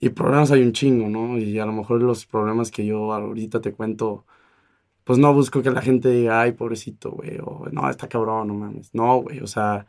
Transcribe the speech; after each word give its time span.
Y 0.00 0.10
problemas 0.10 0.50
hay 0.52 0.62
un 0.62 0.72
chingo, 0.72 1.08
¿no? 1.08 1.38
Y 1.38 1.58
a 1.58 1.66
lo 1.66 1.72
mejor 1.72 2.02
los 2.02 2.26
problemas 2.26 2.70
que 2.70 2.86
yo 2.86 3.12
ahorita 3.12 3.60
te 3.60 3.72
cuento, 3.72 4.26
pues 5.04 5.18
no 5.18 5.34
busco 5.34 5.62
que 5.62 5.70
la 5.70 5.82
gente 5.82 6.10
diga, 6.10 6.40
ay, 6.42 6.52
pobrecito, 6.52 7.12
güey, 7.12 7.38
o 7.42 7.66
no, 7.72 7.90
está 7.90 8.08
cabrón, 8.08 8.48
no 8.48 8.54
mames. 8.54 8.94
No, 8.94 9.22
güey, 9.22 9.40
o 9.40 9.46
sea, 9.46 9.86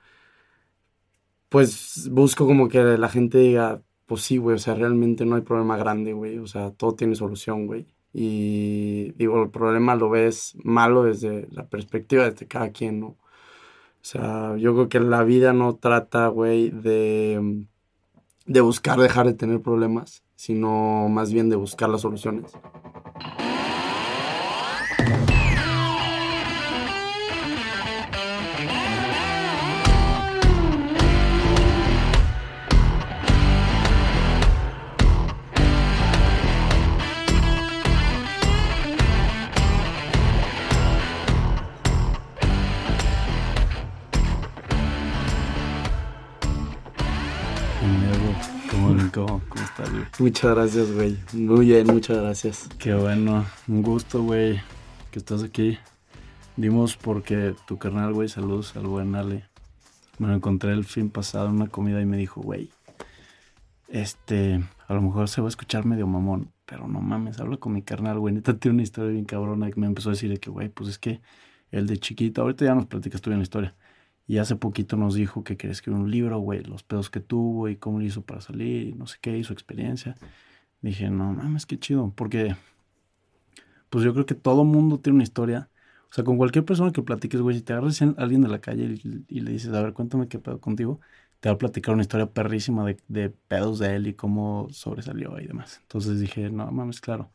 pues 1.49 2.09
busco 2.11 2.45
como 2.45 2.67
que 2.69 2.79
la 2.97 3.09
gente 3.09 3.39
diga, 3.39 3.81
pues 4.05 4.21
sí, 4.23 4.37
güey, 4.37 4.55
o 4.55 4.59
sea, 4.59 4.75
realmente 4.75 5.25
no 5.25 5.35
hay 5.35 5.41
problema 5.41 5.77
grande, 5.77 6.13
güey, 6.13 6.37
o 6.39 6.47
sea, 6.47 6.71
todo 6.71 6.95
tiene 6.95 7.15
solución, 7.15 7.67
güey. 7.67 7.87
Y 8.13 9.11
digo, 9.13 9.43
el 9.43 9.51
problema 9.51 9.95
lo 9.95 10.09
ves 10.09 10.55
malo 10.63 11.03
desde 11.03 11.47
la 11.51 11.67
perspectiva 11.69 12.29
de 12.29 12.47
cada 12.47 12.71
quien, 12.71 12.99
¿no? 12.99 13.07
O 13.07 13.17
sea, 14.01 14.57
yo 14.57 14.73
creo 14.73 14.89
que 14.89 14.99
la 14.99 15.23
vida 15.23 15.53
no 15.53 15.75
trata, 15.77 16.27
güey, 16.29 16.69
de, 16.71 17.67
de 18.49 18.61
buscar 18.61 18.99
dejar 18.99 19.27
de 19.27 19.35
tener 19.35 19.61
problemas, 19.61 20.23
sino 20.35 21.07
más 21.07 21.31
bien 21.31 21.51
de 21.51 21.55
buscar 21.55 21.87
las 21.87 22.01
soluciones. 22.01 22.51
Muchas 50.19 50.53
gracias, 50.53 50.91
güey. 50.91 51.17
Muy 51.31 51.67
bien, 51.67 51.87
muchas 51.87 52.17
gracias. 52.17 52.67
Qué 52.77 52.93
bueno. 52.93 53.45
Un 53.69 53.81
gusto, 53.81 54.21
güey, 54.21 54.59
que 55.11 55.19
estás 55.19 55.43
aquí. 55.43 55.77
Dimos 56.57 56.97
porque 56.97 57.55
tu 57.65 57.77
carnal, 57.77 58.11
güey, 58.13 58.27
saludos 58.27 58.75
al 58.75 58.87
buen 58.87 59.15
Ale. 59.15 59.45
Me 60.17 60.27
lo 60.27 60.33
encontré 60.33 60.73
el 60.73 60.83
fin 60.83 61.09
pasado 61.09 61.47
en 61.47 61.55
una 61.55 61.67
comida 61.67 62.01
y 62.01 62.05
me 62.05 62.17
dijo, 62.17 62.41
güey, 62.41 62.69
este, 63.87 64.61
a 64.89 64.93
lo 64.93 65.01
mejor 65.01 65.29
se 65.29 65.39
va 65.39 65.47
a 65.47 65.49
escuchar 65.49 65.85
medio 65.85 66.05
mamón, 66.05 66.51
pero 66.65 66.89
no 66.89 66.99
mames, 66.99 67.39
habla 67.39 67.55
con 67.55 67.71
mi 67.71 67.81
carnal, 67.81 68.19
güey. 68.19 68.33
Neta 68.33 68.57
tiene 68.57 68.73
una 68.73 68.83
historia 68.83 69.11
bien 69.11 69.23
cabrona 69.23 69.71
que 69.71 69.79
me 69.79 69.87
empezó 69.87 70.09
a 70.09 70.13
decir 70.13 70.29
de 70.29 70.37
que, 70.37 70.49
güey, 70.49 70.67
pues 70.67 70.89
es 70.89 70.99
que 70.99 71.21
el 71.71 71.87
de 71.87 71.97
chiquito, 71.97 72.41
ahorita 72.41 72.65
ya 72.65 72.75
nos 72.75 72.87
platicas 72.87 73.21
tú 73.21 73.29
bien 73.29 73.39
la 73.39 73.43
historia. 73.43 73.73
Y 74.29 74.37
hace 74.37 74.55
poquito 74.55 74.95
nos 74.95 75.15
dijo 75.15 75.43
que 75.43 75.57
quería 75.57 75.71
escribir 75.71 75.99
un 75.99 76.11
libro, 76.11 76.37
güey, 76.37 76.61
los 76.63 76.83
pedos 76.83 77.09
que 77.09 77.19
tuvo 77.19 77.67
y 77.67 77.77
cómo 77.77 77.97
lo 77.97 78.05
hizo 78.05 78.21
para 78.21 78.41
salir, 78.41 78.89
y 78.89 78.93
no 78.93 79.07
sé 79.07 79.17
qué, 79.19 79.35
y 79.35 79.43
su 79.43 79.53
experiencia. 79.53 80.15
Dije, 80.83 81.09
no 81.09 81.33
mames, 81.33 81.65
qué 81.65 81.79
chido, 81.79 82.13
porque 82.15 82.55
pues 83.89 84.05
yo 84.05 84.13
creo 84.13 84.27
que 84.27 84.35
todo 84.35 84.65
mundo 84.65 84.99
tiene 84.99 85.15
una 85.15 85.23
historia. 85.23 85.71
O 86.11 86.13
sea, 86.13 86.23
con 86.23 86.37
cualquier 86.37 86.63
persona 86.63 86.91
que 86.91 87.01
platiques, 87.01 87.41
güey, 87.41 87.55
si 87.57 87.63
te 87.63 87.73
agarras 87.73 88.03
a 88.03 88.13
alguien 88.17 88.41
de 88.43 88.49
la 88.49 88.61
calle 88.61 88.99
y, 89.27 89.39
le 89.39 89.51
dices, 89.51 89.73
a 89.73 89.81
ver, 89.81 89.93
cuéntame 89.93 90.27
qué 90.27 90.37
pedo 90.37 90.61
contigo, 90.61 90.99
te 91.39 91.49
va 91.49 91.55
a 91.55 91.57
platicar 91.57 91.95
una 91.95 92.03
historia 92.03 92.27
perrísima 92.27 92.85
de, 92.85 92.97
de, 93.07 93.31
pedos 93.31 93.79
de 93.79 93.95
él 93.95 94.05
y 94.05 94.13
cómo 94.13 94.67
sobresalió 94.69 95.39
y 95.39 95.47
demás. 95.47 95.79
Entonces 95.81 96.19
dije, 96.19 96.51
no 96.51 96.71
mames, 96.71 97.01
claro, 97.01 97.31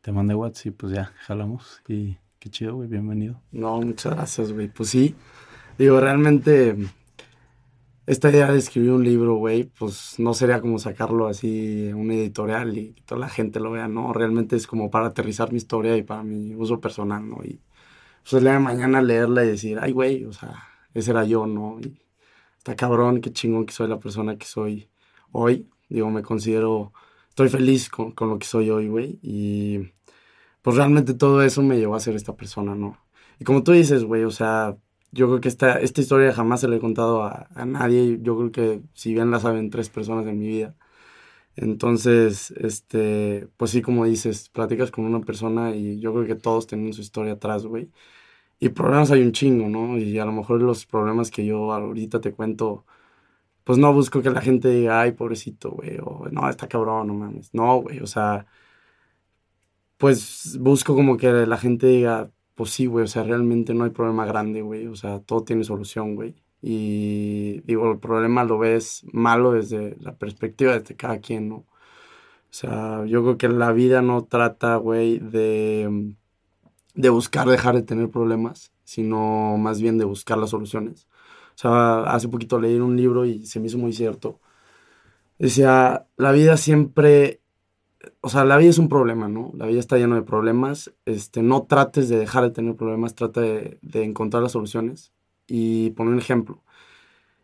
te 0.00 0.12
mandé 0.12 0.34
WhatsApp 0.34 0.66
y 0.66 0.70
pues 0.70 0.94
ya, 0.94 1.12
jalamos. 1.26 1.82
Y 1.88 2.16
qué 2.38 2.48
chido, 2.48 2.76
güey, 2.76 2.88
bienvenido. 2.88 3.38
No, 3.52 3.82
muchas 3.82 4.14
gracias, 4.14 4.50
güey. 4.50 4.68
Pues 4.68 4.88
sí, 4.88 5.14
Digo, 5.78 6.00
realmente 6.00 6.76
esta 8.06 8.30
idea 8.30 8.50
de 8.50 8.58
escribir 8.58 8.90
un 8.90 9.04
libro, 9.04 9.36
güey, 9.36 9.64
pues 9.64 10.18
no 10.18 10.34
sería 10.34 10.60
como 10.60 10.80
sacarlo 10.80 11.28
así 11.28 11.88
en 11.88 11.94
un 11.94 12.10
editorial 12.10 12.76
y 12.76 12.94
que 12.94 13.02
toda 13.02 13.20
la 13.20 13.28
gente 13.28 13.60
lo 13.60 13.70
vea, 13.70 13.86
¿no? 13.86 14.12
Realmente 14.12 14.56
es 14.56 14.66
como 14.66 14.90
para 14.90 15.06
aterrizar 15.06 15.52
mi 15.52 15.58
historia 15.58 15.96
y 15.96 16.02
para 16.02 16.24
mi 16.24 16.54
uso 16.56 16.80
personal, 16.80 17.28
¿no? 17.28 17.44
Y 17.44 17.60
pues 18.22 18.32
el 18.32 18.40
día 18.42 18.54
de 18.54 18.58
mañana 18.58 19.02
leerla 19.02 19.44
y 19.44 19.48
decir, 19.48 19.78
ay, 19.80 19.92
güey, 19.92 20.24
o 20.24 20.32
sea, 20.32 20.64
ese 20.94 21.12
era 21.12 21.24
yo, 21.24 21.46
¿no? 21.46 21.78
Y 21.80 21.96
está 22.56 22.74
cabrón, 22.74 23.20
qué 23.20 23.32
chingón 23.32 23.64
que 23.66 23.72
soy 23.72 23.88
la 23.88 24.00
persona 24.00 24.36
que 24.36 24.46
soy 24.46 24.90
hoy. 25.32 25.68
Digo, 25.88 26.10
me 26.10 26.22
considero, 26.22 26.92
estoy 27.28 27.48
feliz 27.50 27.88
con, 27.88 28.12
con 28.12 28.30
lo 28.30 28.38
que 28.38 28.46
soy 28.46 28.70
hoy, 28.70 28.88
güey. 28.88 29.20
Y 29.22 29.92
pues 30.62 30.76
realmente 30.76 31.14
todo 31.14 31.42
eso 31.42 31.62
me 31.62 31.78
llevó 31.78 31.94
a 31.94 32.00
ser 32.00 32.16
esta 32.16 32.34
persona, 32.34 32.74
¿no? 32.74 32.98
Y 33.38 33.44
como 33.44 33.62
tú 33.62 33.72
dices, 33.72 34.04
güey, 34.04 34.24
o 34.24 34.30
sea, 34.30 34.76
yo 35.12 35.26
creo 35.28 35.40
que 35.40 35.48
esta, 35.48 35.80
esta 35.80 36.00
historia 36.00 36.32
jamás 36.32 36.60
se 36.60 36.68
la 36.68 36.76
he 36.76 36.80
contado 36.80 37.22
a, 37.24 37.48
a, 37.54 37.64
nadie. 37.66 38.18
Yo 38.22 38.36
creo 38.36 38.52
que 38.52 38.82
si 38.94 39.14
bien 39.14 39.30
la 39.30 39.40
saben 39.40 39.70
tres 39.70 39.88
personas 39.90 40.26
en 40.26 40.38
mi 40.38 40.48
vida. 40.48 40.76
Entonces, 41.56 42.52
este, 42.52 43.48
pues 43.56 43.72
sí, 43.72 43.82
como 43.82 44.04
dices, 44.04 44.48
platicas 44.50 44.90
con 44.92 45.04
una 45.06 45.20
persona 45.20 45.74
y 45.74 46.00
yo 46.00 46.14
creo 46.14 46.26
que 46.26 46.36
todos 46.36 46.66
tienen 46.68 46.92
su 46.92 47.00
historia 47.00 47.34
atrás, 47.34 47.66
güey. 47.66 47.90
Y 48.60 48.70
problemas 48.70 49.10
hay 49.12 49.22
un 49.22 49.32
chingo, 49.32 49.68
¿no? 49.68 49.98
Y 49.98 50.18
a 50.18 50.24
lo 50.26 50.32
mejor 50.32 50.62
los 50.62 50.86
problemas 50.86 51.30
que 51.30 51.46
yo 51.46 51.72
ahorita 51.72 52.20
te 52.20 52.32
cuento, 52.32 52.86
pues 53.64 53.78
no 53.78 53.92
busco 53.94 54.22
que 54.22 54.30
la 54.30 54.42
gente 54.42 54.70
diga, 54.70 55.00
ay, 55.02 55.12
pobrecito, 55.12 55.70
güey, 55.72 55.98
o 56.02 56.28
no, 56.32 56.48
está 56.48 56.68
cabrón, 56.68 57.08
no 57.08 57.14
mames. 57.14 57.54
No, 57.54 57.82
güey, 57.82 58.00
o 58.00 58.06
sea, 58.06 58.46
pues 59.96 60.56
busco 60.60 60.94
como 60.94 61.16
que 61.16 61.30
la 61.46 61.56
gente 61.58 61.86
diga, 61.88 62.30
pues 62.58 62.72
sí, 62.72 62.86
güey, 62.86 63.04
o 63.04 63.08
sea, 63.08 63.22
realmente 63.22 63.72
no 63.72 63.84
hay 63.84 63.90
problema 63.90 64.26
grande, 64.26 64.62
güey, 64.62 64.88
o 64.88 64.96
sea, 64.96 65.20
todo 65.20 65.44
tiene 65.44 65.62
solución, 65.62 66.16
güey. 66.16 66.34
Y 66.60 67.60
digo, 67.60 67.92
el 67.92 68.00
problema 68.00 68.42
lo 68.42 68.58
ves 68.58 69.04
malo 69.12 69.52
desde 69.52 69.96
la 70.00 70.16
perspectiva 70.18 70.76
de 70.76 70.96
cada 70.96 71.20
quien, 71.20 71.48
¿no? 71.48 71.56
O 71.56 71.66
sea, 72.50 73.04
yo 73.06 73.22
creo 73.22 73.38
que 73.38 73.48
la 73.48 73.72
vida 73.72 74.02
no 74.02 74.24
trata, 74.24 74.74
güey, 74.76 75.20
de, 75.20 76.14
de 76.94 77.08
buscar 77.10 77.48
dejar 77.48 77.76
de 77.76 77.82
tener 77.82 78.10
problemas, 78.10 78.72
sino 78.82 79.56
más 79.56 79.80
bien 79.80 79.98
de 79.98 80.04
buscar 80.06 80.38
las 80.38 80.50
soluciones. 80.50 81.06
O 81.54 81.58
sea, 81.58 82.00
hace 82.12 82.28
poquito 82.28 82.60
leí 82.60 82.78
un 82.80 82.96
libro 82.96 83.24
y 83.24 83.46
se 83.46 83.60
me 83.60 83.68
hizo 83.68 83.78
muy 83.78 83.92
cierto. 83.92 84.40
Decía, 85.38 86.08
la 86.16 86.32
vida 86.32 86.56
siempre 86.56 87.40
o 88.20 88.28
sea, 88.28 88.44
la 88.44 88.56
vida 88.56 88.70
es 88.70 88.78
un 88.78 88.88
problema, 88.88 89.28
¿no? 89.28 89.52
La 89.54 89.66
vida 89.66 89.80
está 89.80 89.96
llena 89.96 90.16
de 90.16 90.22
problemas. 90.22 90.92
Este, 91.04 91.42
no 91.42 91.64
trates 91.64 92.08
de 92.08 92.18
dejar 92.18 92.44
de 92.44 92.50
tener 92.50 92.76
problemas, 92.76 93.14
trata 93.14 93.40
de, 93.40 93.78
encontrar 93.94 94.42
las 94.42 94.52
soluciones. 94.52 95.12
Y 95.46 95.90
poner 95.90 96.12
un 96.14 96.18
ejemplo. 96.20 96.62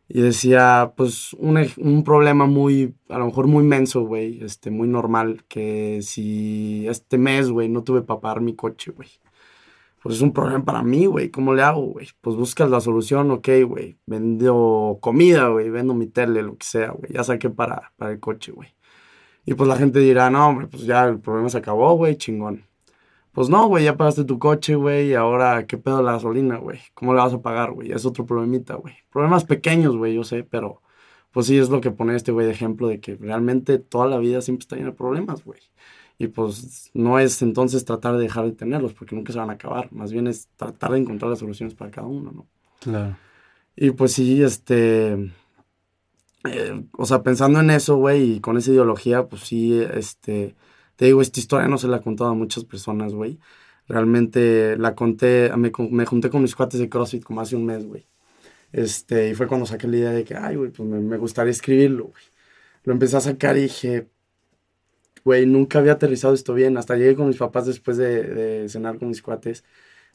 Y 0.08 0.20
decía, 0.20 0.92
pues, 0.96 1.32
un, 1.34 1.58
un, 1.78 2.04
problema 2.04 2.46
muy, 2.46 2.94
a 3.08 3.18
lo 3.18 3.26
mejor 3.26 3.46
muy 3.46 3.64
menso, 3.64 4.02
güey, 4.02 4.42
este, 4.44 4.70
muy 4.70 4.86
normal, 4.86 5.44
que 5.48 6.00
si 6.02 6.86
este 6.88 7.16
mes, 7.18 7.50
güey, 7.50 7.70
no 7.70 7.82
tuve 7.84 8.02
para 8.02 8.20
pagar 8.20 8.40
mi 8.42 8.54
coche, 8.54 8.92
güey. 8.92 9.08
Pues 10.02 10.16
es 10.16 10.22
un 10.22 10.34
problema 10.34 10.62
para 10.64 10.82
mí, 10.82 11.06
güey, 11.06 11.30
¿cómo 11.30 11.54
le 11.54 11.62
hago, 11.62 11.86
güey? 11.92 12.08
Pues 12.20 12.36
buscas 12.36 12.68
la 12.70 12.80
solución, 12.82 13.30
ok, 13.30 13.48
güey. 13.66 13.96
Vendo 14.06 14.98
comida, 15.00 15.48
güey, 15.48 15.70
vendo 15.70 15.94
mi 15.94 16.06
tele, 16.08 16.42
lo 16.42 16.58
que 16.58 16.66
sea, 16.66 16.90
güey. 16.90 17.12
Ya 17.12 17.24
saqué 17.24 17.48
para, 17.48 17.92
para 17.96 18.12
el 18.12 18.20
coche, 18.20 18.52
güey. 18.52 18.68
Y 19.44 19.54
pues 19.54 19.68
la 19.68 19.76
gente 19.76 19.98
dirá, 19.98 20.30
no, 20.30 20.48
hombre, 20.48 20.66
pues 20.66 20.84
ya 20.84 21.04
el 21.04 21.20
problema 21.20 21.48
se 21.48 21.58
acabó, 21.58 21.94
güey, 21.94 22.16
chingón. 22.16 22.64
Pues 23.32 23.48
no, 23.48 23.66
güey, 23.66 23.84
ya 23.84 23.96
pagaste 23.96 24.24
tu 24.24 24.38
coche, 24.38 24.76
güey, 24.76 25.08
y 25.10 25.14
ahora, 25.14 25.66
¿qué 25.66 25.76
pedo 25.76 26.02
la 26.02 26.12
gasolina, 26.12 26.56
güey? 26.56 26.78
¿Cómo 26.94 27.14
le 27.14 27.20
vas 27.20 27.34
a 27.34 27.42
pagar, 27.42 27.72
güey? 27.72 27.90
Es 27.90 28.06
otro 28.06 28.24
problemita, 28.24 28.76
güey. 28.76 28.94
Problemas 29.10 29.44
pequeños, 29.44 29.96
güey, 29.96 30.14
yo 30.14 30.24
sé, 30.24 30.44
pero 30.44 30.82
pues 31.32 31.46
sí 31.46 31.58
es 31.58 31.68
lo 31.68 31.80
que 31.80 31.90
pone 31.90 32.14
este 32.14 32.30
güey 32.30 32.46
de 32.46 32.52
ejemplo 32.52 32.86
de 32.86 33.00
que 33.00 33.16
realmente 33.16 33.78
toda 33.80 34.06
la 34.06 34.18
vida 34.18 34.40
siempre 34.40 34.62
está 34.62 34.76
llena 34.76 34.90
de 34.90 34.96
problemas, 34.96 35.44
güey. 35.44 35.60
Y 36.16 36.28
pues 36.28 36.90
no 36.94 37.18
es 37.18 37.42
entonces 37.42 37.84
tratar 37.84 38.16
de 38.16 38.22
dejar 38.22 38.44
de 38.44 38.52
tenerlos, 38.52 38.94
porque 38.94 39.16
nunca 39.16 39.32
se 39.32 39.40
van 39.40 39.50
a 39.50 39.54
acabar. 39.54 39.92
Más 39.92 40.12
bien 40.12 40.28
es 40.28 40.48
tratar 40.56 40.92
de 40.92 40.98
encontrar 40.98 41.30
las 41.30 41.40
soluciones 41.40 41.74
para 41.74 41.90
cada 41.90 42.06
uno, 42.06 42.30
¿no? 42.30 42.46
Claro. 42.78 43.16
Y 43.74 43.90
pues 43.90 44.12
sí, 44.12 44.44
este 44.44 45.32
eh, 46.44 46.84
o 46.92 47.06
sea, 47.06 47.22
pensando 47.22 47.60
en 47.60 47.70
eso, 47.70 47.96
güey, 47.96 48.34
y 48.34 48.40
con 48.40 48.56
esa 48.56 48.70
ideología, 48.70 49.26
pues 49.26 49.42
sí, 49.42 49.80
este, 49.94 50.54
te 50.96 51.06
digo, 51.06 51.22
esta 51.22 51.40
historia 51.40 51.68
no 51.68 51.78
se 51.78 51.88
la 51.88 51.98
he 51.98 52.02
contado 52.02 52.30
a 52.30 52.34
muchas 52.34 52.64
personas, 52.64 53.14
güey. 53.14 53.38
Realmente 53.88 54.76
la 54.78 54.94
conté, 54.94 55.50
me, 55.56 55.72
me, 55.90 56.06
junté 56.06 56.30
con 56.30 56.42
mis 56.42 56.54
cuates 56.56 56.80
de 56.80 56.88
CrossFit 56.88 57.22
como 57.24 57.40
hace 57.40 57.56
un 57.56 57.66
mes, 57.66 57.86
güey. 57.86 58.06
Este, 58.72 59.30
y 59.30 59.34
fue 59.34 59.46
cuando 59.48 59.66
saqué 59.66 59.88
la 59.88 59.96
idea 59.98 60.10
de 60.12 60.24
que, 60.24 60.34
ay, 60.36 60.56
güey, 60.56 60.70
pues 60.70 60.88
me, 60.88 61.00
me 61.00 61.16
gustaría 61.18 61.52
escribirlo, 61.52 62.04
güey. 62.06 62.24
Lo 62.84 62.92
empecé 62.92 63.16
a 63.16 63.20
sacar 63.20 63.56
y 63.56 63.62
dije, 63.62 64.08
güey, 65.24 65.46
nunca 65.46 65.78
había 65.78 65.92
aterrizado 65.92 66.34
esto 66.34 66.54
bien. 66.54 66.76
Hasta 66.76 66.96
llegué 66.96 67.16
con 67.16 67.28
mis 67.28 67.38
papás 67.38 67.66
después 67.66 67.96
de, 67.96 68.22
de, 68.24 68.68
cenar 68.68 68.98
con 68.98 69.08
mis 69.08 69.22
cuates. 69.22 69.64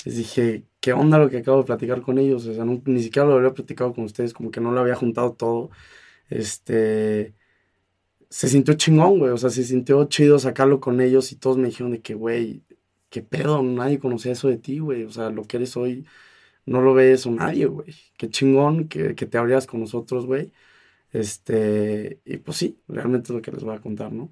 Les 0.05 0.15
dije, 0.17 0.63
¿qué 0.79 0.93
onda 0.93 1.17
lo 1.19 1.29
que 1.29 1.37
acabo 1.39 1.59
de 1.59 1.65
platicar 1.65 2.01
con 2.01 2.17
ellos? 2.19 2.45
O 2.47 2.53
sea, 2.53 2.65
ni 2.65 3.03
siquiera 3.03 3.27
lo 3.27 3.35
había 3.37 3.53
platicado 3.53 3.93
con 3.93 4.05
ustedes, 4.05 4.33
como 4.33 4.51
que 4.51 4.61
no 4.61 4.71
lo 4.71 4.81
había 4.81 4.95
juntado 4.95 5.33
todo 5.33 5.71
este, 6.29 7.35
se 8.29 8.47
sintió 8.47 8.75
chingón, 8.75 9.19
güey, 9.19 9.31
o 9.31 9.37
sea, 9.37 9.49
se 9.49 9.63
sintió 9.63 10.03
chido 10.05 10.39
sacarlo 10.39 10.79
con 10.79 11.01
ellos 11.01 11.31
y 11.31 11.35
todos 11.35 11.57
me 11.57 11.67
dijeron 11.67 11.91
de 11.91 12.01
que, 12.01 12.13
güey, 12.13 12.63
qué 13.09 13.21
pedo, 13.21 13.63
nadie 13.63 13.99
conocía 13.99 14.31
eso 14.33 14.47
de 14.47 14.57
ti, 14.57 14.79
güey, 14.79 15.03
o 15.03 15.11
sea, 15.11 15.29
lo 15.29 15.43
que 15.43 15.57
eres 15.57 15.75
hoy 15.77 16.05
no 16.65 16.81
lo 16.81 16.93
ve 16.93 17.11
eso 17.13 17.31
nadie, 17.31 17.65
güey, 17.65 17.95
qué 18.17 18.29
chingón 18.29 18.87
que, 18.87 19.15
que 19.15 19.25
te 19.25 19.37
abrieras 19.37 19.67
con 19.67 19.79
nosotros, 19.79 20.25
güey, 20.25 20.51
este, 21.11 22.19
y 22.25 22.37
pues 22.37 22.57
sí, 22.57 22.79
realmente 22.87 23.31
es 23.31 23.35
lo 23.35 23.41
que 23.41 23.51
les 23.51 23.63
voy 23.63 23.75
a 23.75 23.81
contar, 23.81 24.11
¿no? 24.11 24.31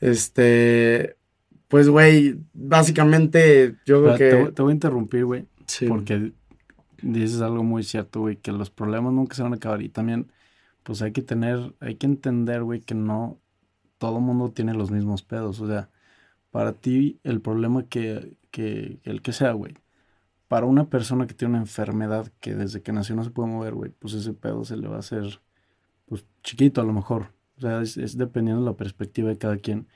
Este, 0.00 1.16
pues, 1.68 1.88
güey, 1.88 2.38
básicamente 2.52 3.76
yo 3.86 4.02
creo 4.02 4.16
que... 4.16 4.30
Te, 4.30 4.52
te, 4.52 4.62
voy 4.62 4.72
a 4.72 4.74
interrumpir, 4.74 5.24
güey. 5.24 5.46
Sí. 5.66 5.86
Porque 5.86 6.32
dices 7.02 7.40
algo 7.40 7.64
muy 7.64 7.82
cierto, 7.82 8.20
güey, 8.20 8.36
que 8.36 8.52
los 8.52 8.70
problemas 8.70 9.12
nunca 9.12 9.34
se 9.34 9.42
van 9.42 9.54
a 9.54 9.56
acabar. 9.56 9.82
Y 9.82 9.88
también, 9.88 10.30
pues 10.84 11.02
hay 11.02 11.12
que 11.12 11.22
tener, 11.22 11.74
hay 11.80 11.96
que 11.96 12.06
entender, 12.06 12.62
güey, 12.62 12.80
que 12.80 12.94
no 12.94 13.40
todo 13.98 14.20
mundo 14.20 14.52
tiene 14.52 14.74
los 14.74 14.90
mismos 14.90 15.22
pedos. 15.22 15.60
O 15.60 15.66
sea, 15.66 15.90
para 16.50 16.74
ti 16.74 17.20
el 17.24 17.40
problema 17.40 17.88
que, 17.88 18.36
que 18.50 19.00
el 19.04 19.22
que 19.22 19.32
sea, 19.32 19.52
güey. 19.52 19.74
Para 20.48 20.66
una 20.66 20.88
persona 20.90 21.26
que 21.26 21.34
tiene 21.34 21.54
una 21.54 21.62
enfermedad 21.62 22.30
que 22.40 22.54
desde 22.54 22.82
que 22.82 22.92
nació 22.92 23.16
no 23.16 23.24
se 23.24 23.30
puede 23.30 23.48
mover, 23.48 23.74
güey, 23.74 23.90
pues 23.90 24.14
ese 24.14 24.34
pedo 24.34 24.64
se 24.64 24.76
le 24.76 24.88
va 24.88 24.96
a 24.96 25.00
hacer, 25.00 25.40
pues 26.06 26.26
chiquito 26.42 26.80
a 26.80 26.84
lo 26.84 26.92
mejor. 26.92 27.32
O 27.56 27.60
sea, 27.62 27.80
es, 27.82 27.96
es 27.96 28.16
dependiendo 28.18 28.62
de 28.62 28.70
la 28.70 28.76
perspectiva 28.76 29.30
de 29.30 29.38
cada 29.38 29.56
quien. 29.56 29.88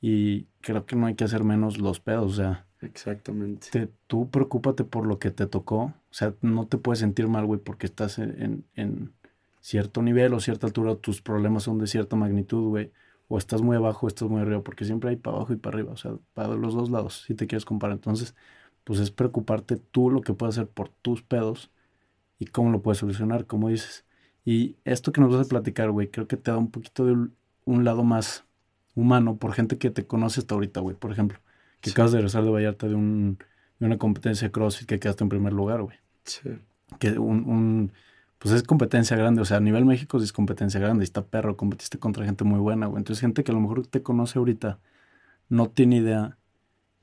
Y 0.00 0.44
creo 0.62 0.86
que 0.86 0.96
no 0.96 1.06
hay 1.06 1.14
que 1.14 1.24
hacer 1.24 1.44
menos 1.44 1.78
los 1.78 2.00
pedos, 2.00 2.32
o 2.32 2.34
sea. 2.34 2.66
Exactamente. 2.80 3.68
Te, 3.70 3.88
tú 4.06 4.30
preocúpate 4.30 4.84
por 4.84 5.06
lo 5.06 5.18
que 5.18 5.30
te 5.30 5.46
tocó. 5.46 5.82
O 5.82 6.12
sea, 6.12 6.34
no 6.40 6.66
te 6.66 6.78
puedes 6.78 7.00
sentir 7.00 7.28
mal, 7.28 7.44
güey, 7.44 7.60
porque 7.60 7.86
estás 7.86 8.18
en, 8.18 8.64
en, 8.74 9.12
cierto 9.60 10.02
nivel 10.02 10.34
o 10.34 10.40
cierta 10.40 10.66
altura, 10.66 10.96
tus 10.96 11.22
problemas 11.22 11.64
son 11.64 11.78
de 11.78 11.86
cierta 11.86 12.16
magnitud, 12.16 12.68
güey. 12.68 12.92
O 13.28 13.38
estás 13.38 13.62
muy 13.62 13.76
abajo 13.76 14.06
o 14.06 14.08
estás 14.08 14.28
muy 14.28 14.40
arriba, 14.40 14.62
porque 14.62 14.84
siempre 14.84 15.10
hay 15.10 15.16
para 15.16 15.36
abajo 15.36 15.52
y 15.52 15.56
para 15.56 15.76
arriba, 15.76 15.92
o 15.92 15.96
sea, 15.96 16.12
para 16.34 16.54
los 16.56 16.74
dos 16.74 16.90
lados, 16.90 17.22
si 17.26 17.34
te 17.34 17.46
quieres 17.46 17.64
comparar. 17.64 17.94
Entonces, 17.96 18.34
pues 18.84 18.98
es 19.00 19.10
preocuparte 19.10 19.76
tú 19.76 20.10
lo 20.10 20.20
que 20.20 20.34
puedes 20.34 20.56
hacer 20.58 20.68
por 20.68 20.88
tus 20.88 21.22
pedos 21.22 21.70
y 22.38 22.46
cómo 22.46 22.70
lo 22.72 22.82
puedes 22.82 22.98
solucionar, 22.98 23.46
como 23.46 23.68
dices. 23.68 24.04
Y 24.44 24.76
esto 24.84 25.12
que 25.12 25.20
nos 25.20 25.32
vas 25.32 25.46
a 25.46 25.48
platicar, 25.48 25.90
güey, 25.90 26.10
creo 26.10 26.26
que 26.26 26.36
te 26.36 26.50
da 26.50 26.56
un 26.56 26.70
poquito 26.70 27.04
de 27.04 27.28
un 27.64 27.84
lado 27.84 28.02
más 28.02 28.46
humano 28.94 29.36
por 29.36 29.52
gente 29.52 29.78
que 29.78 29.90
te 29.90 30.06
conoce 30.06 30.40
hasta 30.40 30.54
ahorita, 30.54 30.80
güey. 30.80 30.96
Por 30.96 31.12
ejemplo, 31.12 31.38
que 31.80 31.90
acabas 31.90 32.12
de 32.12 32.18
regresar 32.18 32.44
de 32.44 32.50
Vallarta 32.50 32.88
de, 32.88 32.94
un, 32.94 33.38
de 33.78 33.86
una 33.86 33.98
competencia 33.98 34.48
de 34.48 34.52
CrossFit 34.52 34.88
que 34.88 34.98
quedaste 34.98 35.24
en 35.24 35.28
primer 35.28 35.52
lugar, 35.52 35.82
güey. 35.82 35.96
Sí. 36.24 36.50
Que 36.98 37.18
un, 37.18 37.48
un, 37.48 37.92
pues 38.40 38.54
es 38.54 38.62
competencia 38.62 39.18
grande, 39.18 39.42
o 39.42 39.44
sea, 39.44 39.58
a 39.58 39.60
nivel 39.60 39.84
México 39.84 40.18
sí 40.18 40.24
es 40.24 40.32
competencia 40.32 40.80
grande, 40.80 41.02
y 41.02 41.04
está 41.04 41.26
perro, 41.26 41.58
competiste 41.58 41.98
contra 41.98 42.24
gente 42.24 42.42
muy 42.42 42.58
buena, 42.58 42.86
güey. 42.86 42.98
Entonces, 42.98 43.20
gente 43.20 43.44
que 43.44 43.52
a 43.52 43.54
lo 43.54 43.60
mejor 43.60 43.86
te 43.86 44.02
conoce 44.02 44.38
ahorita, 44.38 44.78
no 45.50 45.68
tiene 45.68 45.96
idea, 45.96 46.38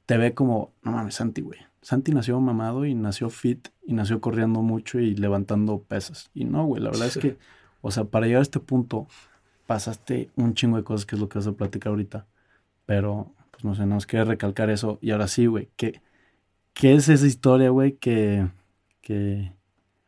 te 0.07 0.17
ve 0.17 0.33
como, 0.33 0.73
no 0.81 0.93
mames, 0.93 1.13
Santi, 1.13 1.41
güey. 1.41 1.59
Santi 1.83 2.11
nació 2.11 2.39
mamado 2.41 2.85
y 2.85 2.95
nació 2.95 3.29
fit 3.29 3.67
y 3.85 3.93
nació 3.93 4.19
corriendo 4.19 4.63
mucho 4.63 4.99
y 4.99 5.13
levantando 5.13 5.83
pesas. 5.83 6.31
Y 6.33 6.45
no, 6.45 6.65
güey, 6.65 6.81
la 6.81 6.89
verdad 6.89 7.07
es 7.07 7.17
que, 7.19 7.37
o 7.81 7.91
sea, 7.91 8.05
para 8.05 8.25
llegar 8.25 8.39
a 8.39 8.41
este 8.41 8.59
punto, 8.59 9.07
pasaste 9.67 10.31
un 10.35 10.55
chingo 10.55 10.77
de 10.77 10.83
cosas 10.83 11.05
que 11.05 11.15
es 11.15 11.21
lo 11.21 11.29
que 11.29 11.37
vas 11.37 11.47
a 11.47 11.51
platicar 11.51 11.91
ahorita. 11.91 12.25
Pero, 12.87 13.31
pues 13.51 13.63
no 13.63 13.75
sé, 13.75 13.85
nos 13.85 14.07
quiere 14.07 14.25
recalcar 14.25 14.71
eso. 14.71 14.97
Y 15.01 15.11
ahora 15.11 15.27
sí, 15.27 15.45
güey, 15.45 15.69
¿qué, 15.75 16.01
¿qué 16.73 16.95
es 16.95 17.09
esa 17.09 17.27
historia, 17.27 17.69
güey, 17.69 17.93
que, 17.97 18.47
que 19.01 19.53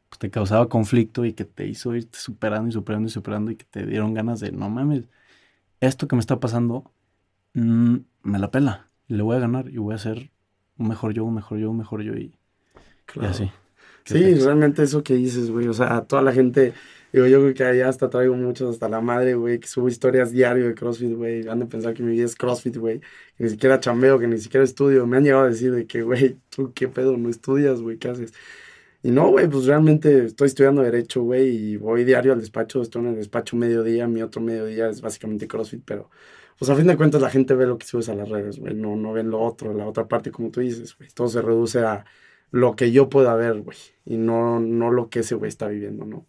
pues, 0.10 0.20
te 0.20 0.30
causaba 0.30 0.70
conflicto 0.70 1.26
y 1.26 1.34
que 1.34 1.46
te 1.46 1.68
hizo 1.68 1.96
irte 1.96 2.18
superando 2.20 2.70
y 2.70 2.72
superando 2.72 3.08
y 3.08 3.12
superando 3.12 3.52
y 3.52 3.56
que 3.56 3.66
te 3.66 3.86
dieron 3.86 4.14
ganas 4.14 4.40
de, 4.40 4.52
no 4.52 4.70
mames, 4.70 5.04
esto 5.80 6.08
que 6.08 6.16
me 6.16 6.20
está 6.20 6.40
pasando, 6.40 6.92
mmm, 7.54 7.98
me 8.24 8.40
la 8.40 8.52
pela. 8.52 8.88
Le 9.08 9.24
voy 9.24 9.38
a 9.38 9.40
ganar 9.40 9.70
y 9.70 9.78
voy 9.78 9.96
a 9.96 9.98
ser 9.98 10.32
un 10.78 10.88
mejor 10.88 11.14
yo, 11.14 11.26
un 11.26 11.36
mejor 11.36 11.58
yo, 11.58 11.72
un 11.72 11.78
mejor 11.78 12.04
yo 12.04 12.14
y, 12.16 12.38
y 13.16 13.26
así. 13.26 13.52
Sí, 14.06 14.36
realmente 14.36 14.84
eso 14.84 15.04
que 15.04 15.16
dices, 15.16 15.52
güey. 15.52 15.68
O 15.68 15.74
sea, 15.74 16.02
toda 16.06 16.22
la 16.22 16.32
gente 16.32 16.74
Digo, 17.12 17.26
yo 17.26 17.40
creo 17.42 17.54
que 17.56 17.64
allá 17.64 17.90
hasta 17.90 18.10
traigo 18.10 18.36
muchos 18.36 18.70
hasta 18.70 18.88
la 18.88 19.02
madre, 19.02 19.34
güey, 19.34 19.60
que 19.60 19.68
subo 19.68 19.88
historias 19.88 20.32
diario 20.32 20.68
de 20.68 20.76
CrossFit, 20.76 21.14
güey. 21.16 21.48
Han 21.48 21.60
de 21.60 21.66
pensar 21.66 21.96
que 21.96 22.04
mi 22.04 22.12
vida 22.12 22.26
es 22.26 22.36
CrossFit, 22.36 22.78
güey. 22.78 23.00
Que 23.36 23.46
ni 23.46 23.50
siquiera 23.50 23.80
chambeo, 23.80 24.20
que 24.20 24.28
ni 24.28 24.38
siquiera 24.38 24.64
estudio. 24.64 25.08
Me 25.08 25.18
han 25.18 25.24
llegado 25.24 25.46
a 25.46 25.50
decir 25.50 25.72
de 25.72 25.88
que, 25.88 26.04
güey, 26.04 26.40
tú 26.50 26.72
qué 26.74 26.88
pedo, 26.88 27.18
no 27.18 27.30
estudias, 27.30 27.82
güey, 27.82 27.98
¿qué 27.98 28.10
haces? 28.10 28.34
Y 29.02 29.12
no, 29.12 29.30
güey, 29.30 29.48
pues 29.48 29.66
realmente 29.66 30.26
estoy 30.26 30.48
estudiando 30.48 30.82
Derecho, 30.82 31.24
güey, 31.24 31.48
y 31.50 31.78
voy 31.78 32.04
diario 32.04 32.34
al 32.34 32.40
despacho. 32.40 32.82
Estoy 32.82 33.04
en 33.04 33.10
el 33.10 33.16
despacho 33.16 33.56
mediodía. 33.56 34.08
Mi 34.08 34.22
otro 34.22 34.42
mediodía 34.42 34.90
es 34.90 35.02
básicamente 35.02 35.48
CrossFit, 35.48 35.84
pero, 35.86 36.10
pues 36.58 36.70
a 36.70 36.76
fin 36.76 36.88
de 36.88 36.98
cuentas 36.98 37.22
la 37.22 37.30
gente 37.30 37.56
ve 37.56 37.66
lo 37.66 37.78
que 37.78 37.88
subes 37.88 38.10
a 38.10 38.16
las 38.16 38.30
redes, 38.30 38.60
güey. 38.60 38.76
No, 38.76 38.96
no 38.98 39.14
ven 39.14 39.30
lo 39.30 39.42
otro, 39.42 39.74
la 39.74 39.88
otra 39.88 40.08
parte, 40.08 40.32
como 40.32 40.52
tú 40.52 40.60
dices, 40.60 40.98
güey. 40.98 41.10
Todo 41.12 41.30
se 41.30 41.42
reduce 41.42 41.80
a 41.80 42.06
lo 42.52 42.76
que 42.76 42.92
yo 42.92 43.10
pueda 43.10 43.36
ver, 43.36 43.62
güey. 43.62 43.78
Y 44.06 44.18
no, 44.18 44.60
no 44.60 44.92
lo 44.92 45.10
que 45.10 45.20
ese 45.20 45.36
güey 45.36 45.50
está 45.50 45.68
viviendo, 45.70 46.06
¿no? 46.06 46.28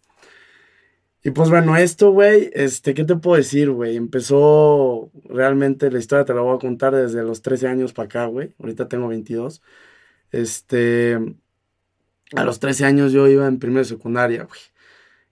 Y 1.22 1.32
pues 1.32 1.50
bueno, 1.50 1.76
esto, 1.76 2.12
güey, 2.12 2.50
este, 2.54 2.94
¿qué 2.94 3.04
te 3.04 3.16
puedo 3.16 3.36
decir, 3.36 3.70
güey? 3.70 3.96
Empezó 3.96 5.10
realmente 5.24 5.90
la 5.90 5.98
historia, 5.98 6.24
te 6.24 6.32
la 6.32 6.40
voy 6.40 6.56
a 6.56 6.58
contar 6.58 6.94
desde 6.94 7.22
los 7.22 7.42
13 7.42 7.68
años 7.68 7.92
para 7.92 8.06
acá, 8.06 8.26
güey. 8.26 8.54
Ahorita 8.58 8.88
tengo 8.88 9.08
22. 9.08 9.60
Este, 10.30 11.18
a 12.36 12.44
los 12.44 12.60
13 12.60 12.84
años 12.84 13.12
yo 13.12 13.28
iba 13.28 13.46
en 13.46 13.58
primera 13.58 13.84
secundaria, 13.84 14.44
güey. 14.44 14.60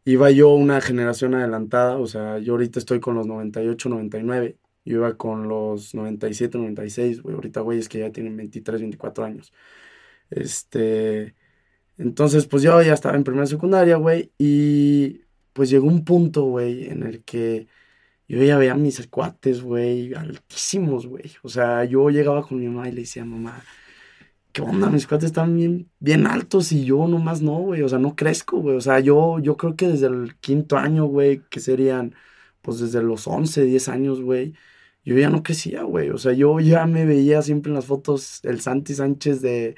Iba 0.05 0.31
yo 0.31 0.50
una 0.50 0.81
generación 0.81 1.35
adelantada, 1.35 1.99
o 1.99 2.06
sea, 2.06 2.39
yo 2.39 2.55
ahorita 2.55 2.79
estoy 2.79 3.00
con 3.00 3.15
los 3.15 3.27
98, 3.27 3.89
99. 3.89 4.59
Yo 4.85 4.97
iba 4.97 5.17
con 5.17 5.49
los 5.49 5.95
97, 5.95 6.59
96, 6.59 7.23
güey. 7.23 7.35
Ahorita, 7.37 7.61
güey, 7.61 7.79
es 7.79 7.89
que 7.89 7.99
ya 8.00 8.11
tienen 8.11 8.37
23, 8.37 8.81
24 8.81 9.25
años. 9.25 9.53
Este, 10.31 11.35
entonces, 11.99 12.47
pues 12.47 12.62
yo 12.62 12.81
ya 12.83 12.95
estaba 12.95 13.17
en 13.17 13.25
primera 13.25 13.47
secundaria, 13.47 13.97
güey, 13.97 14.33
y 14.39 15.23
pues 15.53 15.71
llegó 15.71 15.89
un 15.89 16.05
punto, 16.05 16.45
güey, 16.45 16.89
en 16.89 17.03
el 17.03 17.25
que 17.25 17.67
yo 18.29 18.43
ya 18.43 18.59
veía 18.59 18.73
a 18.73 18.77
mis 18.77 19.06
cuates, 19.09 19.62
güey, 19.62 20.15
altísimos, 20.15 21.06
güey. 21.06 21.33
O 21.43 21.49
sea, 21.49 21.85
yo 21.85 22.11
llegaba 22.11 22.43
con 22.43 22.61
mi 22.61 22.69
mamá 22.69 22.89
y 22.89 22.93
le 22.93 23.00
decía, 23.03 23.25
mamá, 23.25 23.62
¿qué 24.59 24.63
onda? 24.63 24.91
Mis 24.91 25.07
cuates 25.07 25.27
están 25.27 25.57
bien, 26.01 26.27
altos 26.27 26.73
y 26.73 26.85
yo 26.85 27.07
nomás 27.07 27.43
no, 27.43 27.61
güey. 27.61 27.83
O 27.83 27.89
sea, 27.89 27.99
no 27.99 28.17
crezco, 28.17 28.59
güey. 28.59 28.77
O 28.77 28.81
sea, 28.81 28.99
yo, 28.99 29.39
yo 29.39 29.57
creo 29.57 29.77
que 29.77 29.87
desde 29.87 30.07
el 30.09 30.37
quinto 30.41 30.77
año, 30.77 31.07
güey, 31.07 31.43
que 31.49 31.61
serían, 31.61 32.15
pues 32.63 32.81
desde 32.81 33.03
los 33.03 33.29
11, 33.29 33.63
10 33.65 33.89
años, 33.89 34.21
güey, 34.21 34.55
yo 35.05 35.17
ya 35.17 35.31
no 35.31 35.43
crecía, 35.45 35.85
güey. 35.85 36.11
O 36.11 36.19
sea, 36.19 36.33
yo 36.33 36.59
ya 36.61 36.87
me 36.87 37.05
veía 37.05 37.41
siempre 37.43 37.71
en 37.71 37.77
las 37.77 37.87
fotos 37.87 38.41
el 38.45 38.61
Santi 38.61 38.95
Sánchez 38.95 39.41
de... 39.43 39.77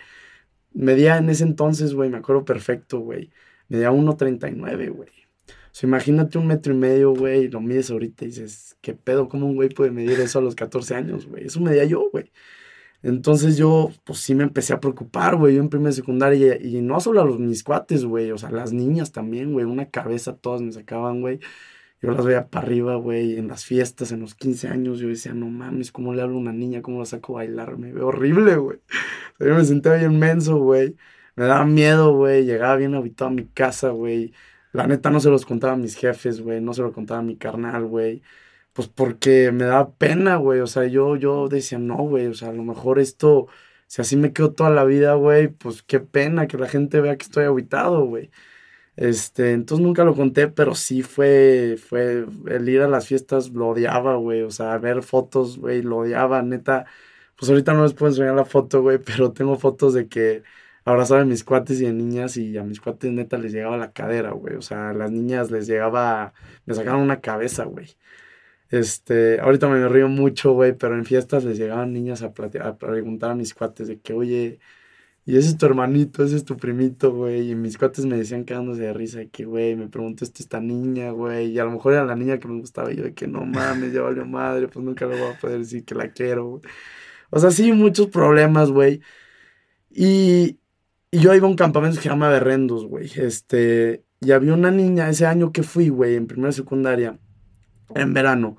Medía 0.73 1.19
en 1.19 1.29
ese 1.31 1.44
entonces, 1.44 1.94
güey, 1.94 2.11
me 2.11 2.19
acuerdo 2.19 2.44
perfecto, 2.44 3.00
güey. 3.00 3.31
Medía 3.69 3.91
1.39, 3.91 4.91
güey. 4.91 5.11
O 5.49 5.73
sea, 5.73 5.88
imagínate 5.88 6.38
un 6.38 6.47
metro 6.47 6.73
y 6.73 6.77
medio, 6.77 7.15
güey, 7.15 7.44
y 7.44 7.49
lo 7.49 7.61
mides 7.61 7.91
ahorita 7.91 8.25
y 8.25 8.29
dices, 8.29 8.77
¿qué 8.81 8.94
pedo? 8.94 9.29
¿Cómo 9.29 9.47
un 9.47 9.56
güey 9.56 9.69
puede 9.69 9.91
medir 9.91 10.21
eso 10.21 10.38
a 10.38 10.43
los 10.43 10.55
14 10.55 10.94
años, 10.94 11.27
güey? 11.27 11.47
Eso 11.47 11.61
medía 11.61 11.84
yo, 11.84 12.08
güey. 12.10 12.32
Entonces 13.02 13.56
yo, 13.56 13.90
pues 14.04 14.20
sí 14.20 14.34
me 14.34 14.44
empecé 14.44 14.74
a 14.74 14.80
preocupar, 14.80 15.36
güey, 15.36 15.54
yo 15.56 15.62
en 15.62 15.70
primera 15.70 15.92
secundaria, 15.92 16.58
y, 16.60 16.80
no 16.82 17.00
solo 17.00 17.22
a 17.22 17.24
los 17.24 17.38
mis 17.38 17.64
cuates, 17.64 18.04
güey, 18.04 18.30
o 18.30 18.38
sea, 18.38 18.50
las 18.50 18.72
niñas 18.72 19.12
también, 19.12 19.52
güey, 19.52 19.64
una 19.64 19.86
cabeza 19.90 20.36
todas 20.36 20.62
me 20.62 20.72
sacaban, 20.72 21.20
güey. 21.20 21.40
Yo 22.02 22.10
las 22.12 22.24
veía 22.24 22.48
para 22.48 22.66
arriba, 22.66 22.96
güey, 22.96 23.36
en 23.38 23.48
las 23.48 23.64
fiestas, 23.64 24.12
en 24.12 24.20
los 24.20 24.34
15 24.34 24.69
años, 24.69 25.00
yo 25.00 25.08
decía, 25.08 25.34
no 25.34 25.48
mames, 25.48 25.92
¿cómo 25.92 26.14
le 26.14 26.22
hablo 26.22 26.36
a 26.36 26.40
una 26.40 26.52
niña? 26.52 26.82
¿Cómo 26.82 27.00
la 27.00 27.06
saco 27.06 27.34
a 27.34 27.42
bailar? 27.42 27.76
Me 27.78 27.92
veo 27.92 28.08
horrible, 28.08 28.56
güey. 28.56 28.78
O 29.34 29.38
sea, 29.38 29.48
yo 29.48 29.54
me 29.54 29.64
sentía 29.64 29.94
bien 29.94 30.19
menso, 30.19 30.58
güey. 30.58 30.96
Me 31.36 31.44
daba 31.46 31.64
miedo, 31.66 32.14
güey, 32.14 32.44
llegaba 32.44 32.76
bien 32.76 32.94
habitado 32.94 33.30
a 33.30 33.34
mi 33.34 33.46
casa, 33.46 33.90
güey 33.90 34.32
la 34.72 34.86
neta 34.86 35.10
no 35.10 35.20
se 35.20 35.30
los 35.30 35.46
contaba 35.46 35.74
a 35.74 35.76
mis 35.76 35.96
jefes, 35.96 36.40
güey, 36.40 36.60
no 36.60 36.74
se 36.74 36.82
lo 36.82 36.92
contaba 36.92 37.20
a 37.20 37.22
mi 37.22 37.36
carnal, 37.36 37.86
güey. 37.86 38.22
Pues 38.72 38.89
porque 38.89 39.53
me 39.53 39.65
daba 39.65 39.93
pena, 39.96 40.36
güey. 40.36 40.60
O 40.60 40.67
sea, 40.67 40.86
yo, 40.86 41.17
yo 41.17 41.48
decía, 41.48 41.79
no, 41.79 41.96
güey, 41.96 42.27
o 42.27 42.34
sea, 42.34 42.48
a 42.50 42.53
lo 42.53 42.62
mejor 42.65 42.98
esto, 42.98 43.48
si 43.86 44.00
así 44.03 44.17
me 44.17 44.32
quedo 44.32 44.53
toda 44.53 44.70
la 44.70 44.84
vida, 44.84 45.15
güey, 45.15 45.48
pues 45.48 45.82
qué 45.82 46.00
pena 46.00 46.46
que 46.46 46.58
la 46.58 46.69
gente 46.69 47.00
vea 47.00 47.17
que 47.17 47.24
estoy 47.24 47.44
habitado, 47.44 48.05
güey. 48.06 48.31
Este, 48.96 49.53
entonces 49.53 49.84
nunca 49.84 50.05
lo 50.05 50.15
conté, 50.15 50.48
pero 50.48 50.74
sí 50.74 51.03
fue, 51.03 51.77
fue, 51.79 52.27
el 52.48 52.69
ir 52.69 52.82
a 52.82 52.89
las 52.89 53.06
fiestas 53.06 53.50
lo 53.50 53.69
odiaba, 53.69 54.17
güey. 54.17 54.43
O 54.43 54.50
sea, 54.50 54.77
ver 54.79 55.03
fotos, 55.03 55.58
güey, 55.58 55.82
lo 55.82 55.98
odiaba, 55.98 56.43
neta. 56.43 56.86
Pues 57.36 57.48
ahorita 57.50 57.72
no 57.72 57.84
les 57.84 57.94
puedo 57.94 58.10
enseñar 58.12 58.34
la 58.34 58.44
foto, 58.44 58.82
güey, 58.82 58.98
pero 59.05 59.32
tengo 59.32 59.56
fotos 59.58 59.94
de 59.94 60.08
que 60.08 60.43
abrazaba 60.84 61.22
a 61.22 61.24
mis 61.24 61.44
cuates 61.44 61.81
y 61.81 61.86
de 61.86 61.93
niñas 61.93 62.36
y 62.36 62.56
a 62.58 62.65
mis 62.65 62.81
cuates 62.81 63.10
neta 63.12 63.39
les 63.39 63.53
llegaba 63.53 63.77
la 63.79 63.93
cadera, 63.93 64.32
güey. 64.32 64.55
O 64.56 64.62
sea, 64.62 64.91
a 64.91 64.93
las 64.94 65.10
niñas 65.10 65.50
les 65.50 65.67
llegaba, 65.67 66.34
me 66.67 66.74
sacaban 66.74 67.00
una 67.00 67.20
cabeza, 67.20 67.65
güey. 67.65 67.96
Este, 68.70 69.41
ahorita 69.41 69.69
me 69.69 69.89
río 69.89 70.08
mucho, 70.08 70.53
güey, 70.53 70.72
pero 70.77 70.94
en 70.96 71.05
fiestas 71.05 71.44
les 71.44 71.58
llegaban 71.58 71.93
niñas 71.93 72.22
a, 72.22 72.32
a 72.62 72.79
preguntar 72.79 73.32
a 73.32 73.34
mis 73.34 73.55
cuates 73.55 73.89
de 73.89 74.00
que, 74.00 74.15
oye, 74.15 74.60
y 75.27 75.36
ese 75.36 75.50
es 75.50 75.58
tu 75.58 75.67
hermanito, 75.67 76.24
ese 76.24 76.36
es 76.36 76.44
tu 76.44 76.56
primito, 76.56 77.12
güey. 77.12 77.50
Y 77.50 77.55
mis 77.55 77.79
cuates 77.79 78.06
me 78.06 78.17
decían 78.17 78.44
quedándose 78.44 78.82
de 78.82 78.93
risa 78.93 79.19
de 79.20 79.29
que, 79.31 79.44
güey, 79.44 79.77
me 79.77 79.89
preguntó 79.89 80.24
esto 80.24 80.43
esta 80.43 80.60
niña, 80.60 81.10
güey. 81.10 81.53
Y 81.53 81.58
a 81.58 81.65
lo 81.65 81.72
mejor 81.72 81.93
era 81.94 82.05
la 82.05 82.17
niña 82.17 82.39
que 82.39 82.48
me 82.48 82.58
gustaba. 82.60 82.93
Y 82.93 82.96
yo 82.96 83.05
de 83.05 83.15
que 83.15 83.27
no 83.29 83.44
mames, 83.44 83.93
ya 83.93 84.03
valió 84.03 84.24
madre, 84.27 84.69
pues 84.69 84.84
nunca 84.84 85.06
le 85.06 85.20
voy 85.20 85.31
a 85.32 85.39
poder 85.39 85.58
decir 85.60 85.84
que 85.84 85.94
la 85.94 86.10
quiero, 86.12 86.46
güey. 86.48 86.62
O 87.31 87.39
sea, 87.39 87.50
sí, 87.50 87.72
muchos 87.72 88.08
problemas, 88.08 88.70
güey. 88.72 89.03
Y, 89.91 90.60
y 91.10 91.20
yo 91.20 91.34
iba 91.34 91.46
a 91.46 91.50
un 91.50 91.56
campamento 91.56 91.96
que 91.96 92.03
se 92.05 92.08
llama 92.08 92.31
Berrendos, 92.31 92.86
güey. 92.86 93.10
Este, 93.17 94.05
y 94.20 94.32
había 94.32 94.55
una 94.55 94.70
niña 94.70 95.08
ese 95.10 95.27
año 95.27 95.53
que 95.53 95.62
fui, 95.62 95.89
güey, 95.89 96.17
en 96.17 96.27
primera 96.27 96.53
secundaria, 96.53 97.19
en 97.94 98.15
verano. 98.15 98.56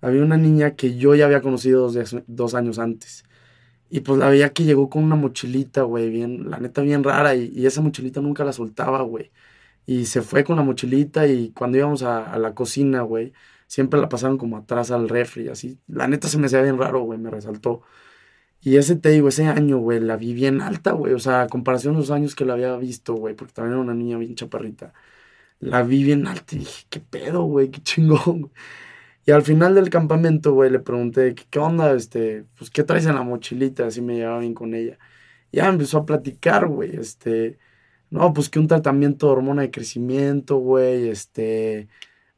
había 0.00 0.22
una 0.22 0.36
niña 0.36 0.76
que 0.76 0.96
yo 0.96 1.14
ya 1.14 1.26
había 1.26 1.40
conocido 1.42 1.90
dos, 1.90 2.16
dos 2.26 2.54
años 2.54 2.78
antes. 2.78 3.24
Y 3.90 4.00
pues 4.00 4.18
la 4.18 4.28
veía 4.28 4.52
que 4.52 4.64
llegó 4.64 4.90
con 4.90 5.04
una 5.04 5.16
mochilita, 5.16 5.82
güey, 5.82 6.10
bien, 6.10 6.50
la 6.50 6.58
neta 6.58 6.82
bien 6.82 7.04
rara, 7.04 7.34
y, 7.36 7.64
esa 7.66 7.80
mochilita 7.80 8.20
nunca 8.20 8.44
la 8.44 8.52
soltaba, 8.52 9.02
güey. 9.02 9.30
Y 9.86 10.06
se 10.06 10.22
fue 10.22 10.44
con 10.44 10.56
la 10.56 10.62
mochilita 10.62 11.26
y 11.26 11.50
cuando 11.52 11.78
íbamos 11.78 12.02
a, 12.02 12.36
la 12.38 12.54
cocina, 12.54 13.02
güey, 13.02 13.32
siempre 13.66 14.00
la 14.00 14.08
pasaban 14.08 14.38
como 14.38 14.56
atrás 14.56 14.90
al 14.90 15.08
refri, 15.08 15.48
así. 15.48 15.78
La 15.86 16.08
neta 16.08 16.28
se 16.28 16.38
me 16.38 16.46
hacía 16.46 16.62
bien 16.62 16.78
raro, 16.78 17.02
güey, 17.02 17.18
me 17.18 17.30
resaltó. 17.30 17.82
Y 18.60 18.76
ese, 18.78 18.96
te 18.96 19.10
digo, 19.10 19.28
ese 19.28 19.46
año, 19.46 19.78
güey, 19.78 20.00
la 20.00 20.16
vi 20.16 20.34
bien 20.34 20.60
alta, 20.62 20.92
güey. 20.92 21.12
O 21.14 21.18
sea, 21.18 21.42
a 21.42 21.48
comparación 21.48 21.94
de 21.94 22.00
los 22.00 22.10
años 22.10 22.34
que 22.34 22.44
la 22.44 22.54
había 22.54 22.76
visto, 22.76 23.14
güey, 23.14 23.34
porque 23.34 23.52
también 23.52 23.74
era 23.74 23.82
una 23.82 23.94
niña 23.94 24.18
bien 24.18 24.34
chaparrita. 24.34 24.94
La 25.64 25.82
vi 25.82 26.04
bien 26.04 26.26
alta 26.26 26.56
y 26.56 26.58
dije, 26.60 26.86
¿qué 26.90 27.00
pedo, 27.00 27.44
güey? 27.44 27.70
¿Qué 27.70 27.80
chingón? 27.82 28.52
Y 29.26 29.30
al 29.32 29.42
final 29.42 29.74
del 29.74 29.88
campamento, 29.90 30.52
güey, 30.52 30.70
le 30.70 30.80
pregunté, 30.80 31.34
¿qué, 31.34 31.58
onda? 31.58 31.94
Este, 31.94 32.44
pues, 32.58 32.70
¿qué 32.70 32.84
traes 32.84 33.06
en 33.06 33.14
la 33.14 33.22
mochilita? 33.22 33.86
Así 33.86 34.02
me 34.02 34.16
llevaba 34.16 34.40
bien 34.40 34.54
con 34.54 34.74
ella. 34.74 34.98
Y 35.50 35.58
ya 35.58 35.68
empezó 35.68 35.98
a 35.98 36.06
platicar, 36.06 36.66
güey, 36.68 36.96
este, 36.96 37.58
no, 38.10 38.32
pues 38.34 38.50
que 38.50 38.58
un 38.58 38.68
tratamiento 38.68 39.26
de 39.26 39.32
hormona 39.32 39.62
de 39.62 39.70
crecimiento, 39.70 40.56
güey, 40.58 41.08
este, 41.08 41.88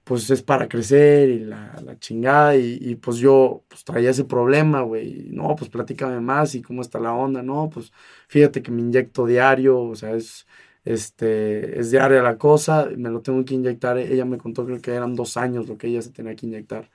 pues 0.05 0.31
es 0.31 0.43
para 0.43 0.69
crecer 0.69 1.29
y 1.31 1.41
la, 1.41 1.75
la 1.85 1.99
chingada. 1.99 2.57
Y, 2.57 2.97
pues 2.97 3.19
yo 3.19 3.65
pues 3.69 3.85
traía 3.85 4.11
ese 4.11 4.25
problema, 4.25 4.83
güey. 4.83 5.31
No, 5.33 5.57
pues 5.57 5.71
platícame 5.71 6.21
más 6.21 6.55
y 6.55 6.63
cómo 6.63 6.83
está 6.83 7.01
la 7.01 7.13
onda. 7.15 7.43
No, 7.43 7.71
pues 7.71 7.93
fíjate 8.29 8.63
que 8.63 8.71
me 8.71 8.83
inyecto 8.83 9.27
diario, 9.27 9.81
o 9.81 9.97
sea, 9.97 10.13
es, 10.15 10.47
este, 10.87 11.79
es 11.79 11.91
diaria 11.91 12.23
la 12.23 12.39
cosa, 12.39 12.89
me 12.97 13.11
lo 13.11 13.21
tengo 13.21 13.45
que 13.45 13.55
inyectar. 13.55 13.99
Ella 13.99 14.25
me 14.25 14.39
contó 14.39 14.67
que 14.67 14.93
eran 14.95 15.15
dos 15.15 15.37
años 15.37 15.69
lo 15.69 15.77
que 15.79 15.89
ella 15.89 16.03
se 16.03 16.11
tenía 16.11 16.35
que 16.35 16.47
inyectar. 16.47 16.91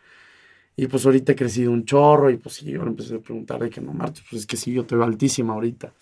Y 0.75 0.87
pues 0.87 1.05
ahorita 1.05 1.33
he 1.33 1.35
crecido 1.35 1.71
un 1.71 1.85
chorro 1.85 2.29
y 2.31 2.37
pues 2.37 2.55
sí, 2.55 2.65
yo 2.71 2.83
le 2.83 2.89
empecé 2.89 3.15
a 3.15 3.19
preguntar 3.19 3.59
de 3.61 3.69
que 3.69 3.81
no, 3.81 3.93
Marta, 3.93 4.21
pues 4.29 4.43
es 4.43 4.47
que 4.47 4.57
sí, 4.57 4.73
yo 4.73 4.85
te 4.85 4.95
veo 4.95 5.05
altísima 5.05 5.53
ahorita. 5.53 5.93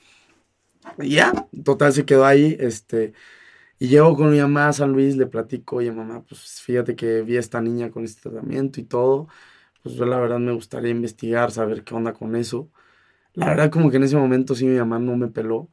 Y 1.00 1.16
ya, 1.16 1.34
total 1.64 1.94
se 1.94 2.06
quedó 2.06 2.26
ahí, 2.26 2.56
este 2.60 3.14
y 3.80 3.88
llego 3.88 4.16
con 4.16 4.32
mi 4.32 4.40
mamá 4.40 4.68
a 4.70 4.74
San 4.74 4.92
Luis, 4.92 5.16
le 5.16 5.26
platico, 5.26 5.78
oye 5.78 5.92
mamá, 5.92 6.24
pues 6.28 6.62
fíjate 6.62 6.96
que 6.98 7.22
vi 7.22 7.38
a 7.38 7.40
esta 7.40 7.62
niña 7.62 7.92
con 7.92 8.04
este 8.04 8.30
tratamiento 8.30 8.82
y 8.82 8.84
todo. 8.84 9.30
Pues 9.84 9.96
yo 9.96 10.06
la 10.06 10.20
verdad 10.20 10.40
me 10.40 10.52
gustaría 10.54 10.92
investigar, 10.92 11.52
saber 11.52 11.84
qué 11.86 11.96
onda 11.96 12.14
con 12.14 12.36
eso. 12.36 12.70
La 13.34 13.48
verdad 13.48 13.72
como 13.72 13.92
que 13.92 13.98
en 13.98 14.04
ese 14.04 14.18
momento 14.18 14.56
sí 14.56 14.66
mi 14.68 14.78
mamá 14.80 15.00
no 15.00 15.18
me 15.18 15.30
peló. 15.30 15.70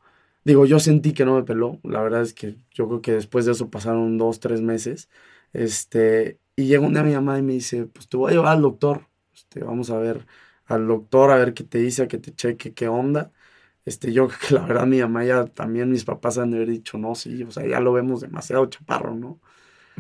Digo, 0.46 0.64
yo 0.64 0.78
sentí 0.78 1.12
que 1.12 1.24
no 1.24 1.34
me 1.34 1.42
peló. 1.42 1.80
La 1.82 2.00
verdad 2.02 2.22
es 2.22 2.32
que 2.32 2.56
yo 2.70 2.86
creo 2.88 3.02
que 3.02 3.12
después 3.12 3.46
de 3.46 3.52
eso 3.52 3.68
pasaron 3.70 4.16
dos, 4.16 4.38
tres 4.38 4.60
meses. 4.62 5.08
Este, 5.52 6.40
y 6.54 6.66
llega 6.66 6.86
un 6.86 6.92
día 6.94 7.02
mi 7.02 7.14
mamá 7.14 7.36
y 7.38 7.42
me 7.42 7.54
dice, 7.54 7.86
pues 7.86 8.08
te 8.08 8.16
voy 8.16 8.30
a 8.32 8.34
llevar 8.36 8.52
al 8.56 8.62
doctor. 8.62 9.08
Este, 9.34 9.64
vamos 9.64 9.90
a 9.90 9.98
ver 9.98 10.24
al 10.66 10.86
doctor, 10.86 11.30
a 11.32 11.36
ver 11.36 11.52
qué 11.52 11.64
te 11.64 11.78
dice, 11.78 12.02
a 12.04 12.08
que 12.08 12.18
te 12.18 12.32
cheque 12.34 12.74
qué 12.74 12.86
onda. 12.88 13.32
Este, 13.84 14.12
yo 14.12 14.28
creo 14.28 14.38
que 14.48 14.54
la 14.54 14.62
verdad 14.66 14.86
mi 14.86 15.00
mamá 15.00 15.24
ya 15.24 15.46
también 15.46 15.90
mis 15.90 16.04
papás 16.04 16.38
han 16.38 16.50
de 16.52 16.58
haber 16.58 16.70
dicho, 16.70 16.96
no, 16.98 17.14
sí, 17.16 17.42
o 17.44 17.50
sea, 17.50 17.66
ya 17.66 17.80
lo 17.80 17.92
vemos 17.92 18.20
demasiado 18.20 18.66
chaparro, 18.66 19.14
¿no? 19.16 19.40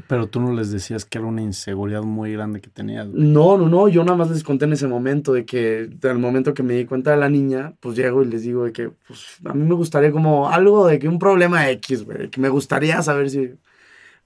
Pero 0.08 0.28
tú 0.28 0.40
no 0.40 0.52
les 0.52 0.70
decías 0.70 1.06
que 1.06 1.18
era 1.18 1.26
una 1.26 1.40
inseguridad 1.40 2.02
muy 2.02 2.32
grande 2.32 2.60
que 2.60 2.68
tenías. 2.68 3.08
No, 3.08 3.56
no, 3.56 3.68
no, 3.68 3.88
yo 3.88 4.04
nada 4.04 4.16
más 4.16 4.30
les 4.30 4.44
conté 4.44 4.66
en 4.66 4.74
ese 4.74 4.86
momento 4.86 5.32
de 5.32 5.46
que, 5.46 5.86
del 5.86 6.18
momento 6.18 6.52
que 6.52 6.62
me 6.62 6.74
di 6.74 6.84
cuenta 6.84 7.12
de 7.12 7.16
la 7.16 7.30
niña, 7.30 7.74
pues 7.80 7.96
llego 7.96 8.22
y 8.22 8.26
les 8.26 8.42
digo 8.42 8.64
de 8.64 8.72
que, 8.72 8.90
pues 8.90 9.38
a 9.44 9.54
mí 9.54 9.64
me 9.64 9.74
gustaría 9.74 10.12
como 10.12 10.50
algo 10.50 10.86
de 10.86 10.98
que 10.98 11.08
un 11.08 11.18
problema 11.18 11.70
X, 11.70 12.04
güey, 12.04 12.28
que 12.28 12.40
me 12.40 12.48
gustaría 12.48 13.00
saber 13.02 13.30
si... 13.30 13.54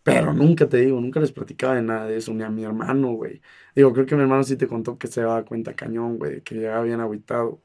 Pero 0.02 0.32
nunca 0.32 0.66
te 0.68 0.78
digo, 0.78 1.00
nunca 1.00 1.20
les 1.20 1.30
platicaba 1.30 1.74
de 1.76 1.82
nada 1.82 2.06
de 2.06 2.16
eso, 2.16 2.32
ni 2.32 2.42
a 2.42 2.50
mi 2.50 2.64
hermano, 2.64 3.12
güey. 3.12 3.40
Digo, 3.74 3.92
creo 3.92 4.06
que 4.06 4.16
mi 4.16 4.22
hermano 4.22 4.42
sí 4.44 4.56
te 4.56 4.66
contó 4.66 4.98
que 4.98 5.06
se 5.06 5.20
daba 5.20 5.44
cuenta 5.44 5.74
cañón, 5.74 6.18
güey, 6.18 6.40
que 6.42 6.54
llegaba 6.54 6.82
bien 6.84 7.00
aguitado. 7.00 7.62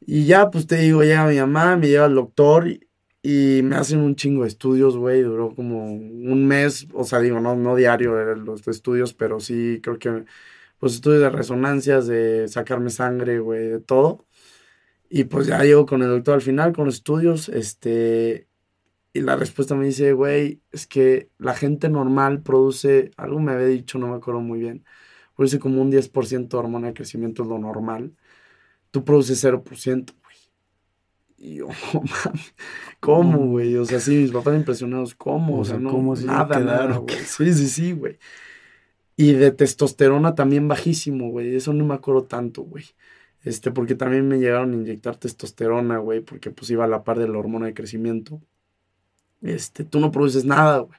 Y 0.00 0.24
ya, 0.26 0.50
pues 0.50 0.66
te 0.66 0.76
digo, 0.76 1.02
llega 1.02 1.26
mi 1.26 1.36
mamá, 1.38 1.76
me 1.76 1.88
lleva 1.88 2.06
al 2.06 2.14
doctor 2.14 2.68
me 3.64 3.76
hacen 3.76 4.00
un 4.00 4.16
chingo 4.16 4.42
de 4.42 4.48
estudios, 4.48 4.96
güey. 4.96 5.22
Duró 5.22 5.54
como 5.54 5.86
un 5.94 6.46
mes, 6.46 6.86
o 6.94 7.04
sea, 7.04 7.20
digo, 7.20 7.40
no, 7.40 7.56
no 7.56 7.76
diario 7.76 8.14
los 8.36 8.66
estudios, 8.68 9.14
pero 9.14 9.40
sí 9.40 9.80
creo 9.82 9.98
que, 9.98 10.24
pues 10.78 10.94
estudios 10.94 11.22
de 11.22 11.30
resonancias, 11.30 12.06
de 12.06 12.48
sacarme 12.48 12.90
sangre, 12.90 13.38
güey, 13.40 13.68
de 13.68 13.80
todo. 13.80 14.26
Y 15.08 15.24
pues 15.24 15.46
ya 15.46 15.62
llego 15.64 15.86
con 15.86 16.02
el 16.02 16.08
doctor 16.10 16.34
al 16.34 16.42
final, 16.42 16.72
con 16.74 16.86
los 16.86 16.96
estudios, 16.96 17.48
este, 17.48 18.48
y 19.12 19.20
la 19.22 19.36
respuesta 19.36 19.74
me 19.76 19.86
dice, 19.86 20.12
güey, 20.12 20.62
es 20.72 20.86
que 20.86 21.30
la 21.38 21.54
gente 21.54 21.88
normal 21.88 22.42
produce, 22.42 23.12
algo 23.16 23.40
me 23.40 23.52
había 23.52 23.66
dicho, 23.68 23.98
no 23.98 24.08
me 24.08 24.16
acuerdo 24.16 24.40
muy 24.40 24.60
bien, 24.60 24.84
produce 25.36 25.58
como 25.60 25.82
un 25.82 25.90
10% 25.90 26.48
de 26.48 26.58
hormona 26.58 26.88
de 26.88 26.94
crecimiento, 26.94 27.42
es 27.44 27.48
lo 27.48 27.58
normal 27.58 28.14
tú 28.96 29.04
produces 29.04 29.44
0%, 29.44 30.14
güey. 30.22 30.25
Y 31.46 31.54
yo, 31.54 31.68
¿cómo, 33.00 33.46
güey? 33.46 33.76
O 33.76 33.84
sea, 33.84 34.00
sí, 34.00 34.16
mis 34.16 34.32
papás 34.32 34.56
impresionados, 34.56 35.14
¿cómo? 35.14 35.60
O, 35.60 35.64
sea, 35.64 35.78
no, 35.78 35.92
¿cómo 35.92 36.16
nada, 36.16 36.58
nada, 36.58 36.96
güey. 36.96 37.16
Sí, 37.24 37.54
sí, 37.54 37.68
sí, 37.68 37.92
güey. 37.92 38.18
Y 39.16 39.30
de 39.32 39.52
testosterona 39.52 40.34
también 40.34 40.66
bajísimo, 40.66 41.30
güey. 41.30 41.54
Eso 41.54 41.72
no 41.72 41.84
me 41.84 41.94
acuerdo 41.94 42.24
tanto, 42.24 42.62
güey. 42.62 42.84
Este, 43.44 43.70
porque 43.70 43.94
también 43.94 44.26
me 44.26 44.40
llegaron 44.40 44.72
a 44.72 44.74
inyectar 44.74 45.18
testosterona, 45.18 45.98
güey, 45.98 46.20
porque 46.20 46.50
pues 46.50 46.68
iba 46.70 46.82
a 46.84 46.88
la 46.88 47.04
par 47.04 47.20
de 47.20 47.28
la 47.28 47.38
hormona 47.38 47.66
de 47.66 47.74
crecimiento. 47.74 48.42
Este, 49.40 49.84
tú 49.84 50.00
no 50.00 50.10
produces 50.10 50.44
nada, 50.44 50.80
güey. 50.80 50.98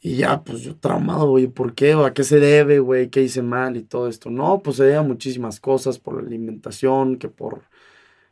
Y 0.00 0.18
ya, 0.18 0.44
pues 0.44 0.62
yo 0.62 0.76
traumado, 0.76 1.30
güey, 1.30 1.48
¿por 1.48 1.74
qué? 1.74 1.94
¿A 1.94 2.14
qué 2.14 2.22
se 2.22 2.38
debe, 2.38 2.78
güey? 2.78 3.08
¿Qué 3.10 3.22
hice 3.22 3.42
mal 3.42 3.76
y 3.76 3.82
todo 3.82 4.06
esto? 4.06 4.30
No, 4.30 4.62
pues 4.62 4.76
se 4.76 4.84
debe 4.84 4.98
a 4.98 5.02
muchísimas 5.02 5.58
cosas, 5.58 5.98
por 5.98 6.14
la 6.14 6.28
alimentación, 6.28 7.16
que 7.16 7.28
por... 7.28 7.67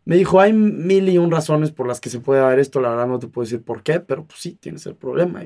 Me 0.07 0.17
dijo, 0.17 0.41
hay 0.41 0.53
mil 0.53 1.09
y 1.09 1.19
un 1.19 1.33
razones 1.33 1.73
por 1.73 1.89
las 1.89 2.01
que 2.01 2.11
se 2.11 2.21
puede 2.21 2.41
dar 2.41 2.61
esto, 2.61 2.81
la 2.81 2.91
verdad 2.91 3.09
no 3.09 3.19
te 3.19 3.27
puedo 3.27 3.45
decir 3.45 3.63
por 3.65 3.83
qué, 3.83 4.01
pero 4.01 4.25
pues 4.25 4.41
sí, 4.41 4.53
tienes 4.55 4.87
el 4.87 4.95
problema. 4.95 5.45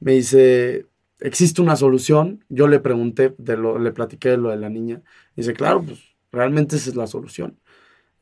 Me 0.00 0.12
dice, 0.12 0.86
¿existe 1.20 1.60
una 1.62 1.76
solución? 1.76 2.44
Yo 2.48 2.66
le 2.66 2.80
pregunté, 2.80 3.34
de 3.38 3.58
lo, 3.58 3.78
le 3.78 3.92
platiqué 3.92 4.30
de 4.30 4.38
lo 4.38 4.50
de 4.50 4.56
la 4.56 4.70
niña. 4.70 5.02
dice, 5.36 5.52
claro, 5.52 5.84
pues 5.84 6.00
realmente 6.32 6.76
esa 6.76 6.90
es 6.90 6.96
la 6.96 7.06
solución. 7.06 7.60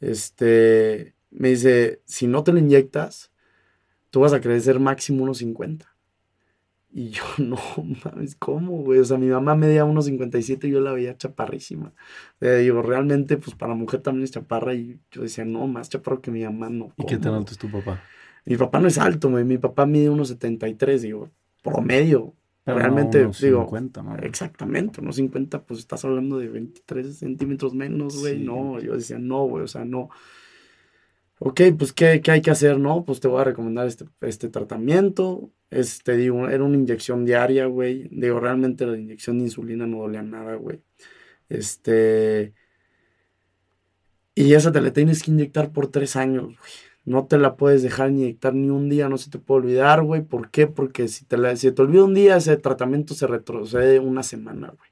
Este, 0.01 1.15
me 1.31 1.51
dice, 1.51 2.03
si 2.07 2.27
no 2.27 2.45
te 2.45 2.53
lo 2.53 2.59
inyectas, 2.59 3.33
tú 4.11 4.21
vas 4.21 4.33
a 4.33 4.41
crecer 4.41 4.81
máximo 4.81 5.23
unos 5.23 5.39
50. 5.39 5.87
Y 6.95 7.09
yo, 7.09 7.23
no 7.39 7.57
mames, 8.05 8.37
¿cómo, 8.37 8.83
güey? 8.83 9.01
O 9.01 9.05
sea, 9.05 9.17
mi 9.17 9.29
mamá 9.29 9.55
medía 9.55 9.85
unos 9.85 10.05
57 10.05 10.69
y 10.69 10.71
yo 10.71 10.81
la 10.81 10.93
veía 10.93 11.17
chaparrísima. 11.17 11.95
O 12.41 12.47
digo, 12.47 12.83
realmente, 12.83 13.39
pues 13.39 13.57
para 13.57 13.75
mujer 13.75 14.01
también 14.01 14.25
es 14.25 14.31
chaparra. 14.31 14.75
Y 14.75 15.01
yo 15.11 15.23
decía, 15.23 15.45
no, 15.45 15.67
más 15.67 15.89
chaparro 15.89 16.21
que 16.21 16.31
mi 16.31 16.45
mamá, 16.45 16.69
no. 16.69 16.93
¿Y 16.99 17.07
qué 17.07 17.17
tan 17.17 17.35
alto 17.35 17.53
es 17.53 17.59
tu 17.59 17.71
papá? 17.71 18.03
Mi 18.45 18.57
papá 18.57 18.81
no 18.81 18.89
es 18.89 18.99
alto, 18.99 19.31
güey. 19.31 19.45
Mi 19.45 19.59
papá 19.59 19.87
mide 19.87 20.11
unos 20.11 20.29
73, 20.29 21.03
digo, 21.03 21.31
promedio. 21.63 22.35
realmente, 22.67 23.23
unos 23.25 23.41
digo. 23.41 23.63
50, 23.63 24.03
¿no? 24.03 24.17
Exactamente, 24.19 25.01
unos 25.01 25.17
50, 25.17 25.63
pues 25.65 25.81
estás 25.81 26.05
hablando 26.05 26.39
de 26.39 26.49
23 26.49 27.17
centímetros 27.17 27.75
menos, 27.75 28.21
güey. 28.21 28.39
No, 28.39 28.79
yo 28.81 28.95
decía, 28.95 29.19
no, 29.19 29.45
güey, 29.45 29.65
o 29.65 29.69
sea, 29.69 29.85
no 29.85 30.11
ok, 31.45 31.61
pues 31.77 31.93
¿qué, 31.93 32.21
¿qué, 32.21 32.31
hay 32.31 32.41
que 32.41 32.51
hacer? 32.53 32.79
No, 32.79 33.05
pues 33.05 33.21
te 33.21 33.29
voy 33.29 33.41
a 33.41 33.45
recomendar 33.45 33.87
este, 33.87 34.07
este 34.21 34.49
tratamiento. 34.49 35.51
Este, 35.71 36.17
digo, 36.17 36.49
era 36.49 36.63
una 36.65 36.77
inyección 36.77 37.25
diaria, 37.25 37.67
güey. 37.67 38.09
Digo, 38.11 38.39
realmente 38.41 38.87
la 38.87 38.97
inyección 38.97 39.39
de 39.39 39.45
insulina 39.45 39.87
no 39.87 39.99
dolía 39.99 40.23
nada, 40.23 40.55
güey. 40.55 40.81
Este. 41.49 42.55
Y 44.35 44.55
esa 44.55 44.73
te 44.73 44.81
la 44.81 44.93
tienes 44.93 45.23
que 45.23 45.31
inyectar 45.33 45.73
por 45.73 45.89
tres 45.89 46.17
años, 46.17 46.45
güey. 46.45 46.57
No 47.05 47.27
te 47.27 47.39
la 47.39 47.57
puedes 47.57 47.83
dejar 47.83 48.11
inyectar 48.11 48.55
ni 48.55 48.71
un 48.71 48.89
día, 48.89 49.09
no 49.09 49.19
se 49.19 49.31
te 49.31 49.39
puede 49.41 49.63
olvidar, 49.63 50.03
güey. 50.03 50.23
¿Por 50.23 50.51
qué? 50.51 50.69
Porque 50.69 51.09
si 51.09 51.25
te, 51.25 51.37
la, 51.37 51.57
si 51.57 51.73
te 51.73 51.83
olvida 51.83 52.05
un 52.05 52.15
día, 52.15 52.37
ese 52.37 52.57
tratamiento 52.57 53.15
se 53.15 53.27
retrocede 53.27 53.99
una 53.99 54.23
semana, 54.23 54.69
güey. 54.79 54.92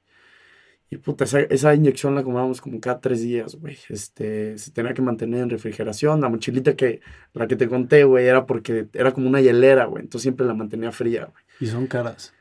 Y 0.93 0.97
puta, 0.97 1.25
esa, 1.25 1.75
inyección 1.75 2.17
la 2.17 2.25
compramos 2.25 2.61
como 2.61 2.81
cada 2.81 3.01
tres 3.01 3.23
días, 3.23 3.55
güey. 3.55 3.79
Este, 3.89 4.59
se 4.59 4.73
tenía 4.73 4.93
que 4.93 5.03
mantener 5.03 5.41
en 5.41 5.49
refrigeración. 5.51 6.21
La 6.21 6.29
mochilita 6.29 6.75
que, 6.75 7.01
la 7.33 7.47
que 7.47 7.55
te 7.55 7.69
conté, 7.69 8.03
güey, 8.03 8.27
era 8.27 8.45
porque 8.45 8.89
era 8.93 9.13
como 9.13 9.29
una 9.29 9.41
hielera, 9.41 9.85
güey. 9.85 10.03
Entonces 10.03 10.23
siempre 10.23 10.47
la 10.47 10.55
mantenía 10.55 10.91
fría, 10.91 11.27
güey. 11.27 11.45
Y 11.61 11.67
son 11.67 11.87
caras. 11.87 12.35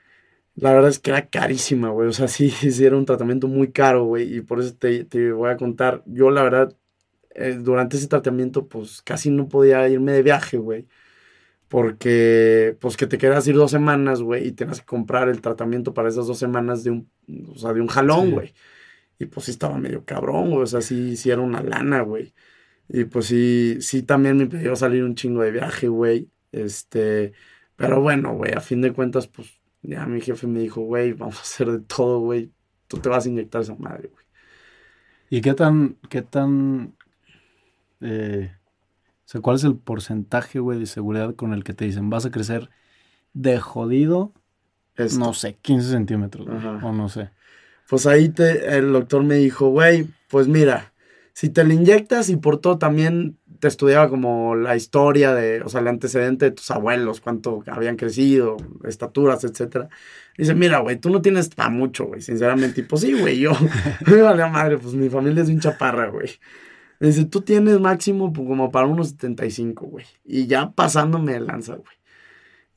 La 0.56 0.74
verdad 0.74 0.90
es 0.90 0.98
que 0.98 1.12
era 1.12 1.28
carísima, 1.28 1.90
güey. 1.90 2.08
O 2.08 2.12
sea, 2.12 2.28
sí, 2.28 2.50
sí 2.72 2.84
era 2.84 2.98
un 2.98 3.06
tratamiento 3.06 3.48
muy 3.48 3.72
caro, 3.72 4.06
güey. 4.06 4.38
Y 4.38 4.42
por 4.42 4.60
eso 4.60 4.74
te, 4.74 5.06
te 5.06 5.32
voy 5.32 5.52
a 5.52 5.58
contar. 5.58 6.02
Yo, 6.08 6.32
la 6.32 6.42
verdad, 6.42 6.76
eh, 7.36 7.56
durante 7.62 7.98
ese 7.98 8.08
tratamiento, 8.08 8.68
pues 8.68 9.04
casi 9.04 9.30
no 9.30 9.48
podía 9.48 9.88
irme 9.88 10.14
de 10.14 10.24
viaje, 10.24 10.58
güey 10.58 10.88
porque 11.70 12.76
pues 12.82 12.98
que 12.98 13.08
te 13.08 13.18
quedas 13.18 13.48
ir 13.48 13.56
dos 13.56 13.72
semanas, 13.72 14.22
güey, 14.22 14.48
y 14.48 14.52
tienes 14.52 14.82
que 14.82 14.86
comprar 14.86 15.30
el 15.30 15.42
tratamiento 15.42 15.94
para 15.94 16.10
esas 16.10 16.28
dos 16.28 16.40
semanas 16.40 16.84
de 16.84 16.92
un, 16.92 17.10
o 17.48 17.58
sea, 17.58 17.74
de 17.74 17.82
un 17.82 17.88
jalón, 17.88 18.32
güey. 18.32 18.54
Y 19.20 19.26
pues 19.28 19.46
sí 19.46 19.52
estaba 19.52 19.78
medio 19.78 20.04
cabrón, 20.06 20.50
güey, 20.50 20.64
o 20.64 20.68
sea, 20.68 20.82
sí, 20.82 21.16
sí 21.16 21.30
era 21.30 21.42
una 21.42 21.62
lana, 21.62 22.02
güey. 22.02 22.34
Y 22.90 23.06
pues 23.06 23.28
sí, 23.28 23.78
sí 23.82 24.04
también 24.04 24.38
me 24.38 24.48
pidió 24.48 24.76
salir 24.76 25.04
un 25.04 25.16
chingo 25.16 25.44
de 25.44 25.52
viaje, 25.52 25.88
güey. 25.88 26.30
Este, 26.52 27.34
pero 27.76 28.02
bueno, 28.02 28.34
güey, 28.36 28.54
a 28.54 28.62
fin 28.62 28.82
de 28.82 28.92
cuentas, 28.94 29.28
pues 29.28 29.60
ya 29.84 30.06
mi 30.08 30.22
jefe 30.22 30.48
me 30.48 30.60
dijo, 30.60 30.82
güey, 30.82 31.14
vamos 31.14 31.38
a 31.38 31.42
hacer 31.42 31.72
de 31.72 31.80
todo, 31.80 32.20
güey. 32.20 32.52
tú 32.88 32.98
te 32.98 33.10
vas 33.10 33.26
a 33.26 33.30
inyectar 33.30 33.62
esa 33.62 33.76
madre, 33.76 34.10
güey. 34.10 34.26
¿Y 35.30 35.42
qué 35.42 35.54
tan, 35.54 35.98
qué 36.10 36.24
tan, 36.24 36.96
eh, 38.02 38.52
o 39.30 39.32
sea, 39.32 39.42
cuál 39.42 39.58
es 39.58 39.64
el 39.64 39.76
porcentaje, 39.76 40.58
güey, 40.58 40.80
de 40.80 40.88
seguridad 40.88 41.36
con 41.36 41.54
el 41.54 41.64
que 41.64 41.76
te 41.76 41.86
dicen, 41.86 42.10
vas 42.10 42.26
a 42.26 42.32
crecer 42.32 42.72
de 43.34 43.60
jodido, 43.60 44.34
no 45.20 45.36
sé, 45.36 45.54
15 45.62 45.92
centímetros, 45.92 46.48
o 46.48 46.92
no 46.92 47.10
sé? 47.10 47.30
Pues 47.88 48.08
ahí 48.08 48.30
te, 48.30 48.76
el 48.76 48.92
doctor 48.92 49.24
me 49.24 49.36
dijo, 49.36 49.70
güey, 49.70 50.08
pues 50.30 50.48
mira, 50.48 50.94
si 51.34 51.50
te 51.50 51.64
lo 51.64 51.72
inyectas 51.72 52.30
y 52.30 52.38
por 52.38 52.58
todo 52.58 52.80
también 52.80 53.38
te 53.60 53.68
estudiaba 53.68 54.10
como 54.10 54.56
la 54.56 54.76
historia 54.76 55.36
de, 55.36 55.62
o 55.62 55.70
sea, 55.70 55.82
el 55.82 55.90
antecedente 55.90 56.46
de 56.46 56.52
tus 56.52 56.72
abuelos, 56.72 57.22
cuánto 57.22 57.64
habían 57.68 57.98
crecido, 57.98 58.58
estaturas, 58.84 59.44
etcétera. 59.44 59.90
Dice, 60.40 60.56
mira, 60.56 60.80
güey, 60.80 60.98
tú 60.98 61.12
no 61.12 61.22
tienes 61.22 61.50
para 61.50 61.70
mucho, 61.70 62.06
güey, 62.06 62.22
sinceramente. 62.22 62.82
Y 62.82 62.84
pues 62.84 63.04
sí, 63.04 63.14
güey, 63.14 63.38
yo, 63.38 63.52
me 64.08 64.24
valía 64.24 64.48
madre, 64.48 64.80
pues 64.80 64.96
mi 64.96 65.08
familia 65.08 65.44
es 65.44 65.50
un 65.50 65.60
chaparra, 65.60 66.08
güey. 66.10 66.30
Dice, 67.00 67.26
tú 67.26 67.42
tienes 67.42 67.80
máximo 67.80 68.34
como 68.34 68.72
para 68.72 68.88
unos 68.88 69.10
75, 69.10 69.86
güey. 69.86 70.06
Y 70.26 70.48
ya 70.48 70.72
pasándome 70.72 71.34
de 71.34 71.40
lanza, 71.40 71.76
güey. 71.76 71.98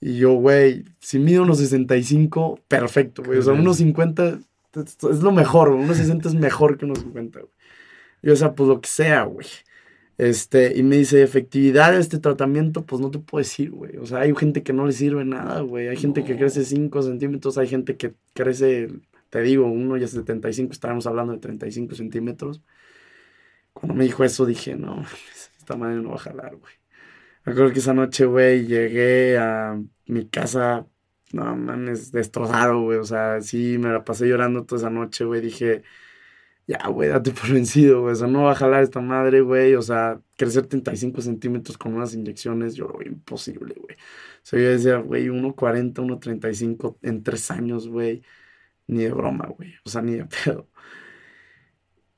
Y 0.00 0.19
yo, 0.19 0.35
güey, 0.35 0.85
si 1.00 1.19
mido 1.19 1.43
unos 1.43 1.59
65, 1.59 2.61
perfecto, 2.69 3.23
güey. 3.25 3.38
O 3.38 3.43
sea, 3.43 3.55
unos 3.55 3.79
50 3.79 4.38
es 5.11 5.23
lo 5.23 5.33
mejor, 5.33 5.71
güey. 5.71 5.85
Unos 5.85 5.97
60 5.97 6.29
es 6.29 6.35
mejor 6.35 6.79
que 6.79 6.85
unos 6.85 7.00
50, 7.00 7.41
güey. 7.41 7.52
Y 8.23 8.31
o 8.31 8.37
sea, 8.37 8.55
pues 8.55 8.69
lo 8.69 8.81
que 8.81 8.88
sea, 8.88 9.25
güey. 9.25 9.47
Este, 10.19 10.79
y 10.79 10.83
me 10.83 10.97
dice, 10.97 11.23
efectividad 11.23 11.93
de 11.93 12.00
este 12.00 12.19
tratamiento, 12.19 12.85
pues 12.85 13.00
no 13.00 13.11
te 13.11 13.19
puedo 13.19 13.43
decir, 13.43 13.71
güey. 13.71 13.97
O 13.97 14.07
sea, 14.07 14.21
hay 14.21 14.35
gente 14.37 14.62
que 14.62 14.73
no 14.73 14.87
le 14.87 14.93
sirve 14.93 15.25
nada, 15.25 15.61
güey. 15.62 15.88
Hay 15.88 15.97
gente 15.97 16.23
que 16.23 16.37
crece 16.37 16.64
5 16.64 17.02
centímetros, 17.02 17.59
hay 17.59 17.67
gente 17.67 17.97
que 17.97 18.14
crece, 18.35 18.88
te 19.31 19.43
digo, 19.43 19.67
uno 19.67 19.97
ya 19.97 20.07
75, 20.07 20.73
estábamos 20.73 21.07
hablando 21.07 21.33
de 21.33 21.38
35 21.38 21.95
centímetros. 21.97 22.62
Cuando 23.73 23.95
me 23.95 24.05
dijo 24.05 24.25
eso 24.25 24.47
dije, 24.47 24.76
no, 24.76 25.05
esta 25.59 25.76
madre 25.76 25.97
no 25.97 26.11
va 26.11 26.17
a 26.17 26.19
jalar, 26.19 26.57
güey. 26.57 26.75
Me 27.45 27.52
acuerdo 27.52 27.73
que 27.73 27.81
esa 27.81 27.95
noche, 27.95 28.25
güey, 28.26 28.67
llegué 28.67 29.37
a 29.38 29.81
mi 30.07 30.29
casa, 30.29 30.87
no 31.33 31.57
mames, 31.57 32.12
destrozado, 32.12 32.83
güey. 32.83 32.99
O 32.99 33.05
sea, 33.05 33.41
sí, 33.41 33.79
me 33.79 33.91
la 33.91 34.05
pasé 34.05 34.26
llorando 34.29 34.64
toda 34.64 34.81
esa 34.83 34.91
noche, 34.91 35.25
güey. 35.25 35.41
Dije, 35.41 35.83
ya, 36.67 36.87
güey, 36.88 37.09
date 37.09 37.33
por 37.33 37.50
vencido, 37.52 38.02
güey. 38.02 38.12
O 38.14 38.17
sea, 38.17 38.29
no 38.29 38.45
va 38.45 38.52
a 38.52 38.55
jalar 38.55 38.83
esta 38.83 39.00
madre, 39.00 39.41
güey. 39.41 39.75
O 39.75 39.83
sea, 39.83 40.21
crecer 40.37 40.67
35 40.67 41.21
centímetros 41.23 41.79
con 41.79 41.95
unas 41.95 42.14
inyecciones, 42.14 42.75
yo 42.75 42.87
lo 42.88 42.99
veo 42.99 43.09
imposible, 43.09 43.75
güey. 43.75 43.97
O 43.97 43.99
sea, 44.45 44.61
yo 44.61 44.71
decía, 44.71 44.97
güey, 44.99 45.29
1.40, 45.29 45.95
1.35 45.95 46.99
en 47.02 47.23
tres 47.23 47.50
años, 47.50 47.88
güey. 47.88 48.23
Ni 48.87 49.05
de 49.05 49.12
broma, 49.12 49.47
güey. 49.49 49.75
O 49.85 49.91
sea, 49.91 50.02
ni 50.02 50.14
de 50.17 50.26
pedo. 50.26 50.69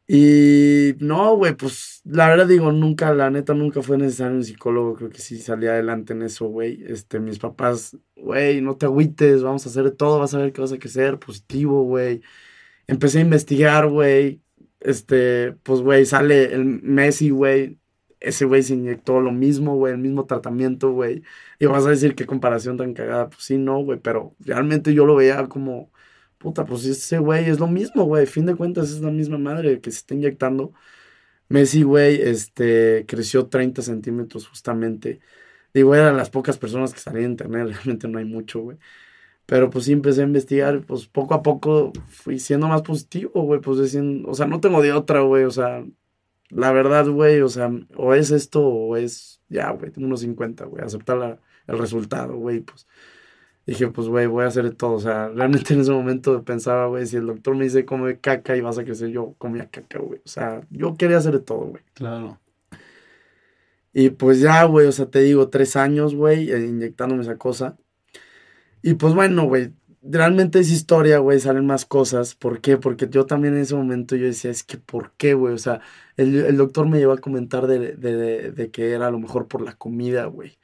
Y 0.06 0.94
no, 1.00 1.36
güey, 1.36 1.54
pues 1.56 2.02
la 2.04 2.28
verdad 2.28 2.46
digo, 2.46 2.72
nunca, 2.72 3.14
la 3.14 3.30
neta, 3.30 3.54
nunca 3.54 3.82
fue 3.82 3.96
necesario 3.98 4.36
un 4.36 4.44
psicólogo. 4.44 4.94
Creo 4.94 5.10
que 5.10 5.18
sí 5.20 5.38
salí 5.38 5.66
adelante 5.66 6.12
en 6.12 6.22
eso, 6.22 6.46
güey. 6.46 6.84
Este, 6.86 7.20
mis 7.20 7.38
papás, 7.38 7.96
güey, 8.16 8.60
no 8.60 8.76
te 8.76 8.86
agüites, 8.86 9.42
vamos 9.42 9.66
a 9.66 9.70
hacer 9.70 9.90
todo, 9.92 10.18
vas 10.18 10.34
a 10.34 10.38
ver 10.38 10.52
qué 10.52 10.60
vas 10.60 10.72
a 10.72 10.78
crecer, 10.78 11.18
positivo, 11.18 11.84
güey 11.84 12.22
empecé 12.86 13.18
a 13.18 13.22
investigar, 13.22 13.88
güey. 13.88 14.42
Este, 14.80 15.52
pues, 15.62 15.80
güey, 15.80 16.06
sale 16.06 16.52
el 16.54 16.64
Messi, 16.64 17.30
güey. 17.30 17.78
Ese 18.20 18.46
güey 18.46 18.62
se 18.62 18.74
inyectó 18.74 19.20
lo 19.20 19.32
mismo, 19.32 19.76
güey, 19.76 19.92
el 19.94 19.98
mismo 20.00 20.26
tratamiento, 20.26 20.92
güey. 20.92 21.22
Y 21.58 21.66
vas 21.66 21.86
a 21.86 21.90
decir 21.90 22.14
qué 22.14 22.26
comparación 22.26 22.76
tan 22.76 22.94
cagada. 22.94 23.28
Pues 23.30 23.44
sí, 23.44 23.58
no, 23.58 23.82
güey, 23.84 23.98
pero 24.00 24.34
realmente 24.40 24.94
yo 24.94 25.06
lo 25.06 25.16
veía 25.16 25.46
como, 25.48 25.90
puta, 26.44 26.66
pues 26.66 26.84
ese 26.84 27.18
güey 27.18 27.48
es 27.48 27.58
lo 27.60 27.66
mismo, 27.68 28.04
güey. 28.04 28.26
Fin 28.26 28.46
de 28.46 28.54
cuentas 28.56 28.90
es 28.90 29.00
la 29.00 29.10
misma 29.10 29.38
madre 29.38 29.80
que 29.80 29.90
se 29.90 29.98
está 29.98 30.14
inyectando. 30.14 30.74
Messi, 31.48 31.82
güey, 31.82 32.20
este, 32.22 33.06
creció 33.08 33.48
30 33.48 33.82
centímetros 33.82 34.48
justamente. 34.48 35.20
Digo, 35.74 35.94
eran 35.94 36.16
las 36.16 36.30
pocas 36.30 36.58
personas 36.58 36.92
que 36.94 37.00
salían 37.00 37.26
en 37.26 37.30
internet, 37.32 37.68
realmente 37.72 38.08
no 38.08 38.18
hay 38.18 38.26
mucho, 38.26 38.60
güey. 38.60 38.78
Pero 39.46 39.70
pues 39.70 39.86
sí 39.86 39.92
empecé 39.92 40.22
a 40.22 40.24
investigar, 40.24 40.82
pues 40.86 41.06
poco 41.06 41.34
a 41.34 41.42
poco 41.42 41.92
fui 42.08 42.38
siendo 42.40 42.68
más 42.68 42.82
positivo, 42.82 43.42
güey, 43.42 43.60
pues 43.60 43.78
diciendo, 43.80 44.28
o 44.30 44.34
sea, 44.34 44.46
no 44.46 44.60
tengo 44.60 44.82
de 44.82 44.92
otra, 44.92 45.20
güey, 45.22 45.44
o 45.44 45.50
sea, 45.50 45.84
la 46.50 46.72
verdad, 46.72 47.06
güey, 47.08 47.40
o 47.42 47.48
sea, 47.48 47.70
o 47.96 48.14
es 48.14 48.30
esto 48.30 48.62
o 48.66 48.96
es, 48.96 49.42
ya, 49.48 49.70
güey, 49.72 49.90
tengo 49.92 50.06
unos 50.08 50.20
50, 50.20 50.66
güey, 50.66 50.84
aceptar 50.84 51.40
el 51.66 51.78
resultado, 51.78 52.36
güey, 52.36 52.60
pues 52.60 52.86
dije, 53.66 53.88
pues, 53.88 54.08
güey, 54.08 54.26
voy 54.26 54.44
a 54.44 54.48
hacer 54.48 54.74
todo, 54.74 54.92
o 54.94 55.00
sea, 55.00 55.28
realmente 55.28 55.74
en 55.74 55.80
ese 55.80 55.92
momento 55.92 56.44
pensaba, 56.44 56.86
güey, 56.86 57.06
si 57.06 57.16
el 57.16 57.26
doctor 57.26 57.56
me 57.56 57.64
dice 57.64 57.84
come 57.84 58.18
caca 58.18 58.56
y 58.56 58.60
vas 58.60 58.78
a 58.78 58.84
crecer, 58.84 59.10
yo 59.10 59.34
comía 59.38 59.68
caca, 59.70 59.98
güey, 59.98 60.20
o 60.24 60.28
sea, 60.28 60.62
yo 60.70 60.96
quería 60.96 61.18
hacer 61.18 61.34
de 61.34 61.40
todo, 61.40 61.66
güey. 61.66 61.82
Claro. 61.94 62.40
Y 63.92 64.10
pues 64.10 64.40
ya, 64.40 64.64
güey, 64.64 64.86
o 64.88 64.92
sea, 64.92 65.06
te 65.06 65.20
digo, 65.20 65.48
tres 65.48 65.76
años, 65.76 66.14
güey, 66.14 66.50
eh, 66.50 66.66
inyectándome 66.66 67.22
esa 67.22 67.38
cosa. 67.38 67.76
Y 68.82 68.94
pues 68.94 69.14
bueno, 69.14 69.44
güey, 69.46 69.72
realmente 70.02 70.58
es 70.60 70.70
historia, 70.70 71.18
güey, 71.18 71.40
salen 71.40 71.66
más 71.66 71.84
cosas. 71.86 72.34
¿Por 72.34 72.60
qué? 72.60 72.76
Porque 72.76 73.08
yo 73.08 73.26
también 73.26 73.54
en 73.54 73.62
ese 73.62 73.74
momento 73.74 74.16
yo 74.16 74.26
decía, 74.26 74.50
es 74.50 74.62
que 74.64 74.78
¿por 74.78 75.12
qué, 75.16 75.34
güey? 75.34 75.54
O 75.54 75.58
sea, 75.58 75.80
el, 76.16 76.56
doctor 76.56 76.88
me 76.88 76.98
llevó 76.98 77.12
a 77.12 77.18
comentar 77.18 77.66
de, 77.66 78.70
que 78.72 78.92
era 78.92 79.08
a 79.08 79.10
lo 79.10 79.18
mejor 79.18 79.48
por 79.48 79.62
la 79.62 79.74
comida, 79.76 80.26
güey. 80.26 80.58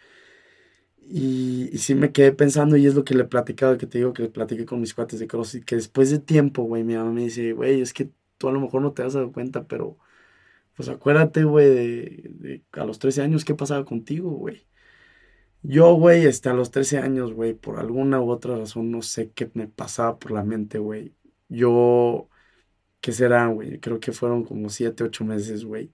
Y, 1.12 1.70
y, 1.72 1.78
sí 1.78 1.94
me 1.96 2.12
quedé 2.12 2.32
pensando, 2.32 2.76
y 2.76 2.86
es 2.86 2.94
lo 2.94 3.04
que 3.04 3.14
le 3.14 3.24
platicaba, 3.24 3.76
que 3.78 3.86
te 3.86 3.98
digo 3.98 4.12
que 4.12 4.22
le 4.24 4.28
platiqué 4.30 4.64
con 4.64 4.80
mis 4.80 4.94
cuates 4.94 5.18
de 5.18 5.26
CrossFit, 5.26 5.64
que 5.64 5.76
después 5.76 6.10
de 6.10 6.20
tiempo, 6.20 6.62
güey, 6.62 6.84
mi 6.84 6.94
mamá 6.94 7.10
me 7.12 7.22
dice, 7.22 7.52
güey, 7.52 7.80
es 7.80 7.92
que 7.92 8.10
tú 8.38 8.48
a 8.48 8.52
lo 8.52 8.60
mejor 8.60 8.82
no 8.82 8.92
te 8.92 9.02
has 9.02 9.14
dado 9.14 9.32
cuenta, 9.32 9.66
pero 9.66 9.98
pues 10.74 10.88
acuérdate, 10.88 11.44
güey, 11.44 11.68
de, 11.68 12.30
de 12.30 12.64
a 12.72 12.84
los 12.86 12.98
13 13.00 13.22
años, 13.22 13.44
¿qué 13.44 13.54
pasaba 13.54 13.84
contigo, 13.84 14.30
güey? 14.30 14.66
Yo, 15.62 15.94
güey, 15.94 16.24
este, 16.26 16.48
a 16.48 16.54
los 16.54 16.70
13 16.70 16.98
años, 16.98 17.32
güey, 17.34 17.52
por 17.54 17.78
alguna 17.78 18.20
u 18.20 18.30
otra 18.30 18.56
razón, 18.56 18.90
no 18.90 19.02
sé 19.02 19.30
qué 19.32 19.50
me 19.54 19.68
pasaba 19.68 20.18
por 20.18 20.30
la 20.32 20.42
mente, 20.42 20.78
güey. 20.78 21.14
Yo, 21.48 22.30
¿qué 23.00 23.12
será, 23.12 23.46
güey? 23.48 23.80
Creo 23.80 24.00
que 24.00 24.12
fueron 24.12 24.44
como 24.44 24.70
7, 24.70 25.04
8 25.04 25.24
meses, 25.24 25.64
güey. 25.64 25.92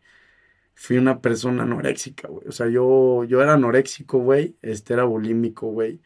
Fui 0.76 0.98
una 0.98 1.20
persona 1.22 1.62
anoréxica, 1.64 2.28
güey. 2.28 2.46
O 2.48 2.52
sea, 2.52 2.68
yo, 2.68 3.24
yo 3.24 3.42
era 3.42 3.54
anoréxico, 3.54 4.18
güey. 4.18 4.56
Este, 4.62 4.94
era 4.94 5.04
bulímico, 5.04 5.68
güey. 5.68 6.02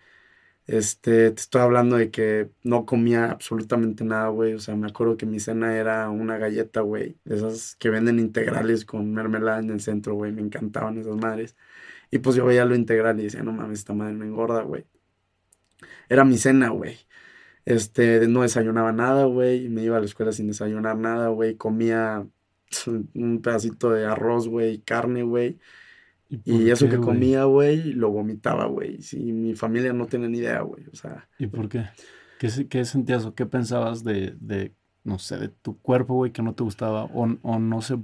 Este, 0.67 1.33
te 1.33 1.41
estoy 1.41 1.63
hablando 1.63 1.97
de 1.97 2.11
que 2.13 2.51
no 2.63 2.87
comía 2.87 3.33
absolutamente 3.33 4.05
nada, 4.05 4.29
güey. 4.29 4.55
O 4.55 4.61
sea, 4.61 4.77
me 4.77 4.89
acuerdo 4.89 5.17
que 5.17 5.27
mi 5.27 5.41
cena 5.41 5.77
era 5.77 6.09
una 6.11 6.39
galleta, 6.39 6.83
güey. 6.83 7.19
Esas 7.25 7.77
que 7.77 7.91
venden 7.91 8.21
integrales 8.21 8.85
con 8.85 9.13
mermelada 9.13 9.59
en 9.61 9.71
el 9.71 9.81
centro, 9.81 10.15
güey. 10.15 10.33
Me 10.33 10.43
encantaban 10.43 10.99
esas 10.99 11.17
madres. 11.17 11.57
Y 12.11 12.19
pues 12.21 12.37
yo 12.37 12.45
veía 12.47 12.65
lo 12.65 12.77
integral 12.77 13.21
y 13.21 13.25
decía, 13.25 13.43
no 13.43 13.53
mames, 13.53 13.81
esta 13.81 13.95
madre 13.95 14.15
me 14.15 14.27
engorda, 14.27 14.63
güey. 14.63 14.87
Era 16.09 16.25
mi 16.25 16.39
cena, 16.39 16.71
güey. 16.71 16.99
Este, 17.65 18.27
no 18.29 18.43
desayunaba 18.43 18.93
nada, 18.93 19.25
güey. 19.27 19.69
Me 19.69 19.83
iba 19.83 19.97
a 19.97 20.01
la 20.01 20.07
escuela 20.07 20.33
sin 20.33 20.49
desayunar 20.49 20.97
nada, 20.99 21.29
güey. 21.29 21.57
Comía 21.57 22.27
un 22.87 23.41
pedacito 23.43 23.91
de 23.91 24.07
arroz, 24.07 24.49
güey, 24.49 24.81
carne, 24.81 25.23
güey. 25.23 25.59
Y, 26.29 26.71
eso 26.71 26.89
que 26.89 26.99
comía, 26.99 27.45
güey, 27.45 27.93
lo 27.93 28.11
vomitaba, 28.11 28.67
güey. 28.67 29.03
Sí, 29.03 29.33
mi 29.33 29.55
familia 29.55 29.93
no 29.93 30.07
tiene 30.07 30.29
ni 30.29 30.39
idea, 30.39 30.61
güey. 30.61 30.85
O 30.93 30.97
sea. 30.97 31.29
¿Y 31.39 31.49
por 31.49 31.69
qué? 31.69 31.87
¿Qué, 32.39 32.69
qué 32.69 32.85
sentías 32.85 33.25
o 33.25 33.35
qué 33.35 33.47
pensabas 33.47 34.05
de, 34.05 34.37
de, 34.41 34.73
no 35.03 35.19
sé, 35.19 35.39
de 35.39 35.49
tu 35.49 35.81
cuerpo, 35.81 36.15
güey, 36.15 36.31
que 36.31 36.43
no 36.43 36.55
te 36.55 36.63
gustaba? 36.63 37.05
O, 37.07 37.37
o 37.43 37.59
no 37.59 37.83
sé 37.83 37.99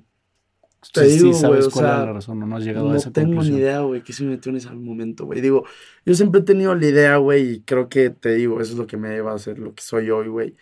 te 0.92 1.04
digo, 1.04 1.32
sí 1.32 1.40
sabes 1.40 1.68
cuál 1.68 1.86
sea, 1.86 1.98
la 1.98 2.12
razón, 2.12 2.38
no, 2.38 2.56
has 2.56 2.64
llegado 2.64 2.90
a 2.90 2.96
esa 2.96 3.10
tengo 3.10 3.42
ni 3.42 3.56
idea, 3.56 3.80
güey, 3.80 4.02
que 4.02 4.12
se 4.12 4.24
me 4.24 4.30
metió 4.30 4.50
en 4.50 4.56
ese 4.56 4.70
momento, 4.70 5.24
güey. 5.24 5.40
Digo, 5.40 5.64
yo 6.04 6.14
siempre 6.14 6.40
he 6.40 6.44
tenido 6.44 6.74
la 6.74 6.86
idea, 6.86 7.16
güey, 7.16 7.50
y 7.50 7.60
creo 7.62 7.88
que 7.88 8.10
te 8.10 8.34
digo, 8.34 8.60
eso 8.60 8.72
es 8.72 8.78
lo 8.78 8.86
que 8.86 8.96
me 8.96 9.08
lleva 9.08 9.32
a 9.32 9.38
ser 9.38 9.58
lo 9.58 9.74
que 9.74 9.82
soy 9.82 10.10
hoy, 10.10 10.28
güey. 10.28 10.54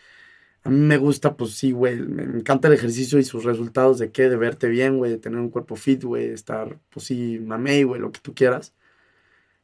A 0.65 0.71
mí 0.71 0.79
me 0.79 0.97
gusta, 0.97 1.37
pues 1.37 1.53
sí, 1.53 1.73
güey, 1.73 1.97
me 2.01 2.23
encanta 2.25 2.69
el 2.69 2.75
ejercicio 2.75 3.19
y 3.19 3.25
sus 3.25 3.45
resultados 3.45 3.99
de 3.99 4.11
qué, 4.13 4.29
de 4.31 4.37
verte 4.37 4.69
bien, 4.69 4.97
güey, 4.99 5.11
de 5.11 5.19
tener 5.19 5.39
un 5.39 5.51
cuerpo 5.51 5.77
fit, 5.77 6.03
güey, 6.05 6.29
de 6.29 6.35
estar, 6.35 6.81
pues 6.91 7.07
sí, 7.07 7.39
mamey, 7.39 7.83
güey, 7.85 8.01
lo 8.01 8.11
que 8.13 8.21
tú 8.21 8.35
quieras. 8.35 8.75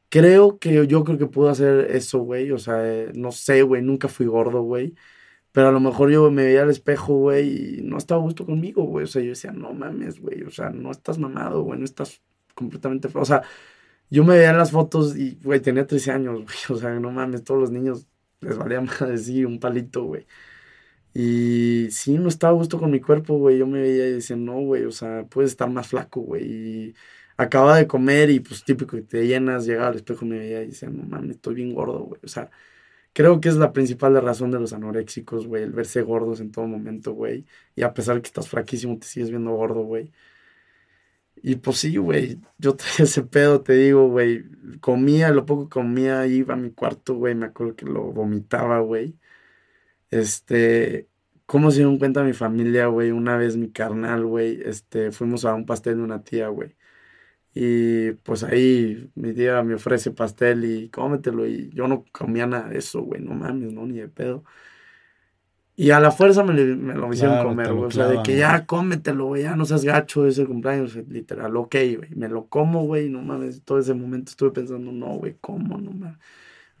Creo 0.09 0.59
que 0.59 0.85
yo 0.87 1.03
creo 1.05 1.17
que 1.17 1.25
puedo 1.27 1.49
hacer 1.49 1.87
eso, 1.91 2.19
güey, 2.19 2.51
o 2.51 2.57
sea, 2.59 2.85
eh, 2.85 3.11
no 3.15 3.31
sé, 3.31 3.61
güey, 3.63 3.81
nunca 3.81 4.09
fui 4.09 4.25
gordo, 4.25 4.61
güey. 4.61 4.93
Pero 5.51 5.67
a 5.69 5.71
lo 5.71 5.79
mejor 5.81 6.11
yo 6.11 6.31
me 6.31 6.45
veía 6.45 6.63
al 6.63 6.69
espejo, 6.69 7.15
güey, 7.15 7.79
y 7.79 7.81
no 7.83 7.97
estaba 7.97 8.21
a 8.21 8.23
gusto 8.23 8.45
conmigo, 8.45 8.83
güey. 8.83 9.03
O 9.05 9.07
sea, 9.07 9.21
yo 9.21 9.29
decía, 9.29 9.51
no 9.51 9.73
mames, 9.73 10.19
güey. 10.21 10.43
O 10.43 10.49
sea, 10.51 10.69
no 10.69 10.91
estás 10.91 11.17
mamado, 11.19 11.63
güey. 11.63 11.79
No 11.79 11.85
estás 11.85 12.21
completamente. 12.55 13.09
O 13.13 13.25
sea, 13.25 13.43
yo 14.09 14.23
me 14.25 14.35
veía 14.37 14.51
en 14.51 14.57
las 14.57 14.71
fotos 14.71 15.15
y, 15.17 15.39
güey, 15.43 15.61
tenía 15.61 15.87
13 15.87 16.11
años, 16.11 16.35
güey. 16.43 16.57
O 16.69 16.77
sea, 16.81 16.91
no 16.99 17.11
mames, 17.11 17.43
todos 17.43 17.59
los 17.61 17.71
niños 17.71 18.07
les 18.41 18.57
valía 18.57 18.81
más 18.81 18.99
decir 19.01 19.47
un 19.47 19.59
palito, 19.59 20.03
güey. 20.05 20.25
Y 21.13 21.89
sí, 21.91 22.17
no 22.17 22.29
estaba 22.29 22.51
a 22.53 22.55
gusto 22.55 22.79
con 22.79 22.91
mi 22.91 23.01
cuerpo, 23.01 23.37
güey. 23.37 23.57
Yo 23.57 23.67
me 23.67 23.81
veía 23.81 24.07
y 24.07 24.13
decía, 24.13 24.35
no, 24.37 24.59
güey, 24.61 24.85
o 24.85 24.91
sea, 24.91 25.25
puedes 25.25 25.51
estar 25.51 25.69
más 25.69 25.87
flaco, 25.87 26.21
güey. 26.21 26.43
Y 26.45 26.95
acababa 27.37 27.77
de 27.77 27.87
comer 27.87 28.29
y, 28.29 28.39
pues, 28.39 28.63
típico 28.63 28.95
que 28.95 29.03
te 29.03 29.27
llenas, 29.27 29.65
llegaba 29.65 29.89
al 29.89 29.95
espejo 29.97 30.25
y 30.25 30.29
me 30.29 30.39
veía 30.39 30.63
y 30.63 30.67
decía, 30.67 30.89
no 30.89 31.03
mames, 31.03 31.37
estoy 31.37 31.55
bien 31.55 31.73
gordo, 31.73 31.99
güey. 31.99 32.21
O 32.23 32.27
sea, 32.29 32.49
creo 33.13 33.41
que 33.41 33.49
es 33.49 33.55
la 33.57 33.73
principal 33.73 34.21
razón 34.21 34.51
de 34.51 34.59
los 34.59 34.73
anoréxicos, 34.73 35.47
güey, 35.47 35.63
el 35.63 35.73
verse 35.73 36.01
gordos 36.03 36.39
en 36.41 36.51
todo 36.51 36.67
momento, 36.67 37.13
güey. 37.13 37.45
Y 37.75 37.83
a 37.83 37.93
pesar 37.93 38.15
de 38.15 38.21
que 38.21 38.27
estás 38.27 38.49
flaquísimo, 38.49 38.97
te 38.99 39.07
sigues 39.07 39.31
viendo 39.31 39.51
gordo, 39.51 39.83
güey. 39.83 40.11
Y 41.43 41.55
pues 41.55 41.77
sí, 41.77 41.97
güey, 41.97 42.39
yo 42.57 42.75
traía 42.75 42.93
ese 43.05 43.23
pedo, 43.23 43.61
te 43.61 43.73
digo, 43.73 44.07
güey. 44.09 44.43
Comía, 44.79 45.31
lo 45.31 45.45
poco 45.45 45.69
comía, 45.69 46.25
iba 46.27 46.53
a 46.53 46.57
mi 46.57 46.71
cuarto, 46.71 47.15
güey, 47.15 47.35
me 47.35 47.47
acuerdo 47.47 47.75
que 47.75 47.85
lo 47.85 48.03
vomitaba, 48.11 48.79
güey. 48.79 49.17
Este, 50.11 51.09
¿cómo 51.45 51.71
se 51.71 51.77
dieron 51.77 51.97
cuenta 51.97 52.23
mi 52.23 52.33
familia, 52.33 52.87
güey? 52.87 53.11
Una 53.11 53.37
vez 53.37 53.57
mi 53.57 53.71
carnal, 53.71 54.25
güey, 54.25 54.61
este, 54.65 55.11
fuimos 55.11 55.45
a 55.45 55.55
un 55.55 55.65
pastel 55.65 55.97
de 55.97 56.03
una 56.03 56.23
tía, 56.23 56.49
güey. 56.49 56.75
Y 57.53 58.11
pues 58.23 58.43
ahí 58.43 59.11
mi 59.15 59.33
tía 59.33 59.61
me 59.63 59.75
ofrece 59.75 60.11
pastel 60.11 60.63
y 60.65 60.89
cómetelo. 60.89 61.47
Y 61.47 61.69
yo 61.73 61.87
no 61.87 62.05
comía 62.11 62.47
nada 62.47 62.69
de 62.69 62.79
eso, 62.79 63.01
güey, 63.01 63.21
no 63.21 63.33
mames, 63.33 63.73
no, 63.73 63.85
ni 63.85 63.99
de 63.99 64.09
pedo. 64.09 64.43
Y 65.75 65.91
a 65.91 65.99
la 65.99 66.11
fuerza 66.11 66.43
me, 66.43 66.53
lo 66.53 67.11
hicieron 67.13 67.43
comer, 67.43 67.73
güey. 67.73 67.85
O 67.85 67.91
sea, 67.91 68.07
de 68.07 68.21
que 68.23 68.37
ya 68.37 68.65
cómetelo, 68.65 69.27
güey, 69.27 69.43
ya 69.43 69.55
no 69.55 69.65
seas 69.65 69.83
gacho, 69.83 70.27
es 70.27 70.37
el 70.37 70.47
cumpleaños, 70.47 70.95
literal, 71.09 71.55
ok, 71.55 71.75
güey. 71.97 72.09
Me 72.15 72.27
lo 72.29 72.47
como, 72.47 72.85
güey, 72.85 73.09
no 73.09 73.21
mames. 73.21 73.63
Todo 73.63 73.79
ese 73.79 73.93
momento 73.93 74.31
estuve 74.31 74.51
pensando, 74.51 74.91
no, 74.91 75.15
güey, 75.15 75.37
¿cómo? 75.41 75.77
No 75.77 75.91
mames. 75.91 76.19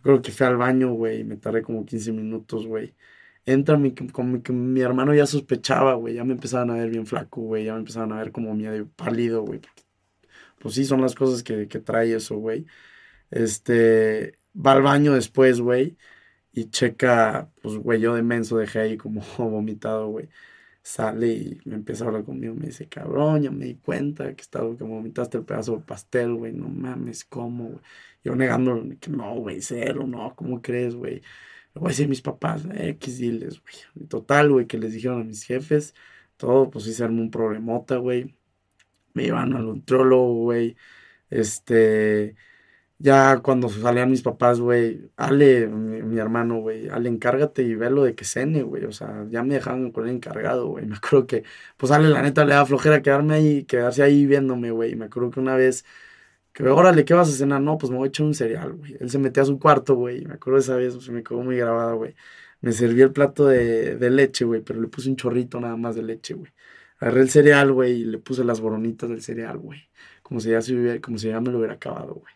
Creo 0.03 0.21
que 0.21 0.31
fui 0.31 0.45
al 0.45 0.57
baño, 0.57 0.93
güey, 0.93 1.21
y 1.21 1.23
me 1.23 1.37
tardé 1.37 1.61
como 1.63 1.85
15 1.85 2.11
minutos, 2.11 2.67
güey. 2.67 2.93
Entra 3.45 3.77
mi, 3.77 3.93
como 3.95 4.33
mi, 4.33 4.53
mi 4.53 4.81
hermano 4.81 5.13
ya 5.15 5.25
sospechaba, 5.25 5.95
güey, 5.95 6.15
ya 6.15 6.23
me 6.23 6.33
empezaban 6.33 6.69
a 6.71 6.75
ver 6.75 6.89
bien 6.89 7.05
flaco, 7.07 7.41
güey, 7.41 7.65
ya 7.65 7.73
me 7.73 7.79
empezaban 7.79 8.11
a 8.13 8.17
ver 8.17 8.31
como 8.31 8.53
medio 8.55 8.89
pálido, 8.91 9.43
güey, 9.43 9.61
pues 10.59 10.75
sí, 10.75 10.85
son 10.85 11.01
las 11.01 11.15
cosas 11.15 11.43
que, 11.43 11.67
que 11.67 11.79
trae 11.79 12.13
eso, 12.15 12.37
güey. 12.37 12.65
Este, 13.31 14.39
va 14.55 14.73
al 14.73 14.83
baño 14.83 15.13
después, 15.13 15.61
güey, 15.61 15.97
y 16.53 16.69
checa, 16.71 17.51
pues, 17.61 17.75
güey, 17.77 18.01
yo 18.01 18.15
de 18.15 18.23
menso 18.23 18.57
dejé 18.57 18.79
ahí 18.81 18.97
como 18.97 19.21
vomitado, 19.39 20.09
güey. 20.09 20.29
Sale 20.83 21.27
y 21.29 21.61
me 21.65 21.75
empieza 21.75 22.05
a 22.05 22.07
hablar 22.07 22.25
conmigo, 22.25 22.55
me 22.55 22.67
dice, 22.67 22.89
cabrón, 22.89 23.43
ya 23.43 23.51
me 23.51 23.65
di 23.65 23.75
cuenta 23.77 24.35
que 24.35 24.41
estaba, 24.41 24.75
que 24.77 24.83
vomitaste 24.83 25.37
el 25.39 25.45
pedazo 25.45 25.77
de 25.77 25.83
pastel, 25.83 26.33
güey, 26.35 26.53
no 26.53 26.69
mames, 26.69 27.25
¿cómo, 27.25 27.65
güey? 27.69 27.81
Yo 28.23 28.35
negando 28.35 28.83
que 28.99 29.11
no, 29.11 29.35
güey, 29.35 29.61
cero, 29.61 30.05
no, 30.07 30.35
¿cómo 30.35 30.61
crees, 30.61 30.95
güey? 30.95 31.21
Voy 31.75 31.87
a 31.87 31.89
decir 31.89 32.05
a 32.05 32.09
mis 32.09 32.21
papás, 32.21 32.63
X 32.73 33.17
diles, 33.17 33.61
güey. 33.61 34.07
Total, 34.07 34.49
güey, 34.51 34.67
que 34.67 34.77
les 34.77 34.93
dijeron 34.93 35.21
a 35.21 35.23
mis 35.23 35.43
jefes, 35.43 35.95
todo, 36.37 36.69
pues 36.69 36.85
sí 36.85 36.93
se 36.93 37.05
un 37.05 37.31
problemota, 37.31 37.97
güey 37.97 38.35
me 39.13 39.25
iban 39.25 39.53
al 39.53 39.65
nutriólogo, 39.65 40.33
güey. 40.43 40.77
Este, 41.29 42.35
ya 42.99 43.39
cuando 43.39 43.69
salían 43.69 44.11
mis 44.11 44.21
papás, 44.23 44.59
güey, 44.59 45.11
Ale, 45.17 45.67
mi, 45.67 46.17
hermano, 46.19 46.59
güey, 46.59 46.89
Ale, 46.89 47.09
encárgate 47.09 47.63
y 47.63 47.75
lo 47.75 48.03
de 48.03 48.15
que 48.15 48.25
cene, 48.25 48.63
güey. 48.63 48.85
O 48.85 48.91
sea, 48.91 49.25
ya 49.29 49.43
me 49.43 49.55
dejaban 49.55 49.91
con 49.91 50.07
el 50.07 50.15
encargado, 50.15 50.67
güey. 50.67 50.85
Me 50.85 50.95
acuerdo 50.97 51.27
que, 51.27 51.43
pues 51.77 51.91
Ale, 51.91 52.09
la 52.09 52.21
neta, 52.21 52.45
le 52.45 52.53
da 52.53 52.65
flojera 52.65 53.01
quedarme 53.01 53.35
ahí, 53.35 53.63
quedarse 53.65 54.03
ahí 54.03 54.25
viéndome, 54.25 54.71
güey. 54.71 54.95
Me 54.95 55.05
acuerdo 55.05 55.31
que 55.31 55.39
una 55.39 55.55
vez, 55.55 55.85
que, 56.53 56.63
órale, 56.63 57.05
¿qué 57.05 57.13
vas 57.13 57.29
a 57.29 57.31
cenar? 57.31 57.61
No, 57.61 57.77
pues 57.77 57.91
me 57.91 57.97
voy 57.97 58.07
a 58.07 58.09
echar 58.09 58.25
un 58.25 58.33
cereal, 58.33 58.73
güey. 58.73 58.97
Él 58.99 59.09
se 59.09 59.19
metía 59.19 59.43
a 59.43 59.45
su 59.45 59.59
cuarto, 59.59 59.95
güey. 59.95 60.25
Me 60.25 60.35
acuerdo 60.35 60.59
esa 60.59 60.75
vez, 60.75 60.93
se 61.03 61.11
me 61.11 61.23
quedó 61.23 61.41
muy 61.41 61.57
grabada, 61.57 61.93
güey. 61.93 62.15
Me 62.61 62.71
serví 62.73 63.01
el 63.01 63.11
plato 63.11 63.47
de, 63.47 63.95
de 63.97 64.09
leche, 64.09 64.45
güey, 64.45 64.61
pero 64.61 64.81
le 64.81 64.87
puse 64.87 65.09
un 65.09 65.15
chorrito 65.15 65.59
nada 65.59 65.77
más 65.77 65.95
de 65.95 66.03
leche, 66.03 66.33
güey. 66.35 66.51
Agarré 66.99 67.21
el 67.21 67.29
cereal, 67.29 67.71
güey, 67.73 68.01
y 68.01 68.05
le 68.05 68.19
puse 68.19 68.43
las 68.43 68.61
boronitas 68.61 69.09
del 69.09 69.21
cereal, 69.21 69.57
güey. 69.57 69.89
Como 70.23 70.39
si 70.39 70.49
ya, 70.51 70.59
como 71.01 71.17
si 71.17 71.29
ya 71.29 71.41
me 71.41 71.51
lo 71.51 71.57
hubiera 71.59 71.73
acabado, 71.75 72.15
güey. 72.15 72.33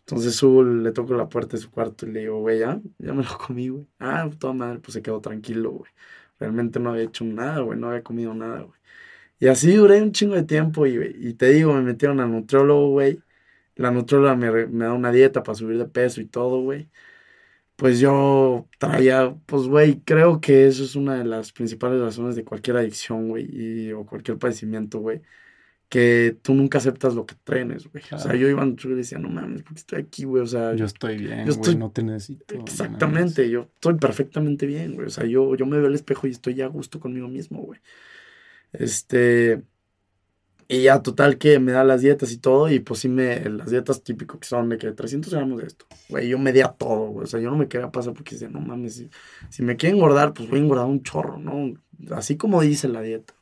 Entonces 0.00 0.34
subo, 0.34 0.64
le 0.64 0.92
toco 0.92 1.14
la 1.14 1.28
puerta 1.28 1.56
de 1.56 1.62
su 1.62 1.70
cuarto 1.70 2.06
y 2.06 2.10
le 2.12 2.20
digo, 2.20 2.40
güey, 2.40 2.58
ya, 2.60 2.80
ya 2.98 3.12
me 3.12 3.22
lo 3.22 3.38
comí, 3.38 3.68
güey. 3.68 3.86
Ah, 4.00 4.28
toda 4.38 4.52
madre, 4.52 4.80
pues 4.80 4.94
se 4.94 5.02
quedó 5.02 5.20
tranquilo, 5.20 5.70
güey. 5.72 5.90
Realmente 6.38 6.80
no 6.80 6.90
había 6.90 7.04
hecho 7.04 7.24
nada, 7.24 7.60
güey, 7.60 7.78
no 7.78 7.88
había 7.90 8.02
comido 8.02 8.34
nada, 8.34 8.62
güey. 8.62 8.79
Y 9.40 9.48
así 9.48 9.74
duré 9.74 10.00
un 10.02 10.12
chingo 10.12 10.36
de 10.36 10.44
tiempo 10.44 10.86
y, 10.86 11.16
y 11.18 11.34
te 11.34 11.50
digo, 11.50 11.72
me 11.74 11.82
metieron 11.82 12.20
al 12.20 12.30
nutriólogo, 12.30 12.90
güey. 12.90 13.20
La 13.74 13.90
nutrióloga 13.90 14.36
me, 14.36 14.66
me 14.66 14.84
da 14.84 14.92
una 14.92 15.10
dieta 15.10 15.42
para 15.42 15.56
subir 15.56 15.78
de 15.78 15.86
peso 15.86 16.20
y 16.20 16.26
todo, 16.26 16.60
güey 16.62 16.90
pues 17.80 17.98
yo 17.98 18.68
traía, 18.78 19.34
pues, 19.46 19.62
güey, 19.62 20.02
creo 20.04 20.38
que 20.38 20.66
eso 20.66 20.84
es 20.84 20.96
una 20.96 21.14
de 21.14 21.24
las 21.24 21.50
principales 21.50 21.98
razones 21.98 22.36
de 22.36 22.44
cualquier 22.44 22.76
adicción, 22.76 23.30
güey, 23.30 23.90
o 23.92 24.04
cualquier 24.04 24.36
padecimiento, 24.36 24.98
güey, 24.98 25.22
que 25.88 26.36
tú 26.42 26.52
nunca 26.52 26.76
aceptas 26.76 27.14
lo 27.14 27.24
que 27.24 27.36
trenes, 27.42 27.90
güey. 27.90 28.04
O 28.12 28.18
sea, 28.18 28.34
yo 28.34 28.50
iba 28.50 28.66
y 28.66 28.88
decía, 28.90 29.18
no 29.18 29.30
mames, 29.30 29.62
¿por 29.62 29.72
qué 29.72 29.80
estoy 29.80 30.00
aquí, 30.02 30.24
güey? 30.24 30.42
O 30.42 30.46
sea, 30.46 30.74
yo 30.74 30.84
estoy 30.84 31.16
bien, 31.16 31.46
yo 31.46 31.52
estoy... 31.52 31.74
no 31.76 31.90
te 31.90 32.02
necesito. 32.02 32.54
Exactamente, 32.54 33.48
yo 33.48 33.62
estoy 33.62 33.94
perfectamente 33.94 34.66
bien, 34.66 34.94
güey. 34.94 35.06
O 35.06 35.10
sea, 35.10 35.24
yo, 35.24 35.56
yo 35.56 35.64
me 35.64 35.78
veo 35.78 35.86
al 35.86 35.94
espejo 35.94 36.26
y 36.26 36.32
estoy 36.32 36.56
ya 36.56 36.66
a 36.66 36.68
gusto 36.68 37.00
conmigo 37.00 37.28
mismo, 37.28 37.62
güey. 37.62 37.80
Este, 38.72 39.62
y 40.72 40.82
ya, 40.84 41.02
total, 41.02 41.36
que 41.36 41.58
me 41.58 41.72
da 41.72 41.82
las 41.82 42.00
dietas 42.00 42.30
y 42.30 42.38
todo. 42.38 42.70
Y 42.70 42.78
pues 42.78 43.00
sí, 43.00 43.08
me, 43.08 43.40
las 43.50 43.70
dietas 43.70 44.04
típicas 44.04 44.38
que 44.38 44.46
son 44.46 44.68
de 44.68 44.78
que 44.78 44.92
300 44.92 45.34
gramos 45.34 45.60
de 45.60 45.66
esto. 45.66 45.84
Güey, 46.08 46.28
yo 46.28 46.38
medía 46.38 46.68
todo, 46.68 47.08
güey. 47.08 47.24
O 47.24 47.26
sea, 47.26 47.40
yo 47.40 47.50
no 47.50 47.56
me 47.56 47.66
quería 47.66 47.90
pasar 47.90 48.14
porque 48.14 48.36
decía, 48.36 48.48
no 48.48 48.60
mames, 48.60 49.04
si, 49.50 49.62
me 49.64 49.76
quiero 49.76 49.96
engordar, 49.96 50.32
pues 50.32 50.48
voy 50.48 50.60
a 50.60 50.62
engordar 50.62 50.86
un 50.86 51.02
chorro, 51.02 51.38
¿no? 51.38 51.74
Así 52.14 52.36
como 52.36 52.60
dice 52.62 52.86
la 52.88 53.02
dieta. 53.02 53.34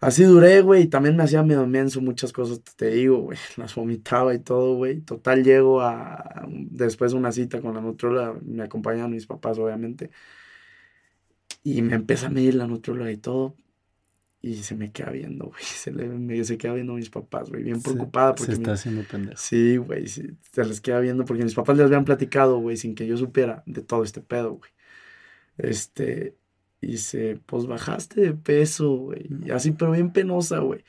Así 0.00 0.24
duré, 0.24 0.62
güey, 0.62 0.82
y 0.84 0.86
también 0.88 1.16
me 1.16 1.22
hacía 1.22 1.42
medio 1.42 1.66
menso 1.66 2.00
muchas 2.00 2.32
cosas, 2.32 2.62
te 2.76 2.90
digo, 2.90 3.18
güey, 3.18 3.38
las 3.56 3.74
vomitaba 3.74 4.34
y 4.34 4.38
todo, 4.40 4.74
güey. 4.76 5.00
Total, 5.00 5.42
llego 5.44 5.80
a, 5.80 6.46
después 6.48 7.12
de 7.12 7.18
una 7.18 7.32
cita 7.32 7.60
con 7.60 7.74
la 7.74 7.80
nutróloga, 7.80 8.34
me 8.42 8.64
acompañaron 8.64 9.12
mis 9.12 9.26
papás, 9.26 9.58
obviamente. 9.58 10.10
Y 11.62 11.82
me 11.82 11.94
empieza 11.94 12.26
a 12.26 12.30
medir 12.30 12.54
la 12.56 12.66
nutróloga 12.66 13.10
y 13.10 13.16
todo. 13.16 13.56
Y 14.42 14.54
se 14.62 14.74
me 14.74 14.90
queda 14.90 15.10
viendo, 15.10 15.46
güey. 15.46 15.62
Se, 15.62 15.92
le, 15.92 16.44
se 16.44 16.56
queda 16.56 16.74
viendo 16.74 16.94
a 16.94 16.96
mis 16.96 17.10
papás, 17.10 17.50
güey. 17.50 17.62
Bien 17.62 17.82
preocupada. 17.82 18.34
Porque 18.34 18.52
se 18.52 18.58
está 18.58 18.72
haciendo 18.72 19.02
pendejo. 19.04 19.36
Sí, 19.36 19.76
güey. 19.76 20.06
se 20.06 20.34
les 20.56 20.80
queda 20.80 21.00
viendo 21.00 21.24
porque 21.24 21.44
mis 21.44 21.54
papás 21.54 21.76
les 21.76 21.86
habían 21.86 22.04
platicado, 22.04 22.58
güey, 22.58 22.76
sin 22.76 22.94
que 22.94 23.06
yo 23.06 23.16
supiera 23.16 23.62
de 23.66 23.82
todo 23.82 24.02
este 24.02 24.20
pedo, 24.20 24.54
güey. 24.54 24.70
Este. 25.58 26.36
Y 26.80 26.96
se, 26.96 27.38
pues 27.44 27.66
bajaste 27.66 28.22
de 28.22 28.32
peso, 28.32 28.90
güey. 28.96 29.28
Y 29.44 29.50
así, 29.50 29.72
pero 29.72 29.92
bien 29.92 30.10
penosa, 30.12 30.60
güey. 30.60 30.84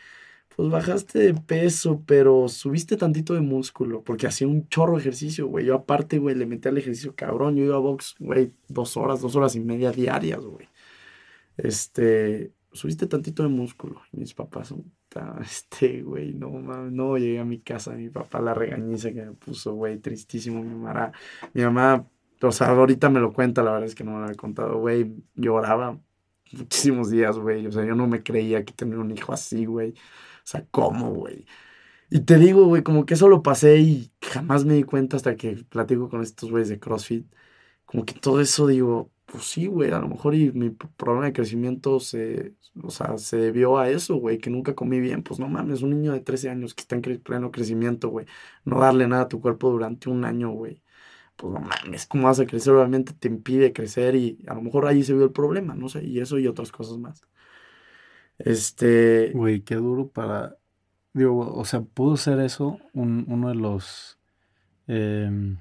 Pues 0.55 0.69
bajaste 0.69 1.19
de 1.19 1.33
peso, 1.33 2.01
pero 2.05 2.47
subiste 2.47 2.95
tantito 2.95 3.33
de 3.33 3.41
músculo. 3.41 4.01
Porque 4.01 4.27
hacía 4.27 4.47
un 4.47 4.69
chorro 4.69 4.93
de 4.93 5.01
ejercicio, 5.01 5.47
güey. 5.47 5.65
Yo 5.65 5.75
aparte, 5.75 6.19
güey, 6.19 6.35
le 6.35 6.45
metí 6.45 6.69
al 6.69 6.77
ejercicio 6.77 7.15
cabrón. 7.15 7.57
Yo 7.57 7.65
iba 7.65 7.75
a 7.75 7.79
box, 7.79 8.15
güey, 8.19 8.53
dos 8.69 8.95
horas, 8.95 9.19
dos 9.19 9.35
horas 9.35 9.55
y 9.57 9.59
media 9.59 9.91
diarias, 9.91 10.39
güey. 10.39 10.69
Este 11.57 12.53
subiste 12.73 13.07
tantito 13.07 13.43
de 13.43 13.49
músculo. 13.49 14.01
mis 14.11 14.33
papás 14.33 14.73
este, 15.41 16.03
güey, 16.03 16.33
no 16.33 16.49
mames, 16.49 16.91
no 16.91 17.17
llegué 17.17 17.39
a 17.39 17.45
mi 17.45 17.59
casa, 17.59 17.91
mi 17.91 18.09
papá 18.09 18.41
la 18.41 18.53
regañiza 18.53 19.11
que 19.11 19.25
me 19.25 19.33
puso, 19.33 19.73
güey, 19.73 19.99
tristísimo, 19.99 20.63
mi 20.63 20.75
mamá, 20.75 21.11
mi 21.53 21.63
mamá, 21.63 22.07
o 22.41 22.51
sea, 22.51 22.69
ahorita 22.69 23.09
me 23.09 23.19
lo 23.19 23.33
cuenta, 23.33 23.63
la 23.63 23.71
verdad 23.71 23.87
es 23.87 23.95
que 23.95 24.03
no 24.03 24.11
me 24.11 24.17
lo 24.19 24.23
había 24.25 24.37
contado, 24.37 24.79
güey, 24.79 25.13
lloraba 25.35 25.99
muchísimos 26.53 27.09
días, 27.09 27.37
güey, 27.37 27.67
o 27.67 27.71
sea, 27.71 27.85
yo 27.85 27.95
no 27.95 28.07
me 28.07 28.23
creía 28.23 28.65
que 28.65 28.73
tener 28.73 28.97
un 28.97 29.11
hijo 29.11 29.33
así, 29.33 29.65
güey, 29.65 29.91
o 29.91 30.45
sea, 30.45 30.65
¿cómo, 30.71 31.11
güey? 31.11 31.45
Y 32.09 32.21
te 32.21 32.37
digo, 32.37 32.65
güey, 32.65 32.83
como 32.83 33.05
que 33.05 33.13
eso 33.13 33.29
lo 33.29 33.41
pasé 33.43 33.79
y 33.79 34.11
jamás 34.21 34.65
me 34.65 34.73
di 34.75 34.83
cuenta 34.83 35.17
hasta 35.17 35.35
que 35.37 35.63
platico 35.69 36.09
con 36.09 36.21
estos 36.21 36.51
güeyes 36.51 36.69
de 36.69 36.79
CrossFit, 36.79 37.25
como 37.85 38.05
que 38.05 38.13
todo 38.13 38.41
eso, 38.41 38.67
digo, 38.67 39.11
pues 39.31 39.45
sí, 39.45 39.67
güey, 39.67 39.91
a 39.91 39.99
lo 39.99 40.09
mejor 40.09 40.35
y 40.35 40.51
mi 40.51 40.71
problema 40.71 41.25
de 41.25 41.33
crecimiento 41.33 42.01
se, 42.01 42.53
o 42.83 42.89
sea, 42.89 43.17
se 43.17 43.37
debió 43.37 43.77
a 43.77 43.89
eso, 43.89 44.17
güey, 44.17 44.39
que 44.39 44.49
nunca 44.49 44.75
comí 44.75 44.99
bien. 44.99 45.23
Pues 45.23 45.39
no 45.39 45.47
mames, 45.47 45.81
un 45.83 45.91
niño 45.91 46.11
de 46.11 46.19
13 46.19 46.49
años 46.49 46.73
que 46.73 46.81
está 46.81 46.95
en 46.95 47.01
pleno 47.01 47.51
crecimiento, 47.51 48.09
güey, 48.09 48.25
no 48.65 48.79
darle 48.79 49.07
nada 49.07 49.23
a 49.23 49.27
tu 49.29 49.39
cuerpo 49.39 49.71
durante 49.71 50.09
un 50.09 50.25
año, 50.25 50.51
güey. 50.51 50.83
Pues 51.37 51.53
no 51.53 51.61
mames, 51.61 52.07
¿cómo 52.07 52.27
vas 52.27 52.39
a 52.41 52.45
crecer? 52.45 52.73
Obviamente 52.73 53.13
te 53.13 53.29
impide 53.29 53.73
crecer 53.73 54.15
y 54.15 54.43
a 54.47 54.53
lo 54.53 54.61
mejor 54.61 54.85
ahí 54.85 55.03
se 55.03 55.13
vio 55.13 55.23
el 55.23 55.31
problema, 55.31 55.75
no 55.75 55.87
sé, 55.89 56.03
y 56.03 56.19
eso 56.19 56.37
y 56.37 56.47
otras 56.47 56.71
cosas 56.71 56.97
más. 56.97 57.23
Este. 58.39 59.31
Güey, 59.33 59.61
qué 59.61 59.75
duro 59.75 60.09
para. 60.09 60.57
Digo, 61.13 61.53
o 61.53 61.65
sea, 61.65 61.81
pudo 61.81 62.17
ser 62.17 62.39
eso 62.39 62.79
uno 62.93 63.49
de 63.49 63.55
los. 63.55 64.19
Em, 64.87 65.57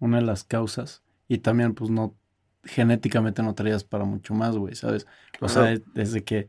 una 0.00 0.18
de 0.18 0.24
las 0.24 0.44
causas. 0.44 1.02
Y 1.28 1.38
también, 1.38 1.74
pues 1.74 1.90
no 1.90 2.16
genéticamente 2.64 3.42
no 3.42 3.54
traías 3.54 3.84
para 3.84 4.04
mucho 4.04 4.34
más, 4.34 4.56
güey, 4.56 4.74
¿sabes? 4.74 5.06
O 5.40 5.48
sea, 5.48 5.78
desde 5.94 6.24
que, 6.24 6.48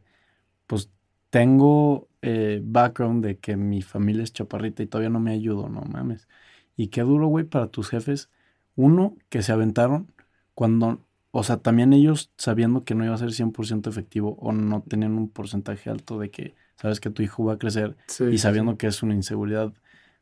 pues, 0.67 0.89
tengo 1.29 2.09
eh, 2.21 2.61
background 2.63 3.23
de 3.25 3.37
que 3.39 3.55
mi 3.55 3.81
familia 3.81 4.23
es 4.23 4.33
chaparrita 4.33 4.83
y 4.83 4.87
todavía 4.87 5.09
no 5.09 5.19
me 5.19 5.31
ayudo, 5.31 5.69
no 5.69 5.81
mames. 5.81 6.27
Y 6.75 6.87
qué 6.87 7.01
duro, 7.01 7.27
güey, 7.27 7.45
para 7.45 7.67
tus 7.67 7.89
jefes. 7.89 8.29
Uno, 8.75 9.15
que 9.29 9.41
se 9.41 9.51
aventaron 9.51 10.11
cuando, 10.53 11.01
o 11.31 11.43
sea, 11.43 11.57
también 11.57 11.93
ellos 11.93 12.31
sabiendo 12.37 12.83
que 12.83 12.95
no 12.95 13.05
iba 13.05 13.15
a 13.15 13.17
ser 13.17 13.31
100% 13.31 13.89
efectivo 13.89 14.37
o 14.39 14.51
no 14.51 14.83
tenían 14.87 15.17
un 15.17 15.29
porcentaje 15.29 15.89
alto 15.89 16.19
de 16.19 16.31
que 16.31 16.55
sabes 16.75 16.99
que 16.99 17.09
tu 17.09 17.21
hijo 17.21 17.45
va 17.45 17.53
a 17.53 17.57
crecer 17.59 17.95
y 18.31 18.37
sabiendo 18.37 18.77
que 18.77 18.87
es 18.87 19.03
una 19.03 19.13
inseguridad 19.13 19.73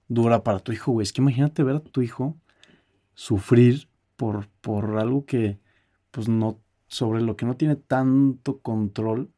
dura 0.08 0.44
para 0.44 0.60
tu 0.60 0.72
hijo, 0.72 0.92
güey. 0.92 1.04
Es 1.04 1.14
que 1.14 1.22
imagínate 1.22 1.64
ver 1.64 1.78
a 1.78 1.80
tu 1.80 2.02
hijo 2.02 2.38
sufrir 3.14 3.88
por, 4.16 4.48
por 4.62 4.98
algo 4.98 5.26
que, 5.26 5.60
pues 6.12 6.28
no, 6.28 6.60
sobre 6.88 7.22
lo 7.22 7.36
que 7.36 7.46
no 7.46 7.56
tiene 7.56 7.76
tanto 7.76 8.60
control, 8.60 9.32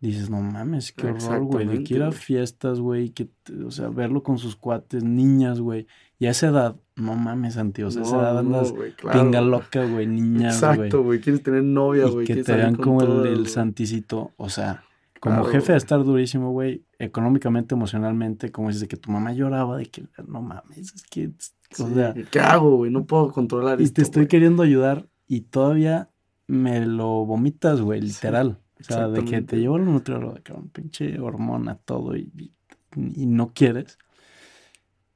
dices, 0.00 0.30
no 0.30 0.40
mames, 0.40 0.92
qué 0.92 1.08
horror, 1.08 1.44
güey, 1.44 1.66
de 1.66 1.84
que 1.84 1.94
ir 1.94 2.02
a 2.02 2.12
fiestas, 2.12 2.80
güey, 2.80 3.10
que, 3.10 3.28
o 3.64 3.70
sea, 3.70 3.88
verlo 3.88 4.22
con 4.22 4.38
sus 4.38 4.56
cuates, 4.56 5.02
niñas, 5.02 5.60
güey, 5.60 5.86
y 6.18 6.26
a 6.26 6.30
esa 6.30 6.48
edad, 6.48 6.76
no 6.96 7.14
mames, 7.14 7.54
Santi, 7.54 7.82
o 7.82 7.90
sea, 7.90 8.02
a 8.02 8.04
esa 8.04 8.16
edad 8.16 8.38
andas 8.38 8.74
pinga 9.12 9.40
loca, 9.40 9.84
güey, 9.84 10.06
niñas, 10.06 10.60
güey. 10.60 10.72
Exacto, 10.72 11.02
güey, 11.02 11.20
quieres 11.20 11.42
tener 11.42 11.62
novia, 11.62 12.06
güey. 12.06 12.26
Que 12.26 12.42
te 12.42 12.54
vean 12.54 12.76
como 12.76 13.02
el, 13.02 13.26
el 13.26 13.46
santicito, 13.48 14.32
o 14.36 14.48
sea, 14.48 14.84
como 15.20 15.44
jefe 15.44 15.72
de 15.72 15.78
estar 15.78 16.02
durísimo, 16.04 16.52
güey, 16.52 16.84
económicamente, 16.98 17.74
emocionalmente, 17.74 18.52
como 18.52 18.68
dices, 18.68 18.82
de 18.82 18.88
que 18.88 18.96
tu 18.96 19.10
mamá 19.10 19.32
lloraba, 19.32 19.78
de 19.78 19.86
que 19.86 20.04
no 20.26 20.42
mames, 20.42 20.94
es 20.94 21.02
que, 21.04 21.30
o 21.78 21.88
sea. 21.88 22.14
¿Qué 22.30 22.38
hago, 22.38 22.76
güey? 22.76 22.90
No 22.90 23.06
puedo 23.06 23.32
controlar 23.32 23.80
Y 23.80 23.88
te 23.90 24.02
estoy 24.02 24.26
queriendo 24.26 24.62
ayudar 24.62 25.08
y 25.26 25.42
todavía 25.42 26.10
me 26.46 26.84
lo 26.86 27.24
vomitas, 27.24 27.80
güey, 27.80 28.00
literal. 28.00 28.58
o 28.80 28.84
sea, 28.84 29.08
de 29.08 29.24
que 29.24 29.42
te 29.42 29.56
llevo 29.56 29.76
al 29.76 29.84
nutriólogo, 29.84 30.34
de 30.34 30.42
que 30.42 30.52
un 30.52 30.68
pinche 30.68 31.18
hormona, 31.18 31.76
todo, 31.76 32.16
y, 32.16 32.52
y, 32.94 33.26
no 33.26 33.52
quieres. 33.52 33.98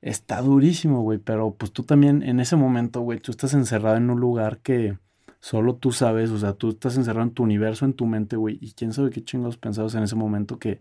Está 0.00 0.40
durísimo, 0.40 1.02
güey, 1.02 1.18
pero 1.18 1.54
pues 1.54 1.72
tú 1.72 1.82
también 1.82 2.22
en 2.22 2.40
ese 2.40 2.56
momento, 2.56 3.02
güey, 3.02 3.20
tú 3.20 3.30
estás 3.30 3.52
encerrado 3.54 3.96
en 3.96 4.10
un 4.10 4.18
lugar 4.18 4.60
que 4.60 4.98
solo 5.40 5.76
tú 5.76 5.92
sabes, 5.92 6.30
o 6.30 6.38
sea, 6.38 6.54
tú 6.54 6.70
estás 6.70 6.96
encerrado 6.96 7.26
en 7.26 7.34
tu 7.34 7.42
universo, 7.42 7.84
en 7.84 7.92
tu 7.92 8.06
mente, 8.06 8.36
güey, 8.36 8.58
y 8.60 8.72
quién 8.72 8.92
sabe 8.92 9.10
qué 9.10 9.22
chingos 9.22 9.58
pensabas 9.58 9.94
en 9.94 10.02
ese 10.02 10.16
momento 10.16 10.58
que 10.58 10.80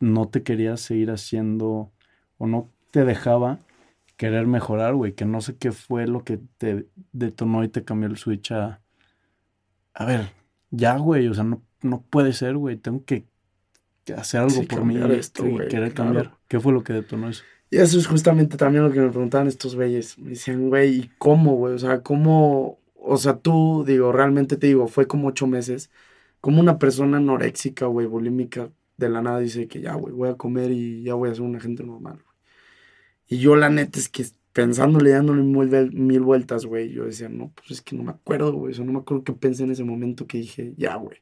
no 0.00 0.28
te 0.28 0.42
querías 0.42 0.80
seguir 0.80 1.10
haciendo 1.10 1.92
o 2.38 2.46
no 2.46 2.70
te 2.90 3.04
dejaba 3.04 3.60
querer 4.16 4.46
mejorar, 4.46 4.94
güey, 4.94 5.14
que 5.14 5.24
no 5.24 5.40
sé 5.40 5.56
qué 5.56 5.72
fue 5.72 6.06
lo 6.06 6.24
que 6.24 6.38
te 6.58 6.88
detonó 7.12 7.64
y 7.64 7.68
te 7.68 7.84
cambió 7.84 8.08
el 8.08 8.18
switch 8.18 8.52
a, 8.52 8.81
a 9.94 10.04
ver, 10.04 10.32
ya, 10.70 10.96
güey, 10.96 11.28
o 11.28 11.34
sea, 11.34 11.44
no, 11.44 11.62
no 11.82 12.02
puede 12.02 12.32
ser, 12.32 12.56
güey, 12.56 12.76
tengo 12.76 13.04
que 13.04 13.26
hacer 14.16 14.40
algo 14.40 14.62
por 14.64 14.84
mí 14.84 14.98
esto, 15.12 15.46
y 15.46 15.68
querer 15.68 15.94
cambiar. 15.94 16.36
¿Qué 16.48 16.60
fue 16.60 16.72
lo 16.72 16.82
que 16.82 16.92
detonó 16.92 17.28
eso? 17.28 17.44
Y 17.70 17.78
eso 17.78 17.98
es 17.98 18.06
justamente 18.06 18.56
también 18.56 18.84
lo 18.84 18.92
que 18.92 19.00
me 19.00 19.08
preguntaban 19.08 19.46
estos 19.46 19.74
güeyes. 19.74 20.18
Me 20.18 20.30
decían, 20.30 20.68
güey, 20.68 20.94
¿y 20.94 21.10
cómo, 21.16 21.56
güey? 21.56 21.74
O 21.74 21.78
sea, 21.78 22.02
¿cómo? 22.02 22.78
O 22.94 23.16
sea, 23.16 23.38
tú, 23.38 23.84
digo, 23.86 24.12
realmente 24.12 24.58
te 24.58 24.66
digo, 24.66 24.88
fue 24.88 25.06
como 25.06 25.28
ocho 25.28 25.46
meses. 25.46 25.90
Como 26.42 26.60
una 26.60 26.78
persona 26.78 27.16
anoréxica, 27.16 27.86
güey, 27.86 28.06
bulímica, 28.06 28.70
de 28.98 29.08
la 29.08 29.22
nada 29.22 29.38
dice 29.38 29.68
que 29.68 29.80
ya, 29.80 29.94
güey, 29.94 30.12
voy 30.12 30.28
a 30.28 30.34
comer 30.34 30.70
y 30.70 31.02
ya 31.02 31.14
voy 31.14 31.30
a 31.30 31.34
ser 31.34 31.42
una 31.42 31.60
gente 31.60 31.82
normal, 31.82 32.14
güey. 32.22 32.36
Y 33.28 33.38
yo, 33.38 33.56
la 33.56 33.70
neta, 33.70 33.98
es 33.98 34.10
que 34.10 34.26
pensándole, 34.52 35.10
dándole 35.10 35.42
mil, 35.42 36.20
vueltas, 36.20 36.66
güey. 36.66 36.92
Yo 36.92 37.04
decía, 37.04 37.28
no, 37.28 37.52
pues 37.54 37.70
es 37.72 37.82
que 37.82 37.96
no 37.96 38.02
me 38.04 38.12
acuerdo, 38.12 38.52
güey. 38.52 38.72
Eso 38.72 38.84
no 38.84 38.92
me 38.92 38.98
acuerdo 39.00 39.24
qué 39.24 39.32
pensé 39.32 39.64
en 39.64 39.72
ese 39.72 39.84
momento 39.84 40.26
que 40.26 40.38
dije, 40.38 40.74
ya, 40.76 40.96
güey. 40.96 41.18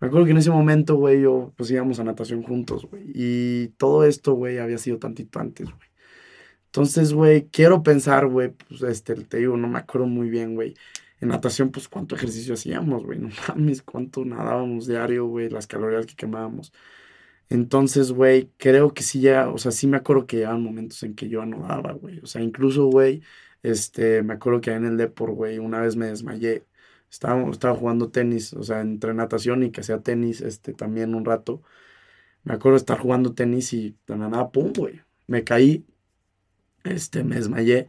Me 0.00 0.08
acuerdo 0.08 0.26
que 0.26 0.32
en 0.32 0.38
ese 0.38 0.50
momento, 0.50 0.96
güey, 0.96 1.22
yo, 1.22 1.52
pues 1.56 1.70
íbamos 1.70 2.00
a 2.00 2.04
natación 2.04 2.42
juntos, 2.42 2.86
güey. 2.86 3.04
Y 3.14 3.68
todo 3.78 4.04
esto, 4.04 4.34
güey, 4.34 4.58
había 4.58 4.78
sido 4.78 4.98
tantito 4.98 5.38
antes, 5.40 5.66
güey. 5.66 5.88
Entonces, 6.66 7.14
güey, 7.14 7.48
quiero 7.50 7.82
pensar, 7.82 8.26
güey, 8.26 8.50
pues 8.50 8.82
este, 8.82 9.14
te 9.14 9.38
digo, 9.38 9.56
no 9.56 9.68
me 9.68 9.78
acuerdo 9.78 10.06
muy 10.06 10.28
bien, 10.28 10.54
güey. 10.54 10.74
En 11.20 11.28
natación, 11.28 11.70
pues 11.70 11.88
cuánto 11.88 12.14
ejercicio 12.16 12.54
hacíamos, 12.54 13.04
güey. 13.04 13.18
No 13.20 13.30
mames, 13.48 13.82
cuánto 13.82 14.24
nadábamos 14.24 14.86
diario, 14.86 15.26
güey, 15.26 15.48
las 15.48 15.66
calorías 15.66 16.06
que 16.06 16.14
quemábamos. 16.16 16.72
Entonces, 17.48 18.12
güey, 18.12 18.50
creo 18.56 18.92
que 18.92 19.02
sí 19.02 19.20
ya, 19.20 19.48
o 19.48 19.58
sea, 19.58 19.70
sí 19.72 19.86
me 19.86 19.96
acuerdo 19.96 20.26
que 20.26 20.38
llegaban 20.38 20.62
momentos 20.62 21.02
en 21.02 21.14
que 21.14 21.28
yo 21.28 21.42
anudaba, 21.42 21.92
güey. 21.92 22.18
O 22.20 22.26
sea, 22.26 22.42
incluso, 22.42 22.86
güey, 22.86 23.22
este, 23.62 24.22
me 24.22 24.34
acuerdo 24.34 24.60
que 24.60 24.72
en 24.72 24.84
el 24.84 24.96
Depor, 24.96 25.32
güey, 25.32 25.58
una 25.58 25.80
vez 25.80 25.96
me 25.96 26.06
desmayé. 26.06 26.66
Estaba, 27.10 27.48
estaba 27.50 27.76
jugando 27.76 28.10
tenis, 28.10 28.52
o 28.52 28.62
sea, 28.62 28.80
entre 28.80 29.14
natación 29.14 29.62
y 29.62 29.70
que 29.70 29.80
hacía 29.80 30.00
tenis, 30.02 30.40
este, 30.40 30.72
también 30.74 31.14
un 31.14 31.24
rato. 31.24 31.62
Me 32.44 32.54
acuerdo 32.54 32.76
estar 32.78 32.98
jugando 32.98 33.34
tenis 33.34 33.72
y 33.72 33.96
de 34.06 34.16
la 34.18 34.28
nada, 34.28 34.50
pum, 34.50 34.72
güey. 34.76 35.02
Me 35.26 35.44
caí, 35.44 35.86
este, 36.84 37.24
me 37.24 37.36
desmayé. 37.36 37.88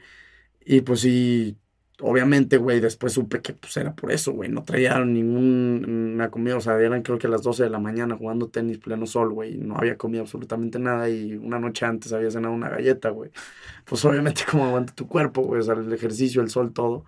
Y 0.65 0.81
pues 0.81 1.01
sí, 1.01 1.57
obviamente, 2.01 2.57
güey, 2.57 2.79
después 2.79 3.13
supe 3.13 3.41
que 3.41 3.53
pues 3.53 3.75
era 3.77 3.95
por 3.95 4.11
eso, 4.11 4.31
güey. 4.33 4.49
No 4.49 4.63
traía 4.63 5.03
ninguna 5.03 6.29
comida, 6.29 6.57
o 6.57 6.61
sea, 6.61 6.79
eran 6.79 7.01
creo 7.01 7.17
que 7.17 7.27
a 7.27 7.29
las 7.29 7.43
12 7.43 7.63
de 7.63 7.69
la 7.69 7.79
mañana 7.79 8.15
jugando 8.17 8.49
tenis 8.49 8.77
pleno 8.77 9.05
sol, 9.05 9.33
güey. 9.33 9.57
No 9.57 9.77
había 9.77 9.97
comido 9.97 10.23
absolutamente 10.23 10.79
nada 10.79 11.09
y 11.09 11.33
una 11.35 11.59
noche 11.59 11.85
antes 11.85 12.13
había 12.13 12.31
cenado 12.31 12.53
una 12.53 12.69
galleta, 12.69 13.09
güey. 13.09 13.31
Pues 13.85 14.03
obviamente 14.05 14.43
como 14.49 14.65
aguanta 14.65 14.93
tu 14.93 15.07
cuerpo, 15.07 15.41
güey, 15.41 15.61
o 15.61 15.63
sea, 15.63 15.75
el 15.75 15.91
ejercicio, 15.91 16.41
el 16.41 16.49
sol, 16.49 16.73
todo. 16.73 17.05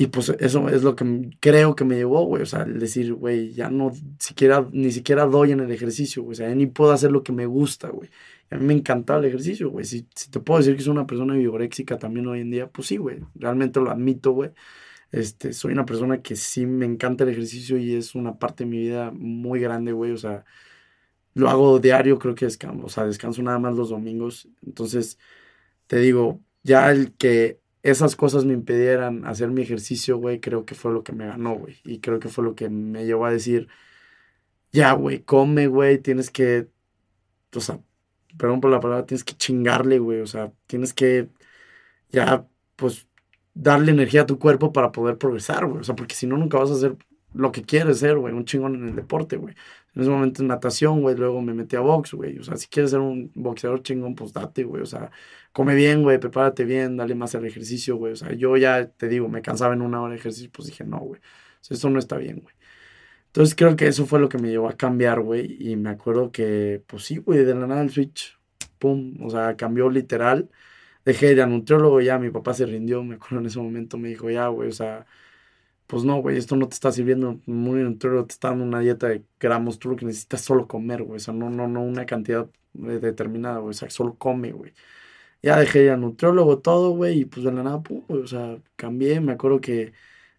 Y 0.00 0.06
pues 0.06 0.28
eso 0.38 0.68
es 0.68 0.84
lo 0.84 0.94
que 0.94 1.30
creo 1.40 1.74
que 1.74 1.84
me 1.84 1.96
llevó, 1.96 2.24
güey. 2.24 2.42
O 2.42 2.46
sea, 2.46 2.62
el 2.62 2.78
decir, 2.78 3.14
güey, 3.14 3.52
ya 3.52 3.68
no 3.68 3.90
siquiera, 4.20 4.64
ni 4.70 4.92
siquiera 4.92 5.26
doy 5.26 5.50
en 5.50 5.58
el 5.58 5.72
ejercicio, 5.72 6.22
güey. 6.22 6.34
O 6.34 6.36
sea, 6.36 6.48
ya 6.48 6.54
ni 6.54 6.66
puedo 6.66 6.92
hacer 6.92 7.10
lo 7.10 7.24
que 7.24 7.32
me 7.32 7.46
gusta, 7.46 7.88
güey. 7.88 8.08
A 8.50 8.56
mí 8.56 8.64
me 8.64 8.74
encantaba 8.74 9.20
el 9.20 9.26
ejercicio, 9.26 9.70
güey. 9.70 9.84
Si, 9.84 10.06
si, 10.14 10.30
te 10.30 10.40
puedo 10.40 10.58
decir 10.58 10.76
que 10.76 10.82
soy 10.82 10.92
una 10.92 11.06
persona 11.06 11.34
vivoréxica 11.34 11.98
también 11.98 12.26
hoy 12.26 12.40
en 12.40 12.50
día, 12.50 12.70
pues 12.70 12.88
sí, 12.88 12.96
güey. 12.96 13.20
Realmente 13.34 13.80
lo 13.80 13.90
admito, 13.90 14.32
güey. 14.32 14.50
Este, 15.12 15.52
soy 15.52 15.72
una 15.72 15.86
persona 15.86 16.22
que 16.22 16.36
sí 16.36 16.66
me 16.66 16.86
encanta 16.86 17.24
el 17.24 17.30
ejercicio 17.30 17.78
y 17.78 17.94
es 17.94 18.14
una 18.14 18.38
parte 18.38 18.64
de 18.64 18.70
mi 18.70 18.78
vida 18.78 19.10
muy 19.12 19.60
grande, 19.60 19.92
güey. 19.92 20.12
O 20.12 20.16
sea, 20.18 20.44
lo 21.34 21.48
hago 21.50 21.78
diario, 21.78 22.18
creo 22.18 22.34
que 22.34 22.46
descanso, 22.46 22.86
o 22.86 22.88
sea, 22.88 23.06
descanso 23.06 23.42
nada 23.42 23.58
más 23.58 23.74
los 23.76 23.90
domingos. 23.90 24.48
Entonces, 24.66 25.18
te 25.86 25.98
digo, 25.98 26.40
ya 26.62 26.90
el 26.90 27.14
que 27.14 27.60
esas 27.82 28.16
cosas 28.16 28.44
me 28.44 28.54
impidieran 28.54 29.24
hacer 29.26 29.50
mi 29.50 29.62
ejercicio, 29.62 30.18
güey, 30.18 30.40
creo 30.40 30.64
que 30.66 30.74
fue 30.74 30.92
lo 30.92 31.04
que 31.04 31.12
me 31.12 31.26
ganó, 31.26 31.54
güey. 31.56 31.76
Y 31.84 32.00
creo 32.00 32.18
que 32.20 32.28
fue 32.28 32.44
lo 32.44 32.54
que 32.54 32.68
me 32.68 33.06
llevó 33.06 33.26
a 33.26 33.32
decir, 33.32 33.68
ya, 34.72 34.92
güey, 34.92 35.22
come, 35.22 35.66
güey, 35.68 35.98
tienes 35.98 36.30
que, 36.30 36.68
o 37.54 37.60
sea, 37.60 37.80
perdón 38.36 38.60
por 38.60 38.70
la 38.70 38.80
palabra, 38.80 39.06
tienes 39.06 39.24
que 39.24 39.34
chingarle, 39.34 39.98
güey. 39.98 40.20
O 40.20 40.26
sea, 40.26 40.52
tienes 40.66 40.92
que 40.94 41.28
ya, 42.10 42.46
pues, 42.76 43.08
darle 43.54 43.92
energía 43.92 44.22
a 44.22 44.26
tu 44.26 44.38
cuerpo 44.38 44.72
para 44.72 44.92
poder 44.92 45.18
progresar, 45.18 45.66
güey. 45.66 45.80
O 45.80 45.84
sea, 45.84 45.96
porque 45.96 46.14
si 46.14 46.26
no, 46.26 46.36
nunca 46.36 46.58
vas 46.58 46.70
a 46.70 46.74
hacer 46.74 46.96
lo 47.34 47.52
que 47.52 47.62
quieres 47.62 47.98
ser, 47.98 48.16
güey. 48.18 48.34
Un 48.34 48.44
chingón 48.44 48.74
en 48.76 48.88
el 48.88 48.96
deporte, 48.96 49.36
güey. 49.36 49.54
En 49.94 50.02
ese 50.02 50.10
momento 50.10 50.42
en 50.42 50.48
natación, 50.48 51.00
güey. 51.02 51.16
Luego 51.16 51.42
me 51.42 51.54
metí 51.54 51.76
a 51.76 51.80
box, 51.80 52.14
güey. 52.14 52.38
O 52.38 52.44
sea, 52.44 52.56
si 52.56 52.68
quieres 52.68 52.90
ser 52.92 53.00
un 53.00 53.30
boxeador 53.34 53.82
chingón, 53.82 54.14
pues 54.14 54.32
date, 54.32 54.64
güey. 54.64 54.82
O 54.82 54.86
sea, 54.86 55.10
come 55.52 55.74
bien, 55.74 56.02
güey. 56.02 56.18
Prepárate 56.18 56.64
bien, 56.64 56.96
dale 56.96 57.14
más 57.14 57.34
al 57.34 57.44
ejercicio, 57.46 57.96
güey. 57.96 58.12
O 58.12 58.16
sea, 58.16 58.32
yo 58.32 58.56
ya 58.56 58.88
te 58.90 59.08
digo, 59.08 59.28
me 59.28 59.42
cansaba 59.42 59.74
en 59.74 59.82
una 59.82 60.00
hora 60.00 60.12
de 60.12 60.18
ejercicio, 60.20 60.50
pues 60.52 60.68
dije, 60.68 60.84
no, 60.84 60.98
güey. 60.98 61.20
O 61.20 61.64
sea, 61.64 61.76
eso 61.76 61.90
no 61.90 61.98
está 61.98 62.16
bien, 62.16 62.40
güey. 62.40 62.54
Entonces 63.38 63.54
creo 63.54 63.76
que 63.76 63.86
eso 63.86 64.04
fue 64.04 64.18
lo 64.18 64.28
que 64.28 64.36
me 64.38 64.48
llevó 64.48 64.68
a 64.68 64.76
cambiar, 64.76 65.20
güey. 65.20 65.56
Y 65.60 65.76
me 65.76 65.90
acuerdo 65.90 66.32
que, 66.32 66.82
pues 66.88 67.04
sí, 67.04 67.18
güey, 67.18 67.44
de 67.44 67.54
la 67.54 67.68
nada 67.68 67.82
el 67.82 67.90
switch, 67.90 68.36
pum, 68.80 69.16
o 69.24 69.30
sea, 69.30 69.56
cambió 69.56 69.88
literal. 69.90 70.50
Dejé 71.04 71.26
de 71.26 71.32
ir 71.34 71.42
a 71.42 71.46
nutriólogo, 71.46 72.00
ya 72.00 72.18
mi 72.18 72.30
papá 72.30 72.54
se 72.54 72.66
rindió, 72.66 73.04
me 73.04 73.14
acuerdo 73.16 73.38
en 73.40 73.46
ese 73.46 73.60
momento, 73.60 73.96
me 73.96 74.08
dijo, 74.08 74.28
ya, 74.30 74.48
güey, 74.48 74.70
o 74.70 74.72
sea, 74.72 75.06
pues 75.86 76.04
no, 76.04 76.22
güey, 76.22 76.38
esto 76.38 76.56
no 76.56 76.68
te 76.68 76.74
está 76.74 76.92
sirviendo, 76.92 77.40
muy 77.46 77.82
nutriólogo 77.82 78.26
te 78.26 78.34
está 78.34 78.50
dando 78.50 78.64
una 78.64 78.80
dieta 78.80 79.08
de 79.08 79.24
gramos, 79.40 79.78
tú 79.78 79.90
lo 79.90 79.96
que 79.96 80.06
necesitas 80.06 80.42
solo 80.42 80.68
comer, 80.68 81.04
güey, 81.04 81.18
o 81.18 81.20
sea, 81.20 81.34
no, 81.34 81.50
no, 81.50 81.68
no 81.68 81.82
una 81.82 82.06
cantidad 82.06 82.48
determinada, 82.74 83.58
güey, 83.60 83.70
o 83.70 83.74
sea, 83.74 83.90
solo 83.90 84.16
come, 84.16 84.52
güey. 84.52 84.74
Ya 85.42 85.58
dejé 85.58 85.80
de 85.80 85.84
ir 85.86 85.90
a 85.92 85.96
nutriólogo, 85.98 86.60
todo, 86.60 86.92
güey, 86.92 87.20
y 87.20 87.24
pues 87.26 87.44
de 87.44 87.52
la 87.52 87.62
nada, 87.64 87.82
pum, 87.82 88.04
güey, 88.08 88.22
o 88.22 88.26
sea, 88.28 88.58
cambié, 88.76 89.20
me 89.20 89.32
acuerdo 89.32 89.60
que 89.60 89.92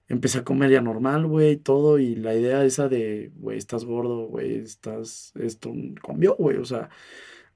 empecé 0.10 0.40
a 0.40 0.44
comer 0.44 0.72
ya 0.72 0.82
normal, 0.82 1.28
güey, 1.28 1.58
todo, 1.58 2.00
y 2.00 2.16
la 2.16 2.36
idea 2.36 2.66
esa 2.66 2.90
de, 2.90 3.32
güey, 3.36 3.58
estás 3.58 3.86
gordo, 3.86 4.28
güey, 4.28 4.56
estás, 4.58 5.32
esto 5.36 5.72
cambió, 6.06 6.36
güey, 6.36 6.58
o 6.58 6.66
sea, 6.66 6.90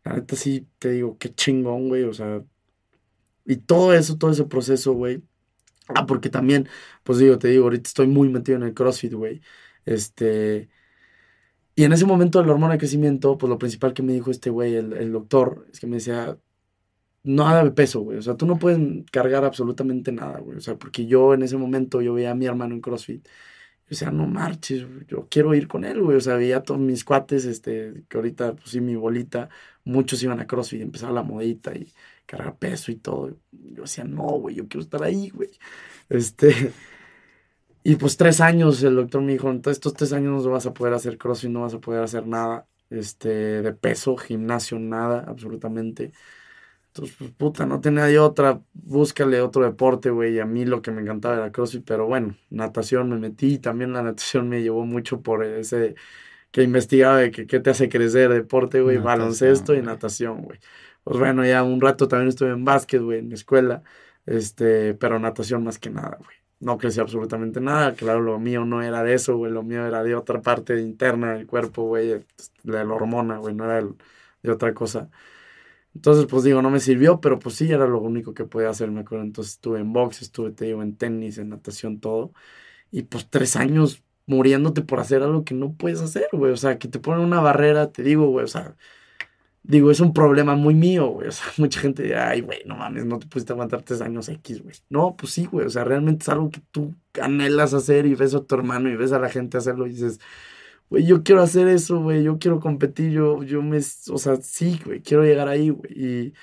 la 0.03 0.13
neta 0.15 0.35
sí 0.35 0.67
te 0.79 0.91
digo, 0.91 1.17
qué 1.17 1.33
chingón, 1.33 1.89
güey, 1.89 2.03
o 2.03 2.13
sea, 2.13 2.43
y 3.45 3.57
todo 3.57 3.93
eso, 3.93 4.17
todo 4.17 4.31
ese 4.31 4.45
proceso, 4.45 4.93
güey. 4.93 5.23
Ah, 5.87 6.05
porque 6.05 6.29
también, 6.29 6.69
pues 7.03 7.19
digo, 7.19 7.37
te 7.39 7.49
digo, 7.49 7.65
ahorita 7.65 7.87
estoy 7.89 8.07
muy 8.07 8.29
metido 8.29 8.57
en 8.57 8.63
el 8.63 8.73
CrossFit, 8.73 9.13
güey. 9.13 9.41
Este, 9.85 10.69
y 11.75 11.83
en 11.83 11.93
ese 11.93 12.05
momento 12.05 12.39
de 12.39 12.45
la 12.45 12.53
hormona 12.53 12.73
de 12.73 12.79
crecimiento, 12.79 13.37
pues 13.37 13.49
lo 13.49 13.57
principal 13.57 13.93
que 13.93 14.03
me 14.03 14.13
dijo 14.13 14.31
este 14.31 14.49
güey, 14.49 14.75
el, 14.75 14.93
el 14.93 15.11
doctor, 15.11 15.67
es 15.71 15.79
que 15.79 15.87
me 15.87 15.97
decía, 15.97 16.37
nada 17.23 17.63
de 17.63 17.71
peso, 17.71 18.01
güey. 18.01 18.17
O 18.17 18.21
sea, 18.21 18.36
tú 18.36 18.45
no 18.45 18.59
puedes 18.59 18.79
cargar 19.12 19.45
absolutamente 19.45 20.12
nada, 20.12 20.39
güey. 20.39 20.57
O 20.57 20.62
sea, 20.62 20.75
porque 20.77 21.05
yo 21.05 21.33
en 21.33 21.43
ese 21.43 21.57
momento 21.57 22.01
yo 22.01 22.13
veía 22.13 22.31
a 22.31 22.36
mi 22.36 22.45
hermano 22.45 22.75
en 22.75 22.81
CrossFit. 22.81 23.27
O 23.91 23.95
sea, 23.95 24.12
no 24.12 24.27
marches, 24.27 24.86
yo 25.07 25.27
quiero 25.29 25.53
ir 25.55 25.67
con 25.67 25.86
él, 25.86 26.01
güey. 26.01 26.17
O 26.17 26.21
sea, 26.21 26.36
veía 26.36 26.63
todos 26.63 26.79
mis 26.79 27.03
cuates, 27.03 27.45
este, 27.45 28.05
que 28.09 28.17
ahorita, 28.17 28.55
pues 28.55 28.75
mi 28.81 28.95
bolita, 28.95 29.49
muchos 29.83 30.23
iban 30.23 30.39
a 30.39 30.47
CrossFit, 30.47 30.81
empezaba 30.81 31.13
la 31.13 31.23
modita 31.23 31.75
y 31.75 31.91
cargar 32.25 32.57
peso 32.57 32.91
y 32.91 32.95
todo. 32.95 33.38
Yo 33.51 33.83
decía, 33.83 34.03
no, 34.03 34.23
güey, 34.39 34.55
yo 34.55 34.67
quiero 34.67 34.83
estar 34.83 35.03
ahí, 35.03 35.29
güey. 35.29 35.51
Este, 36.09 36.71
y 37.83 37.95
pues 37.97 38.17
tres 38.17 38.41
años, 38.41 38.81
el 38.83 38.95
doctor 38.95 39.21
me 39.21 39.33
dijo, 39.33 39.49
entonces 39.49 39.77
estos 39.77 39.93
tres 39.93 40.13
años 40.13 40.43
no 40.45 40.51
vas 40.51 40.65
a 40.65 40.73
poder 40.73 40.93
hacer 40.93 41.17
CrossFit, 41.17 41.51
no 41.51 41.62
vas 41.62 41.73
a 41.73 41.79
poder 41.79 42.03
hacer 42.03 42.27
nada, 42.27 42.67
este, 42.89 43.29
de 43.62 43.73
peso, 43.73 44.17
gimnasio, 44.17 44.79
nada, 44.79 45.25
absolutamente. 45.27 46.13
Entonces, 46.95 47.15
pues, 47.17 47.32
puta, 47.32 47.65
no 47.65 47.82
tenía 47.82 48.06
de 48.06 48.19
otra, 48.19 48.62
búscale 48.73 49.41
otro 49.41 49.63
deporte, 49.63 50.12
güey. 50.12 50.36
Y 50.36 50.39
a 50.39 50.45
mí 50.45 50.63
lo 50.65 50.84
que 50.84 50.91
me 50.91 51.01
encantaba 51.01 51.36
era 51.36 51.51
CrossFit, 51.51 51.84
pero 51.86 52.06
bueno, 52.06 52.36
natación 52.51 53.10
me 53.10 53.17
metí. 53.17 53.58
También 53.58 53.93
la 53.93 54.03
natación 54.03 54.47
me 54.47 54.62
llevó 54.62 54.86
mucho 54.86 55.21
por 55.21 55.43
ese 55.43 55.95
que 56.51 56.63
investigaba 56.63 57.17
de 57.17 57.32
que 57.32 57.47
qué 57.47 57.60
te 57.60 57.71
hace 57.71 57.89
crecer 57.89 58.32
deporte, 58.32 58.82
güey, 58.82 58.99
baloncesto 58.99 59.73
y 59.73 59.82
natación, 59.82 60.43
güey. 60.43 60.60
Pues 61.03 61.17
bueno, 61.19 61.45
ya 61.45 61.63
un 61.63 61.82
rato 61.82 62.08
también 62.08 62.29
estuve 62.29 62.51
en 62.51 62.63
básquet, 62.65 63.01
güey, 63.01 63.19
en 63.19 63.29
mi 63.29 63.34
escuela, 63.34 63.84
este, 64.27 64.93
pero 64.95 65.19
natación 65.19 65.63
más 65.63 65.79
que 65.79 65.89
nada, 65.89 66.17
güey. 66.19 66.38
No 66.60 66.77
crecí 66.77 66.99
absolutamente 66.99 67.60
nada, 67.60 67.95
claro, 67.95 68.21
lo 68.21 68.39
mío 68.39 68.65
no 68.65 68.84
era 68.84 69.03
de 69.03 69.15
eso, 69.15 69.36
güey, 69.38 69.51
lo 69.51 69.63
mío 69.63 69.86
era 69.86 70.03
de 70.03 70.15
otra 70.15 70.41
parte 70.41 70.79
interna 70.79 71.34
del 71.34 71.47
cuerpo, 71.47 71.84
güey, 71.86 72.08
de 72.10 72.86
la 72.86 72.93
hormona, 72.93 73.38
güey, 73.38 73.56
no 73.56 73.65
era 73.65 73.86
de 74.43 74.51
otra 74.51 74.73
cosa. 74.75 75.10
Entonces, 75.95 76.25
pues 76.27 76.43
digo, 76.43 76.62
no 76.62 76.69
me 76.71 76.79
sirvió, 76.79 77.21
pero 77.21 77.39
pues 77.39 77.56
sí, 77.56 77.71
era 77.71 77.88
lo 77.88 78.01
único 78.01 78.34
que 78.34 78.45
podía 78.45 78.69
hacer, 78.69 78.89
me 78.91 79.01
acuerdo. 79.01 79.25
Entonces 79.25 79.53
estuve 79.53 79.79
en 79.79 79.93
box, 79.93 80.21
estuve, 80.23 80.51
te 80.51 80.65
digo, 80.65 80.82
en 80.82 80.95
tenis, 80.97 81.38
en 81.38 81.49
natación, 81.49 81.99
todo. 81.99 82.34
Y 82.91 83.03
pues 83.03 83.29
tres 83.29 83.56
años 83.56 84.03
muriéndote 84.25 84.82
por 84.84 84.99
hacer 84.99 85.23
algo 85.23 85.43
que 85.45 85.56
no 85.56 85.73
puedes 85.75 86.01
hacer, 86.01 86.27
güey. 86.34 86.51
O 86.53 86.58
sea, 86.58 86.79
que 86.79 86.88
te 86.88 86.99
ponen 86.99 87.25
una 87.25 87.41
barrera, 87.41 87.91
te 87.91 88.03
digo, 88.03 88.27
güey, 88.27 88.45
o 88.45 88.47
sea, 88.47 88.75
digo, 89.63 89.91
es 89.91 89.99
un 89.99 90.13
problema 90.13 90.56
muy 90.56 90.75
mío, 90.75 91.08
güey. 91.10 91.27
O 91.29 91.32
sea, 91.32 91.45
mucha 91.58 91.79
gente 91.79 92.03
dirá, 92.03 92.29
ay, 92.29 92.41
güey, 92.41 92.60
no 92.65 92.75
mames, 92.75 93.06
no 93.06 93.19
te 93.19 93.27
pudiste 93.27 93.53
aguantar 93.53 93.84
tres 93.84 94.01
años 94.01 94.29
X, 94.29 94.62
güey. 94.63 94.75
No, 94.89 95.15
pues 95.17 95.34
sí, 95.34 95.45
güey. 95.45 95.65
O 95.67 95.69
sea, 95.69 95.84
realmente 95.84 96.23
es 96.23 96.29
algo 96.29 96.49
que 96.49 96.62
tú 96.71 96.95
anhelas 97.21 97.73
hacer 97.73 98.06
y 98.06 98.15
ves 98.15 98.36
a 98.36 98.43
tu 98.45 98.56
hermano 98.56 98.89
y 98.89 98.95
ves 98.95 99.12
a 99.12 99.19
la 99.19 99.29
gente 99.29 99.58
hacerlo 99.58 99.88
y 99.88 99.91
dices, 99.91 100.19
güey, 100.89 101.06
yo 101.06 101.24
quiero 101.24 101.41
hacer 101.41 101.67
eso, 101.67 102.02
güey, 102.02 102.24
yo 102.24 102.38
quiero 102.39 102.60
competir, 102.60 103.12
yo, 103.12 103.43
yo 103.43 103.62
me, 103.62 103.78
o 103.78 104.17
sea, 104.17 104.36
sí, 104.38 104.80
güey, 104.86 105.02
quiero 105.02 105.24
llegar 105.24 105.48
ahí, 105.48 105.69
güey. 105.69 105.91
Y, 105.96 106.34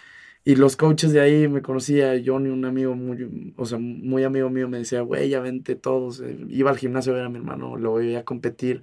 y 0.44 0.56
los 0.56 0.76
coaches 0.76 1.12
de 1.12 1.20
ahí 1.20 1.48
me 1.48 1.62
conocía, 1.62 2.14
Johnny, 2.24 2.48
un 2.50 2.64
amigo 2.64 2.94
muy, 2.94 3.54
o 3.56 3.66
sea, 3.66 3.78
muy 3.78 4.24
amigo 4.24 4.50
mío, 4.50 4.68
me 4.68 4.78
decía, 4.78 5.02
güey, 5.02 5.28
ya 5.28 5.40
vente 5.40 5.76
todos. 5.76 6.20
Eh, 6.20 6.46
iba 6.48 6.70
al 6.70 6.78
gimnasio 6.78 7.12
a 7.12 7.16
ver 7.16 7.24
a 7.26 7.28
mi 7.28 7.38
hermano, 7.38 7.76
lo 7.76 7.90
voy 7.92 8.14
a 8.16 8.24
competir. 8.24 8.82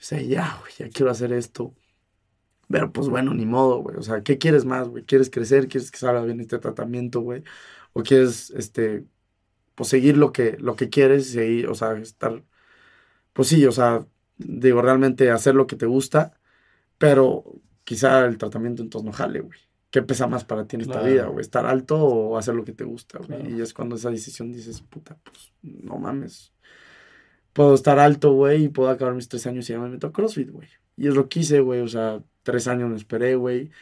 O 0.00 0.02
sea, 0.02 0.20
ya, 0.22 0.58
güey, 0.60 0.72
ya 0.78 0.88
quiero 0.90 1.10
hacer 1.10 1.32
esto. 1.32 1.74
Pero 2.68 2.92
pues 2.92 3.08
bueno, 3.08 3.34
ni 3.34 3.46
modo, 3.46 3.78
güey. 3.82 3.96
O 3.96 4.02
sea, 4.02 4.22
¿qué 4.22 4.38
quieres 4.38 4.64
más, 4.64 4.88
güey? 4.88 5.04
¿Quieres 5.04 5.30
crecer? 5.30 5.68
¿Quieres 5.68 5.90
que 5.90 5.98
salga 5.98 6.22
bien 6.24 6.40
este 6.40 6.58
tratamiento, 6.58 7.20
güey? 7.20 7.42
¿O 7.92 8.02
quieres, 8.02 8.50
este, 8.50 9.04
pues 9.74 9.88
seguir 9.90 10.16
lo 10.18 10.32
que, 10.32 10.56
lo 10.60 10.76
que 10.76 10.90
quieres 10.90 11.28
y 11.30 11.32
seguir, 11.34 11.68
o 11.68 11.74
sea, 11.74 11.94
estar, 11.98 12.44
pues 13.32 13.48
sí, 13.48 13.66
o 13.66 13.72
sea, 13.72 14.06
digo, 14.46 14.82
realmente 14.82 15.30
hacer 15.30 15.54
lo 15.54 15.66
que 15.66 15.76
te 15.76 15.86
gusta, 15.86 16.38
pero 16.98 17.44
quizá 17.84 18.24
el 18.26 18.38
tratamiento 18.38 18.82
entonces 18.82 19.06
no 19.06 19.12
jale, 19.12 19.40
güey. 19.40 19.58
¿Qué 19.90 20.02
pesa 20.02 20.28
más 20.28 20.44
para 20.44 20.66
ti 20.66 20.76
en 20.76 20.82
esta 20.82 21.02
vida, 21.02 21.26
güey? 21.26 21.40
¿Estar 21.40 21.66
alto 21.66 21.98
o 21.98 22.38
hacer 22.38 22.54
lo 22.54 22.64
que 22.64 22.72
te 22.72 22.84
gusta, 22.84 23.18
güey? 23.18 23.54
Y 23.56 23.60
es 23.60 23.74
cuando 23.74 23.96
esa 23.96 24.10
decisión 24.10 24.52
dices, 24.52 24.82
puta, 24.82 25.18
pues 25.24 25.52
no 25.62 25.98
mames. 25.98 26.52
Puedo 27.52 27.74
estar 27.74 27.98
alto, 27.98 28.32
güey, 28.32 28.64
y 28.64 28.68
puedo 28.68 28.88
acabar 28.88 29.14
mis 29.14 29.28
tres 29.28 29.48
años 29.48 29.68
y 29.68 29.72
ya 29.72 29.80
me 29.80 29.88
meto 29.88 30.06
a 30.06 30.12
CrossFit, 30.12 30.48
güey. 30.48 30.68
Y 30.96 31.08
es 31.08 31.14
lo 31.16 31.28
que 31.28 31.40
hice, 31.40 31.58
güey. 31.58 31.80
O 31.80 31.88
sea, 31.88 32.22
tres 32.44 32.68
años 32.68 32.88
me 32.88 32.96
esperé, 32.96 33.34
güey. 33.34 33.72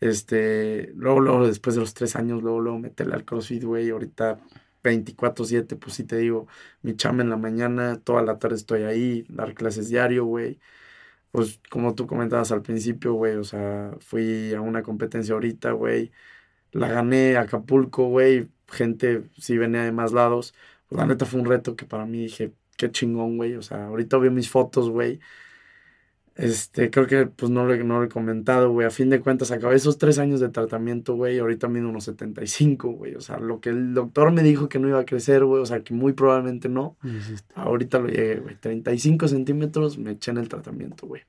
Este, 0.00 0.92
luego, 0.94 1.20
luego, 1.20 1.46
después 1.46 1.74
de 1.74 1.82
los 1.82 1.92
tres 1.92 2.16
años, 2.16 2.42
luego, 2.42 2.60
luego 2.60 2.78
meterle 2.78 3.14
al 3.14 3.26
CrossFit, 3.26 3.64
güey. 3.64 3.90
Ahorita 3.90 4.40
24-7, 4.88 5.76
pues 5.76 5.94
sí 5.94 6.04
te 6.04 6.16
digo, 6.18 6.46
mi 6.82 6.96
chamba 6.96 7.22
en 7.22 7.30
la 7.30 7.36
mañana, 7.36 8.00
toda 8.02 8.22
la 8.22 8.38
tarde 8.38 8.56
estoy 8.56 8.82
ahí, 8.82 9.24
dar 9.28 9.54
clases 9.54 9.88
diario, 9.88 10.24
güey. 10.24 10.60
Pues 11.30 11.60
como 11.70 11.94
tú 11.94 12.06
comentabas 12.06 12.52
al 12.52 12.62
principio, 12.62 13.14
güey, 13.14 13.36
o 13.36 13.44
sea, 13.44 13.92
fui 14.00 14.54
a 14.54 14.60
una 14.60 14.82
competencia 14.82 15.34
ahorita, 15.34 15.72
güey, 15.72 16.12
la 16.72 16.88
gané 16.88 17.36
a 17.36 17.42
Acapulco, 17.42 18.08
güey, 18.08 18.48
gente 18.68 19.24
sí 19.38 19.58
venía 19.58 19.82
de 19.84 19.92
más 19.92 20.12
lados, 20.12 20.54
pues 20.88 20.98
la 20.98 21.06
neta 21.06 21.26
fue 21.26 21.40
un 21.40 21.46
reto 21.46 21.76
que 21.76 21.86
para 21.86 22.06
mí 22.06 22.22
dije, 22.24 22.54
qué 22.76 22.90
chingón, 22.90 23.36
güey, 23.36 23.56
o 23.56 23.62
sea, 23.62 23.86
ahorita 23.86 24.18
veo 24.18 24.30
mis 24.30 24.50
fotos, 24.50 24.90
güey, 24.90 25.20
este, 26.38 26.88
creo 26.90 27.08
que 27.08 27.26
pues 27.26 27.50
no 27.50 27.66
lo, 27.66 27.76
no 27.84 27.98
lo 27.98 28.04
he 28.04 28.08
comentado, 28.08 28.70
güey. 28.70 28.86
A 28.86 28.90
fin 28.90 29.10
de 29.10 29.20
cuentas, 29.20 29.50
acabé 29.50 29.74
esos 29.74 29.98
tres 29.98 30.20
años 30.20 30.38
de 30.38 30.48
tratamiento, 30.48 31.16
güey. 31.16 31.40
Ahorita 31.40 31.66
mido 31.66 31.88
unos 31.88 32.04
75, 32.04 32.90
güey. 32.92 33.16
O 33.16 33.20
sea, 33.20 33.38
lo 33.38 33.60
que 33.60 33.70
el 33.70 33.92
doctor 33.92 34.30
me 34.30 34.44
dijo 34.44 34.68
que 34.68 34.78
no 34.78 34.88
iba 34.88 35.00
a 35.00 35.04
crecer, 35.04 35.44
güey. 35.44 35.60
O 35.60 35.66
sea, 35.66 35.82
que 35.82 35.94
muy 35.94 36.12
probablemente 36.12 36.68
no. 36.68 36.96
Ahorita 37.56 37.98
lo 37.98 38.06
llegué, 38.06 38.36
güey. 38.36 38.54
35 38.54 39.26
centímetros 39.26 39.98
me 39.98 40.12
eché 40.12 40.30
en 40.30 40.38
el 40.38 40.48
tratamiento, 40.48 41.08
güey. 41.08 41.22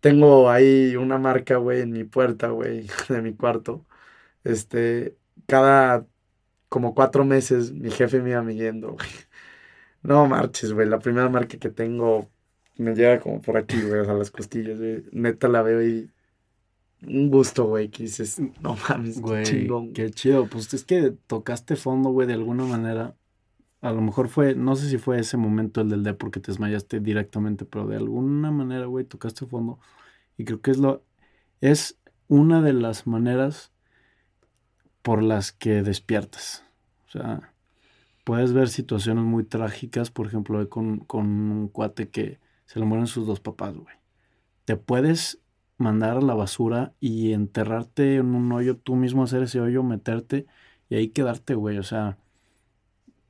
Tengo 0.00 0.50
ahí 0.50 0.96
una 0.96 1.16
marca, 1.18 1.56
güey, 1.56 1.80
en 1.80 1.92
mi 1.92 2.04
puerta, 2.04 2.48
güey, 2.48 2.86
de 3.08 3.22
mi 3.22 3.34
cuarto. 3.34 3.86
Este, 4.44 5.16
cada 5.46 6.06
como 6.68 6.94
cuatro 6.94 7.24
meses 7.24 7.72
mi 7.72 7.90
jefe 7.90 8.20
me 8.20 8.30
iba 8.30 8.42
midiendo, 8.42 8.92
güey. 8.92 9.08
No 10.02 10.26
marches, 10.26 10.72
güey. 10.74 10.88
La 10.88 10.98
primera 10.98 11.28
marca 11.30 11.58
que 11.58 11.70
tengo 11.70 12.30
me 12.76 12.94
llega 12.94 13.20
como 13.20 13.40
por 13.40 13.56
aquí, 13.56 13.80
güey, 13.80 14.00
o 14.00 14.04
sea, 14.04 14.14
las 14.14 14.30
costillas, 14.30 14.78
güey. 14.78 15.04
Neta 15.12 15.48
la 15.48 15.62
veo 15.62 15.82
y 15.86 16.10
un 17.06 17.30
gusto, 17.30 17.66
güey, 17.66 17.88
que 17.88 18.04
dices, 18.04 18.40
no 18.60 18.76
mames, 18.88 19.20
güey, 19.20 19.44
chingón. 19.44 19.92
Qué 19.92 20.10
chido, 20.10 20.46
pues 20.46 20.72
es 20.74 20.84
que 20.84 21.12
tocaste 21.26 21.76
fondo, 21.76 22.10
güey, 22.10 22.26
de 22.26 22.34
alguna 22.34 22.64
manera. 22.64 23.14
A 23.80 23.92
lo 23.92 24.00
mejor 24.00 24.28
fue, 24.28 24.54
no 24.54 24.76
sé 24.76 24.88
si 24.88 24.96
fue 24.96 25.18
ese 25.18 25.36
momento 25.36 25.82
el 25.82 25.90
del 25.90 26.02
D 26.02 26.14
porque 26.14 26.40
te 26.40 26.50
desmayaste 26.50 27.00
directamente, 27.00 27.66
pero 27.66 27.86
de 27.86 27.96
alguna 27.96 28.50
manera, 28.50 28.86
güey, 28.86 29.04
tocaste 29.04 29.46
fondo. 29.46 29.78
Y 30.38 30.44
creo 30.44 30.60
que 30.62 30.70
es 30.70 30.78
lo, 30.78 31.04
es 31.60 31.98
una 32.28 32.62
de 32.62 32.72
las 32.72 33.06
maneras 33.06 33.72
por 35.02 35.22
las 35.22 35.52
que 35.52 35.82
despiertas. 35.82 36.64
O 37.08 37.10
sea, 37.10 37.52
puedes 38.24 38.54
ver 38.54 38.68
situaciones 38.70 39.24
muy 39.24 39.44
trágicas, 39.44 40.10
por 40.10 40.26
ejemplo, 40.26 40.66
con, 40.70 41.00
con 41.00 41.26
un 41.26 41.68
cuate 41.68 42.08
que 42.08 42.40
se 42.66 42.78
le 42.78 42.86
mueren 42.86 43.06
sus 43.06 43.26
dos 43.26 43.40
papás, 43.40 43.76
güey. 43.76 43.94
Te 44.64 44.76
puedes 44.76 45.40
mandar 45.76 46.16
a 46.16 46.20
la 46.20 46.34
basura 46.34 46.92
y 47.00 47.32
enterrarte 47.32 48.16
en 48.16 48.34
un 48.34 48.50
hoyo, 48.52 48.76
tú 48.76 48.96
mismo 48.96 49.24
hacer 49.24 49.42
ese 49.42 49.60
hoyo, 49.60 49.82
meterte 49.82 50.46
y 50.88 50.96
ahí 50.96 51.08
quedarte, 51.08 51.54
güey. 51.54 51.78
O 51.78 51.82
sea, 51.82 52.16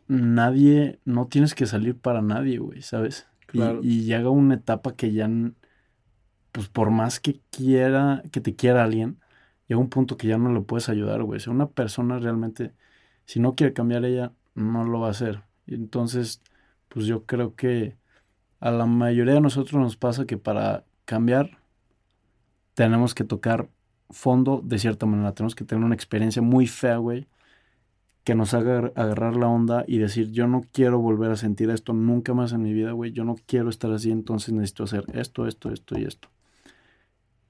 nadie, 0.08 0.98
no 1.04 1.26
tienes 1.26 1.54
que 1.54 1.66
salir 1.66 1.96
para 1.98 2.22
nadie, 2.22 2.58
güey, 2.58 2.82
¿sabes? 2.82 3.26
Claro. 3.46 3.80
Y, 3.82 4.04
llega 4.04 4.30
una 4.30 4.54
etapa 4.54 4.94
que 4.94 5.12
ya, 5.12 5.28
pues 6.52 6.68
por 6.68 6.90
más 6.90 7.20
que 7.20 7.40
quiera, 7.50 8.22
que 8.32 8.40
te 8.40 8.54
quiera 8.54 8.84
alguien, 8.84 9.18
llega 9.68 9.80
un 9.80 9.88
punto 9.88 10.16
que 10.16 10.28
ya 10.28 10.38
no 10.38 10.52
le 10.52 10.60
puedes 10.60 10.88
ayudar, 10.88 11.22
güey. 11.22 11.38
O 11.38 11.40
sea, 11.40 11.52
una 11.52 11.68
persona 11.68 12.18
realmente, 12.18 12.72
si 13.26 13.40
no 13.40 13.54
quiere 13.54 13.72
cambiar 13.72 14.04
ella, 14.04 14.32
no 14.54 14.84
lo 14.84 15.00
va 15.00 15.08
a 15.08 15.12
hacer. 15.12 15.42
Entonces, 15.66 16.42
pues 16.88 17.06
yo 17.06 17.24
creo 17.24 17.54
que 17.54 17.96
a 18.64 18.70
la 18.70 18.86
mayoría 18.86 19.34
de 19.34 19.42
nosotros 19.42 19.78
nos 19.78 19.98
pasa 19.98 20.24
que 20.24 20.38
para 20.38 20.86
cambiar 21.04 21.58
tenemos 22.72 23.14
que 23.14 23.22
tocar 23.22 23.68
fondo 24.08 24.62
de 24.64 24.78
cierta 24.78 25.04
manera. 25.04 25.34
Tenemos 25.34 25.54
que 25.54 25.66
tener 25.66 25.84
una 25.84 25.94
experiencia 25.94 26.40
muy 26.40 26.66
fea, 26.66 26.96
güey, 26.96 27.28
que 28.24 28.34
nos 28.34 28.54
haga 28.54 28.90
agarrar 28.96 29.36
la 29.36 29.48
onda 29.48 29.84
y 29.86 29.98
decir, 29.98 30.30
yo 30.30 30.46
no 30.46 30.62
quiero 30.72 30.98
volver 30.98 31.30
a 31.30 31.36
sentir 31.36 31.68
esto 31.68 31.92
nunca 31.92 32.32
más 32.32 32.52
en 32.54 32.62
mi 32.62 32.72
vida, 32.72 32.92
güey. 32.92 33.12
Yo 33.12 33.24
no 33.24 33.36
quiero 33.44 33.68
estar 33.68 33.92
así, 33.92 34.10
entonces 34.10 34.54
necesito 34.54 34.84
hacer 34.84 35.04
esto, 35.12 35.46
esto, 35.46 35.70
esto 35.70 35.98
y 35.98 36.04
esto. 36.04 36.30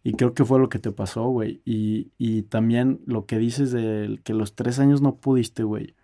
Y 0.02 0.14
creo 0.14 0.34
que 0.34 0.44
fue 0.44 0.58
lo 0.58 0.68
que 0.68 0.80
te 0.80 0.90
pasó, 0.90 1.28
güey. 1.28 1.62
Y, 1.64 2.10
y 2.18 2.42
también 2.42 3.00
lo 3.06 3.26
que 3.26 3.38
dices 3.38 3.70
de 3.70 4.20
que 4.24 4.34
los 4.34 4.56
tres 4.56 4.80
años 4.80 5.00
no 5.00 5.14
pudiste, 5.14 5.62
güey. 5.62 5.94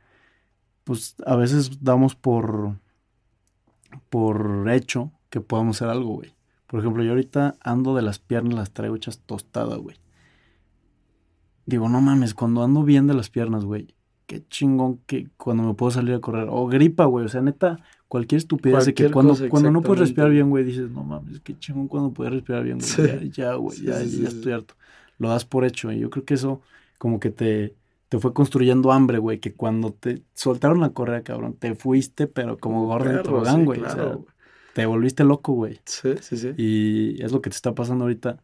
Pues 0.85 1.16
a 1.27 1.35
veces 1.35 1.83
damos 1.83 2.14
por 2.14 2.77
por 4.09 4.68
hecho 4.70 5.12
que 5.31 5.40
podamos 5.40 5.76
hacer 5.76 5.88
algo, 5.88 6.14
güey. 6.14 6.35
Por 6.66 6.81
ejemplo, 6.81 7.03
yo 7.03 7.11
ahorita 7.11 7.57
ando 7.61 7.96
de 7.96 8.03
las 8.03 8.18
piernas, 8.18 8.55
las 8.55 8.70
traigo 8.72 8.96
hechas 8.96 9.18
tostadas, 9.18 9.79
güey. 9.79 9.96
Digo, 11.66 11.88
no 11.88 12.00
mames, 12.00 12.35
cuando 12.35 12.62
ando 12.62 12.85
bien 12.85 13.07
de 13.07 13.14
las 13.14 13.31
piernas, 13.31 13.64
güey, 13.64 13.94
qué 14.26 14.46
chingón 14.48 14.98
que 15.07 15.29
cuando 15.37 15.64
me 15.64 15.74
puedo 15.74 15.90
salir 15.90 16.14
a 16.14 16.20
correr. 16.20 16.46
O 16.48 16.67
gripa, 16.67 17.04
güey, 17.06 17.27
o 17.27 17.29
sea, 17.29 17.42
neta, 17.42 17.79
cualquier 18.06 18.38
estupidez 18.38 18.87
de 18.87 18.94
que 18.94 19.10
cuando, 19.10 19.37
cuando 19.48 19.71
no 19.71 19.83
puedes 19.83 20.00
respirar 20.00 20.31
bien, 20.31 20.50
güey, 20.50 20.65
dices, 20.65 20.90
no 20.90 21.02
mames, 21.02 21.40
qué 21.40 21.58
chingón 21.58 21.88
cuando 21.88 22.12
puedes 22.12 22.33
respirar 22.33 22.62
bien, 22.62 22.79
güey. 22.79 23.31
Ya, 23.31 23.54
güey, 23.54 23.81
ya, 23.81 24.02
ya, 24.02 24.29
estoy 24.29 24.52
harto. 24.52 24.75
Lo 25.19 25.29
das 25.29 25.44
por 25.44 25.65
hecho, 25.65 25.90
y 25.90 25.98
yo 25.98 26.10
creo 26.10 26.25
que 26.25 26.35
eso 26.35 26.62
como 26.98 27.19
que 27.19 27.31
te, 27.31 27.75
te 28.11 28.19
fue 28.19 28.35
construyendo 28.35 28.90
hambre, 28.90 29.19
güey, 29.19 29.38
que 29.38 29.54
cuando 29.54 29.92
te 29.92 30.25
soltaron 30.35 30.81
la 30.81 30.90
correa, 30.90 31.23
cabrón, 31.23 31.54
te 31.54 31.77
fuiste, 31.77 32.27
pero 32.27 32.58
como 32.58 32.85
gordo 32.87 33.08
en 33.08 33.23
tobogán, 33.23 33.65
güey. 33.65 33.81
te 34.75 34.85
volviste 34.85 35.23
loco, 35.23 35.52
güey. 35.52 35.81
Sí, 35.85 36.15
sí, 36.21 36.37
sí. 36.37 36.52
Y 36.56 37.23
es 37.23 37.31
lo 37.31 37.40
que 37.40 37.50
te 37.50 37.54
está 37.54 37.73
pasando 37.73 38.04
ahorita. 38.04 38.42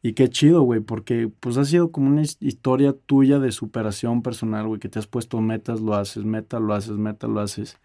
Y 0.00 0.14
qué 0.14 0.30
chido, 0.30 0.62
güey, 0.62 0.80
porque 0.80 1.30
pues 1.40 1.58
ha 1.58 1.66
sido 1.66 1.92
como 1.92 2.08
una 2.08 2.22
historia 2.22 2.94
tuya 3.04 3.38
de 3.38 3.52
superación 3.52 4.22
personal, 4.22 4.66
güey, 4.66 4.80
que 4.80 4.88
te 4.88 4.98
has 4.98 5.06
puesto 5.06 5.42
metas, 5.42 5.82
lo 5.82 5.94
haces, 5.94 6.24
meta, 6.24 6.58
lo 6.58 6.72
haces, 6.72 6.96
meta, 6.96 7.26
lo 7.26 7.40
haces. 7.40 7.78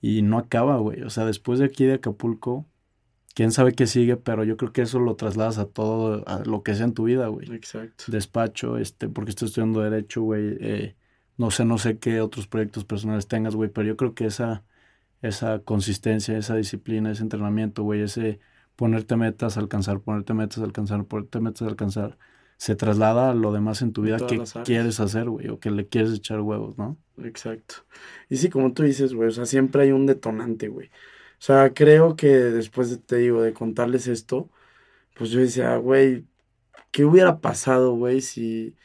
Y 0.00 0.22
no 0.22 0.38
acaba, 0.38 0.76
güey. 0.76 1.02
O 1.02 1.10
sea, 1.10 1.24
después 1.24 1.58
de 1.58 1.64
aquí 1.64 1.86
de 1.86 1.94
Acapulco, 1.94 2.66
quién 3.36 3.52
sabe 3.52 3.74
qué 3.74 3.86
sigue, 3.86 4.16
pero 4.16 4.44
yo 4.44 4.56
creo 4.56 4.72
que 4.72 4.80
eso 4.80 4.98
lo 4.98 5.14
trasladas 5.14 5.58
a 5.58 5.66
todo, 5.66 6.26
a 6.26 6.38
lo 6.46 6.62
que 6.62 6.74
sea 6.74 6.86
en 6.86 6.94
tu 6.94 7.04
vida, 7.04 7.26
güey. 7.26 7.52
Exacto. 7.52 8.04
Despacho, 8.08 8.78
este, 8.78 9.10
porque 9.10 9.28
estoy 9.30 9.48
estudiando 9.48 9.82
Derecho, 9.82 10.22
güey. 10.22 10.56
Eh, 10.58 10.96
no 11.36 11.50
sé, 11.50 11.66
no 11.66 11.76
sé 11.76 11.98
qué 11.98 12.22
otros 12.22 12.46
proyectos 12.46 12.86
personales 12.86 13.28
tengas, 13.28 13.54
güey, 13.54 13.68
pero 13.68 13.86
yo 13.86 13.98
creo 13.98 14.14
que 14.14 14.24
esa, 14.24 14.64
esa 15.20 15.58
consistencia, 15.58 16.38
esa 16.38 16.56
disciplina, 16.56 17.10
ese 17.10 17.24
entrenamiento, 17.24 17.82
güey, 17.82 18.00
ese 18.00 18.40
ponerte 18.74 19.16
metas, 19.16 19.58
alcanzar, 19.58 20.00
ponerte 20.00 20.32
metas, 20.32 20.60
alcanzar, 20.60 21.04
ponerte 21.04 21.38
metas, 21.40 21.68
alcanzar, 21.68 22.16
se 22.56 22.74
traslada 22.74 23.32
a 23.32 23.34
lo 23.34 23.52
demás 23.52 23.82
en 23.82 23.92
tu 23.92 24.00
vida 24.00 24.16
que 24.16 24.42
quieres 24.64 24.98
hacer, 24.98 25.28
güey, 25.28 25.48
o 25.48 25.60
que 25.60 25.70
le 25.70 25.86
quieres 25.88 26.14
echar 26.14 26.40
huevos, 26.40 26.78
¿no? 26.78 26.96
Exacto. 27.18 27.74
Y 28.30 28.38
sí, 28.38 28.48
como 28.48 28.72
tú 28.72 28.82
dices, 28.82 29.12
güey, 29.12 29.28
o 29.28 29.32
sea, 29.32 29.44
siempre 29.44 29.82
hay 29.82 29.92
un 29.92 30.06
detonante, 30.06 30.68
güey. 30.68 30.90
O 31.38 31.42
sea, 31.42 31.74
creo 31.74 32.16
que 32.16 32.28
después 32.28 32.90
de, 32.90 32.98
te 32.98 33.16
digo, 33.16 33.42
de 33.42 33.52
contarles 33.52 34.08
esto, 34.08 34.50
pues 35.14 35.30
yo 35.30 35.40
decía, 35.40 35.76
güey, 35.76 36.26
¿qué 36.92 37.04
hubiera 37.04 37.40
pasado, 37.40 37.94
güey, 37.94 38.20
si 38.22 38.76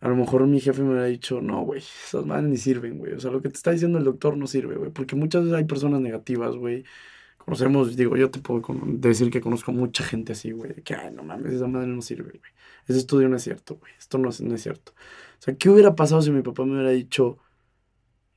a 0.00 0.08
lo 0.08 0.16
mejor 0.16 0.46
mi 0.46 0.60
jefe 0.60 0.82
me 0.82 0.90
hubiera 0.90 1.06
dicho, 1.06 1.40
no, 1.42 1.62
güey, 1.62 1.80
esas 1.80 2.24
madres 2.24 2.48
ni 2.48 2.56
sirven, 2.56 2.98
güey. 2.98 3.12
O 3.12 3.20
sea, 3.20 3.30
lo 3.30 3.42
que 3.42 3.50
te 3.50 3.56
está 3.56 3.70
diciendo 3.70 3.98
el 3.98 4.04
doctor 4.04 4.36
no 4.36 4.46
sirve, 4.46 4.76
güey. 4.76 4.90
Porque 4.90 5.14
muchas 5.14 5.42
veces 5.44 5.58
hay 5.58 5.64
personas 5.64 6.00
negativas, 6.00 6.56
güey. 6.56 6.84
Conocemos, 7.38 7.96
digo, 7.96 8.16
yo 8.16 8.30
te 8.30 8.40
puedo 8.40 8.62
decir 8.84 9.30
que 9.30 9.40
conozco 9.42 9.72
mucha 9.72 10.04
gente 10.04 10.32
así, 10.32 10.52
güey. 10.52 10.82
Que, 10.82 10.94
ay, 10.94 11.12
no 11.12 11.22
mames, 11.22 11.52
esa 11.52 11.66
madre 11.66 11.88
no 11.88 12.00
sirve, 12.02 12.30
güey. 12.30 12.52
Ese 12.86 12.98
estudio 12.98 13.28
no 13.28 13.36
es 13.36 13.42
cierto, 13.42 13.76
güey. 13.76 13.92
Esto 13.98 14.18
no 14.18 14.30
es, 14.30 14.40
no 14.40 14.54
es 14.54 14.62
cierto. 14.62 14.92
O 15.38 15.42
sea, 15.42 15.54
¿qué 15.56 15.68
hubiera 15.68 15.94
pasado 15.94 16.22
si 16.22 16.30
mi 16.30 16.42
papá 16.42 16.64
me 16.64 16.72
hubiera 16.74 16.90
dicho, 16.90 17.38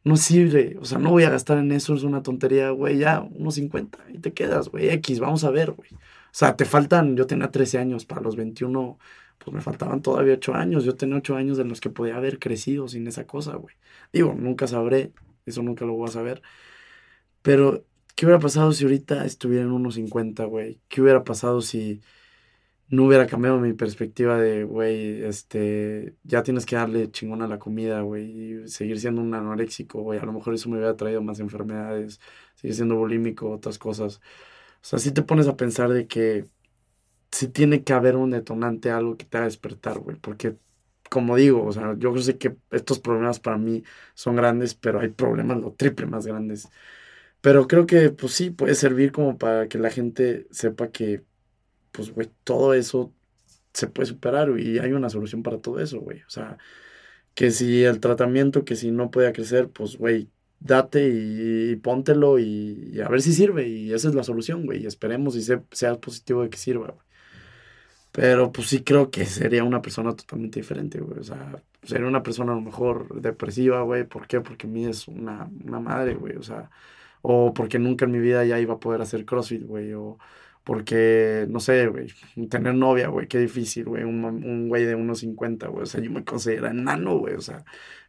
no 0.04 0.18
sirve, 0.18 0.78
o 0.82 0.86
sea, 0.86 0.98
no 0.98 1.12
voy 1.12 1.24
a 1.24 1.30
gastar 1.30 1.58
en 1.60 1.72
eso, 1.72 1.96
es 1.96 2.04
una 2.04 2.24
tontería, 2.24 2.72
güey, 2.72 2.98
ya, 2.98 3.22
unos 3.22 3.56
50 3.56 4.00
y 4.14 4.20
te 4.20 4.34
quedas, 4.34 4.70
güey, 4.70 4.90
X, 4.90 5.20
vamos 5.20 5.44
a 5.44 5.52
ver, 5.52 5.72
güey. 5.72 5.90
O 5.94 6.36
sea, 6.36 6.56
te 6.56 6.66
faltan, 6.66 7.16
yo 7.16 7.28
tenía 7.28 7.52
13 7.52 7.78
años, 7.78 8.06
para 8.06 8.22
los 8.22 8.36
21 8.36 8.98
pues 9.44 9.54
me 9.54 9.62
faltaban 9.62 10.02
todavía 10.02 10.36
ocho 10.36 10.54
años. 10.54 10.84
Yo 10.86 10.96
tenía 10.96 11.18
ocho 11.18 11.36
años 11.36 11.60
en 11.60 11.70
los 11.70 11.82
que 11.82 11.90
podía 11.90 12.16
haber 12.16 12.40
crecido 12.40 12.88
sin 12.88 13.08
esa 13.08 13.26
cosa, 13.28 13.56
güey. 13.56 13.76
Digo, 14.12 14.34
nunca 14.38 14.68
sabré, 14.68 15.12
eso 15.46 15.62
nunca 15.64 15.86
lo 15.86 15.94
voy 15.94 16.08
a 16.08 16.12
saber. 16.12 16.42
Pero, 17.42 17.86
¿qué 18.16 18.26
hubiera 18.26 18.40
pasado 18.40 18.72
si 18.72 18.86
ahorita 18.86 19.26
estuviera 19.26 19.66
en 19.66 19.72
unos 19.72 19.96
50, 19.96 20.46
güey? 20.46 20.80
¿Qué 20.88 21.02
hubiera 21.02 21.24
pasado 21.24 21.62
si 21.62 22.02
no 22.90 23.06
hubiera 23.06 23.28
cambiado 23.28 23.60
mi 23.60 23.74
perspectiva 23.74 24.38
de, 24.40 24.64
güey, 24.66 25.24
este, 25.24 26.16
ya 26.24 26.44
tienes 26.44 26.66
que 26.66 26.76
darle 26.76 27.12
chingón 27.12 27.42
a 27.42 27.48
la 27.48 27.60
comida, 27.60 28.02
güey, 28.02 28.64
y 28.66 28.68
seguir 28.68 29.00
siendo 29.00 29.22
un 29.22 29.34
anoréxico, 29.34 30.02
güey? 30.02 30.20
A 30.20 30.26
lo 30.26 30.34
mejor 30.34 30.54
eso 30.54 30.70
me 30.70 30.78
hubiera 30.78 30.96
traído 30.96 31.22
más 31.22 31.40
enfermedades, 31.40 32.20
seguir 32.56 32.76
siendo 32.76 32.96
bulímico, 32.96 33.50
otras 33.52 33.80
cosas. 33.80 34.18
O 34.84 34.86
sea, 34.86 35.00
si 35.00 35.12
te 35.12 35.24
pones 35.24 35.48
a 35.48 35.58
pensar 35.58 35.90
de 35.92 36.08
que 36.08 36.46
sí 37.32 37.48
tiene 37.50 37.84
que 37.84 37.94
haber 37.94 38.16
un 38.16 38.32
detonante, 38.32 38.92
algo 38.92 39.18
que 39.18 39.26
te 39.26 39.38
haga 39.38 39.48
despertar, 39.48 40.00
güey. 40.00 40.18
Porque, 40.18 40.58
como 41.10 41.36
digo, 41.36 41.66
o 41.66 41.72
sea, 41.72 41.96
yo 41.98 42.16
sé 42.18 42.38
que 42.38 42.58
estos 42.72 43.00
problemas 43.00 43.40
para 43.40 43.58
mí 43.58 43.84
son 44.14 44.36
grandes, 44.36 44.76
pero 44.76 45.00
hay 45.02 45.10
problemas 45.10 45.58
lo 45.60 45.74
triple 45.74 46.06
más 46.08 46.26
grandes. 46.28 46.70
Pero 47.42 47.68
creo 47.68 47.86
que, 47.86 48.10
pues 48.12 48.34
sí, 48.34 48.52
puede 48.52 48.76
servir 48.76 49.12
como 49.12 49.38
para 49.38 49.68
que 49.68 49.78
la 49.80 49.90
gente 49.92 50.48
sepa 50.52 50.92
que, 50.92 51.26
pues, 51.94 52.12
güey, 52.14 52.30
todo 52.44 52.74
eso 52.74 53.14
se 53.74 53.88
puede 53.88 54.08
superar 54.08 54.50
y 54.60 54.80
hay 54.80 54.94
una 54.94 55.10
solución 55.10 55.44
para 55.44 55.60
todo 55.60 55.80
eso, 55.80 56.00
güey. 56.02 56.22
O 56.24 56.30
sea, 56.30 56.58
que 57.36 57.52
si 57.52 57.84
el 57.86 58.00
tratamiento, 58.02 58.66
que 58.66 58.76
si 58.76 58.92
no 58.92 59.12
puede 59.12 59.34
crecer, 59.34 59.70
pues, 59.70 59.98
güey, 59.98 60.30
date 60.60 61.10
y, 61.10 61.76
póntelo 61.78 62.40
y, 62.40 63.00
a 63.02 63.10
ver 63.10 63.22
si 63.22 63.34
sirve. 63.34 63.68
Y 63.68 63.94
esa 63.94 64.10
es 64.10 64.16
la 64.16 64.24
solución, 64.24 64.66
güey. 64.66 64.84
Y 64.84 64.88
esperemos 64.88 65.36
y 65.36 65.44
sea 65.44 65.96
positivo 66.00 66.44
de 66.44 66.50
que 66.50 66.58
sirva, 66.58 66.88
güey. 66.88 67.04
Pero 68.14 68.52
pues 68.52 68.68
sí 68.70 68.84
creo 68.84 69.10
que 69.10 69.26
sería 69.26 69.64
una 69.64 69.82
persona 69.82 70.16
totalmente 70.16 70.60
diferente, 70.60 71.00
güey. 71.00 71.20
O 71.20 71.24
sea, 71.24 71.64
sería 71.84 72.08
una 72.08 72.24
persona 72.24 72.54
a 72.54 72.56
lo 72.56 72.62
mejor 72.62 73.22
depresiva, 73.22 73.82
güey. 73.82 74.04
¿Por 74.06 74.28
qué? 74.28 74.40
Porque 74.42 74.68
a 74.68 74.70
mí 74.70 74.86
es 74.86 75.08
una, 75.08 75.50
una 75.66 75.80
madre, 75.80 76.14
güey. 76.16 76.36
O 76.36 76.44
sea, 76.44 76.70
o 77.24 77.54
porque 77.54 77.80
nunca 77.80 78.06
en 78.06 78.12
mi 78.12 78.20
vida 78.20 78.46
ya 78.46 78.60
iba 78.60 78.76
a 78.76 78.80
poder 78.80 79.02
hacer 79.02 79.26
CrossFit, 79.26 79.64
güey. 79.66 79.94
O 79.94 80.20
porque, 80.64 81.46
no 81.50 81.60
sé, 81.60 81.88
güey, 81.88 82.08
tener 82.50 82.76
novia, 82.76 83.10
güey, 83.10 83.28
qué 83.28 83.40
difícil, 83.40 83.86
güey. 83.86 84.04
Un, 84.04 84.24
un 84.24 84.70
güey 84.70 84.86
de 84.86 84.96
unos 84.96 85.20
50, 85.20 85.68
güey. 85.68 85.84
O 85.84 85.86
sea, 85.86 86.02
yo 86.02 86.10
me 86.12 86.24
considero 86.24 86.68
enano, 86.68 87.18
güey. 87.18 87.36
O 87.36 87.42
sea, 87.42 87.66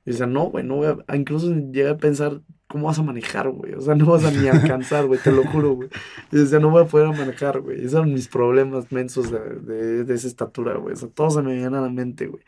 y 0.07 0.13
no, 0.27 0.45
güey, 0.51 0.65
no 0.65 0.77
voy 0.77 0.89
a... 1.09 1.17
Incluso 1.17 1.55
llegué 1.55 1.89
a 1.89 1.97
pensar, 1.97 2.43
¿cómo 2.69 2.89
vas 2.89 2.99
a 2.99 3.03
manejar, 3.03 3.49
güey? 3.49 3.73
O 3.73 3.81
sea, 3.81 3.95
no 3.95 4.05
vas 4.07 4.25
a 4.25 4.31
ni 4.31 4.49
alcanzar, 4.49 5.07
güey, 5.07 5.19
te 5.19 5.33
lo 5.33 5.45
juro, 5.45 5.75
güey. 5.75 5.89
Y 6.31 6.37
decía, 6.37 6.59
no 6.59 6.71
voy 6.71 6.83
a 6.83 6.87
poder 6.87 7.09
manejar, 7.09 7.61
güey. 7.61 7.81
Esos 7.81 7.95
eran 7.95 8.13
mis 8.13 8.29
problemas 8.29 8.93
mensos 8.93 9.31
de, 9.31 10.05
de, 10.05 10.15
esa 10.15 10.27
estatura, 10.27 10.75
güey. 10.77 10.93
O 10.93 10.97
sea, 10.97 11.09
todo 11.09 11.31
se 11.31 11.43
me 11.43 11.55
viene 11.55 11.77
a 11.77 11.81
la 11.81 11.89
mente, 11.89 12.27
güey. 12.27 12.43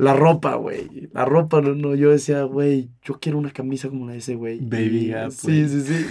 La 0.00 0.14
ropa, 0.14 0.54
güey. 0.54 1.10
La 1.12 1.24
ropa, 1.24 1.60
no, 1.60 1.74
no, 1.74 1.94
yo 1.94 2.10
decía, 2.10 2.42
güey, 2.44 2.90
yo 3.02 3.18
quiero 3.20 3.38
una 3.38 3.52
camisa 3.52 3.88
como 3.88 4.06
la 4.06 4.12
de 4.12 4.18
ese, 4.18 4.34
güey. 4.34 4.58
Baby 4.60 5.08
Gap, 5.08 5.30
Sí, 5.30 5.68
sí, 5.68 5.82
sí. 5.82 6.06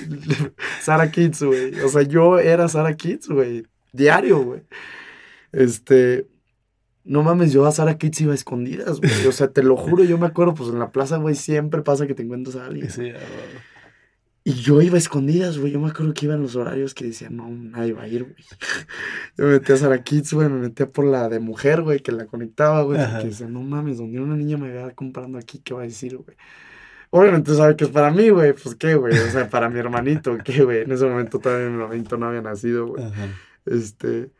Sara 0.81 1.09
Kids, 1.09 1.43
güey. 1.43 1.79
O 1.79 1.89
sea, 1.89 2.03
yo 2.03 2.37
era 2.39 2.67
Sara 2.67 2.95
Kids, 2.95 3.27
güey. 3.27 3.65
Diario, 3.91 4.43
güey. 4.43 4.61
Este, 5.51 6.27
no 7.03 7.23
mames, 7.23 7.51
yo 7.51 7.65
a 7.65 7.71
Sara 7.71 7.97
Kids 7.97 8.21
iba 8.21 8.33
a 8.33 8.35
escondidas, 8.35 8.99
güey. 8.99 9.27
O 9.27 9.31
sea, 9.31 9.47
te 9.47 9.63
lo 9.63 9.75
juro, 9.75 10.03
yo 10.03 10.19
me 10.19 10.27
acuerdo, 10.27 10.53
pues 10.53 10.69
en 10.69 10.77
la 10.77 10.91
plaza, 10.91 11.17
güey, 11.17 11.33
siempre 11.33 11.81
pasa 11.81 12.05
que 12.05 12.13
te 12.13 12.21
encuentras 12.21 12.55
a 12.55 12.67
alguien. 12.67 12.91
Sí, 12.91 13.11
y 14.49 14.53
yo 14.53 14.81
iba 14.81 14.95
a 14.95 14.97
escondidas, 14.97 15.59
güey. 15.59 15.71
Yo 15.71 15.79
me 15.79 15.89
acuerdo 15.89 16.11
que 16.11 16.25
iba 16.25 16.33
en 16.33 16.41
los 16.41 16.55
horarios 16.55 16.95
que 16.95 17.05
decía, 17.05 17.29
no, 17.29 17.47
nadie 17.49 17.93
va 17.93 18.01
a 18.01 18.07
ir, 18.07 18.23
güey. 18.23 18.35
Yo 19.37 19.45
me 19.45 19.51
metía 19.51 19.75
a 19.75 19.77
Sara 19.77 20.03
Kids, 20.03 20.33
güey. 20.33 20.49
Me 20.49 20.59
metía 20.59 20.89
por 20.89 21.05
la 21.05 21.29
de 21.29 21.39
mujer, 21.39 21.83
güey, 21.83 21.99
que 21.99 22.11
la 22.11 22.25
conectaba, 22.25 22.81
güey. 22.81 22.99
Que 23.21 23.27
decía, 23.27 23.45
no 23.47 23.61
mames, 23.61 23.99
donde 23.99 24.19
una 24.19 24.35
niña 24.35 24.57
me 24.57 24.71
vea 24.71 24.89
comprando 24.95 25.37
aquí, 25.37 25.59
¿qué 25.59 25.75
va 25.75 25.81
a 25.81 25.83
decir, 25.83 26.17
güey? 26.17 26.35
Obviamente 27.11 27.53
sabe 27.53 27.75
que 27.75 27.83
es 27.83 27.91
para 27.91 28.09
mí, 28.09 28.29
güey. 28.29 28.53
Pues 28.53 28.73
qué, 28.73 28.95
güey. 28.95 29.15
O 29.19 29.29
sea, 29.29 29.47
para 29.51 29.69
mi 29.69 29.77
hermanito, 29.77 30.35
¿qué, 30.43 30.63
güey? 30.63 30.81
En 30.81 30.91
ese 30.93 31.05
momento 31.05 31.37
todavía 31.37 31.69
mi 31.69 31.83
hermanito 31.83 32.17
no 32.17 32.25
había 32.25 32.41
nacido, 32.41 32.87
güey. 32.87 33.03
Este. 33.67 34.31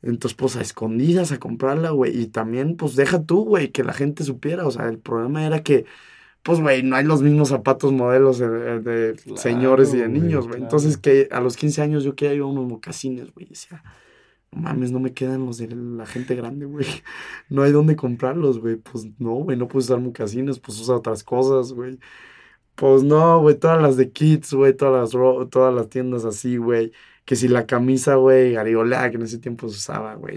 Entonces, 0.00 0.34
pues 0.38 0.56
a 0.56 0.62
escondidas 0.62 1.32
a 1.32 1.38
comprarla, 1.38 1.90
güey. 1.90 2.18
Y 2.18 2.28
también, 2.28 2.78
pues 2.78 2.96
deja 2.96 3.22
tú, 3.22 3.44
güey, 3.44 3.72
que 3.72 3.84
la 3.84 3.92
gente 3.92 4.24
supiera. 4.24 4.66
O 4.66 4.70
sea, 4.70 4.88
el 4.88 4.98
problema 4.98 5.44
era 5.44 5.62
que, 5.62 5.84
pues, 6.42 6.60
güey, 6.60 6.82
no 6.82 6.96
hay 6.96 7.04
los 7.04 7.22
mismos 7.22 7.48
zapatos 7.48 7.92
modelos 7.92 8.38
de, 8.38 9.16
señores 9.36 9.94
y 9.94 9.98
de 9.98 10.08
niños, 10.08 10.48
güey. 10.48 10.62
Entonces, 10.62 10.96
que 10.96 11.28
a 11.30 11.40
los 11.40 11.56
15 11.56 11.82
años 11.82 12.04
yo 12.04 12.14
quería 12.14 12.34
ir 12.34 12.40
a 12.42 12.46
unos 12.46 12.66
mocasines, 12.66 13.32
güey. 13.32 13.46
Decía, 13.46 13.82
no 14.52 14.62
mames, 14.62 14.92
no 14.92 15.00
me 15.00 15.12
quedan 15.12 15.46
los 15.46 15.58
de 15.58 15.68
la 15.68 16.06
gente 16.06 16.34
grande, 16.34 16.66
güey. 16.66 16.86
No 17.48 17.62
hay 17.62 17.72
dónde 17.72 17.96
comprarlos, 17.96 18.60
güey. 18.60 18.76
Pues 18.76 19.06
no, 19.18 19.34
güey, 19.34 19.56
no 19.56 19.68
puedes 19.68 19.86
usar 19.86 20.00
mocasines, 20.00 20.58
pues 20.58 20.80
usa 20.80 20.96
otras 20.96 21.22
cosas, 21.24 21.72
güey. 21.72 21.98
Pues 22.74 23.02
no, 23.02 23.40
güey, 23.40 23.56
todas 23.56 23.82
las 23.82 23.96
de 23.96 24.10
kids, 24.10 24.54
güey, 24.54 24.74
todas 24.74 25.12
las, 25.14 25.50
todas 25.50 25.74
las 25.74 25.88
tiendas 25.88 26.24
así, 26.24 26.56
güey 26.56 26.92
que 27.30 27.36
si 27.36 27.46
la 27.46 27.64
camisa, 27.64 28.16
güey, 28.16 28.54
garigolea, 28.54 29.08
que 29.08 29.14
en 29.14 29.22
ese 29.22 29.38
tiempo 29.38 29.68
se 29.68 29.76
usaba, 29.76 30.16
güey. 30.16 30.36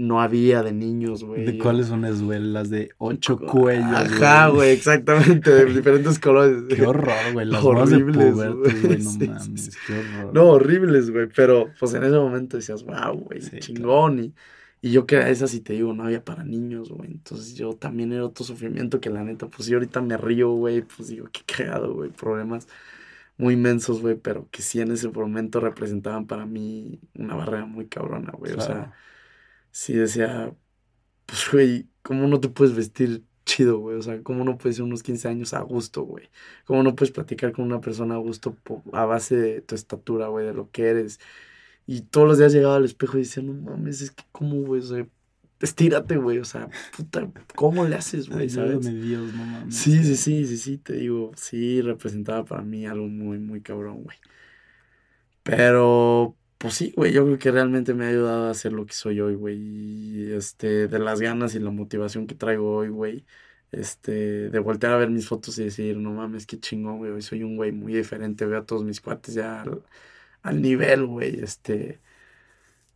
No 0.00 0.22
había 0.22 0.62
de 0.62 0.72
niños, 0.72 1.24
güey. 1.24 1.44
¿De 1.44 1.58
cuáles 1.58 1.88
son 1.88 2.06
esas, 2.06 2.22
güey? 2.22 2.40
Las 2.40 2.70
de 2.70 2.88
ocho 2.96 3.38
cuellos. 3.38 3.84
Ajá, 3.84 4.48
güey, 4.48 4.70
exactamente, 4.70 5.50
de 5.50 5.64
diferentes 5.74 6.18
colores. 6.18 6.62
Qué 6.74 6.86
horror, 6.86 7.34
güey. 7.34 7.44
Las 7.44 7.62
horribles, 7.62 8.34
güey. 8.34 8.48
No 8.48 9.34
mames, 9.34 9.76
qué 9.86 9.98
horror. 9.98 10.34
No, 10.34 10.44
horribles, 10.52 11.10
güey. 11.10 11.28
Pero, 11.36 11.68
pues 11.78 11.92
en 11.92 12.04
ese 12.04 12.16
momento 12.16 12.56
decías, 12.56 12.82
wow, 12.82 13.12
güey, 13.12 13.42
chingón. 13.58 14.20
Y, 14.20 14.34
y 14.80 14.90
yo 14.90 15.04
que 15.04 15.16
era 15.16 15.28
esa, 15.28 15.46
si 15.46 15.60
te 15.60 15.74
digo, 15.74 15.92
no 15.92 16.04
había 16.04 16.24
para 16.24 16.44
niños, 16.44 16.88
güey. 16.88 17.10
Entonces 17.10 17.54
yo 17.54 17.74
también 17.74 18.14
era 18.14 18.24
otro 18.24 18.42
sufrimiento 18.42 19.02
que 19.02 19.10
la 19.10 19.22
neta, 19.22 19.48
pues 19.48 19.68
yo 19.68 19.76
ahorita 19.76 20.00
me 20.00 20.16
río, 20.16 20.50
güey. 20.52 20.80
Pues 20.80 21.08
digo, 21.08 21.28
qué 21.30 21.42
cagado, 21.44 21.92
güey. 21.92 22.08
Problemas 22.08 22.66
muy 23.36 23.52
inmensos, 23.52 24.00
güey, 24.00 24.14
pero 24.14 24.48
que 24.50 24.62
sí 24.62 24.80
en 24.80 24.92
ese 24.92 25.08
momento 25.10 25.60
representaban 25.60 26.26
para 26.26 26.46
mí 26.46 27.00
una 27.14 27.34
barrera 27.34 27.66
muy 27.66 27.86
cabrona, 27.86 28.32
güey. 28.32 28.54
O 28.54 28.60
sea, 28.62 28.94
sí 29.70 29.94
decía, 29.94 30.54
pues, 31.26 31.50
güey, 31.50 31.88
¿cómo 32.02 32.26
no 32.28 32.40
te 32.40 32.48
puedes 32.48 32.74
vestir 32.74 33.24
chido, 33.44 33.78
güey? 33.78 33.96
O 33.96 34.02
sea, 34.02 34.22
¿cómo 34.22 34.44
no 34.44 34.58
puedes 34.58 34.78
ir 34.78 34.84
unos 34.84 35.02
15 35.02 35.28
años 35.28 35.54
a 35.54 35.60
gusto, 35.60 36.02
güey? 36.02 36.28
¿Cómo 36.64 36.82
no 36.82 36.94
puedes 36.94 37.12
platicar 37.12 37.52
con 37.52 37.64
una 37.64 37.80
persona 37.80 38.14
a 38.14 38.18
gusto 38.18 38.56
a 38.92 39.04
base 39.04 39.36
de 39.36 39.60
tu 39.60 39.74
estatura, 39.74 40.28
güey, 40.28 40.46
de 40.46 40.54
lo 40.54 40.70
que 40.70 40.88
eres? 40.88 41.20
Y 41.86 42.02
todos 42.02 42.28
los 42.28 42.38
días 42.38 42.52
llegaba 42.52 42.76
al 42.76 42.84
espejo 42.84 43.16
y 43.18 43.22
decía, 43.22 43.42
no 43.42 43.52
mames, 43.52 44.00
es 44.00 44.10
que 44.12 44.22
cómo, 44.32 44.60
güey, 44.62 44.80
o 44.80 44.84
sea, 44.84 45.06
estírate, 45.60 46.16
güey, 46.16 46.38
o 46.38 46.44
sea, 46.44 46.68
puta, 46.96 47.28
¿cómo 47.54 47.84
le 47.84 47.96
haces, 47.96 48.28
güey? 48.28 48.48
¿sabes? 48.48 48.80
Dios, 49.02 49.32
no 49.34 49.44
mames. 49.44 49.74
Sí, 49.74 50.02
sí, 50.04 50.16
sí, 50.16 50.46
sí, 50.46 50.56
sí, 50.56 50.78
te 50.78 50.94
digo, 50.94 51.32
sí 51.36 51.82
representaba 51.82 52.44
para 52.44 52.62
mí 52.62 52.86
algo 52.86 53.08
muy, 53.08 53.38
muy 53.38 53.60
cabrón, 53.60 54.04
güey. 54.04 54.16
Pero, 55.42 56.36
pues 56.60 56.74
sí, 56.74 56.92
güey, 56.94 57.12
yo 57.12 57.24
creo 57.24 57.38
que 57.38 57.50
realmente 57.50 57.94
me 57.94 58.04
ha 58.04 58.08
ayudado 58.08 58.48
a 58.48 58.50
hacer 58.50 58.72
lo 58.72 58.84
que 58.84 58.92
soy 58.92 59.20
hoy, 59.20 59.34
güey. 59.34 59.56
Y, 59.58 60.32
este, 60.32 60.88
de 60.88 60.98
las 60.98 61.20
ganas 61.20 61.54
y 61.54 61.58
la 61.58 61.70
motivación 61.70 62.26
que 62.26 62.34
traigo 62.34 62.76
hoy, 62.76 62.88
güey. 62.90 63.26
Este, 63.72 64.50
de 64.50 64.58
voltear 64.58 64.92
a 64.92 64.98
ver 64.98 65.10
mis 65.10 65.26
fotos 65.28 65.58
y 65.58 65.64
decir, 65.64 65.96
no 65.96 66.12
mames, 66.12 66.46
qué 66.46 66.60
chingón, 66.60 66.98
güey, 66.98 67.22
soy 67.22 67.44
un 67.44 67.56
güey 67.56 67.72
muy 67.72 67.94
diferente, 67.94 68.44
veo 68.46 68.58
a 68.60 68.66
todos 68.66 68.84
mis 68.84 69.00
cuates 69.00 69.34
ya 69.34 69.64
al 70.42 70.62
nivel, 70.62 71.06
güey, 71.06 71.40
este, 71.40 72.00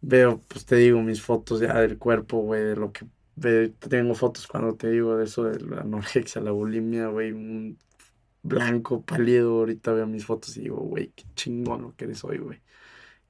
veo, 0.01 0.43
pues 0.49 0.67
te 0.67 0.77
digo, 0.77 1.03
mis 1.03 1.23
fotos 1.23 1.61
ya 1.61 1.81
del 1.81 1.99
cuerpo, 1.99 2.41
güey, 2.43 2.65
de 2.65 2.77
lo 2.77 2.93
que 2.93 3.07
tengo 3.89 4.15
fotos 4.15 4.47
cuando 4.47 4.77
te 4.77 4.91
digo 4.91 5.17
de 5.17 5.25
eso 5.25 5.45
de 5.45 5.61
la 5.61 5.81
anorexia, 5.83 6.41
la 6.43 6.53
bulimia, 6.53 7.09
güey, 7.09 7.33
un 7.33 7.79
blanco, 8.43 9.05
pálido, 9.05 9.61
ahorita 9.61 9.93
veo 9.95 10.07
mis 10.09 10.27
fotos 10.27 10.57
y 10.59 10.63
digo, 10.63 10.79
güey, 10.79 11.13
qué 11.13 11.25
chingón 11.37 11.83
lo 11.83 11.97
que 11.97 12.07
eres 12.07 12.25
hoy, 12.25 12.39
güey. 12.39 12.64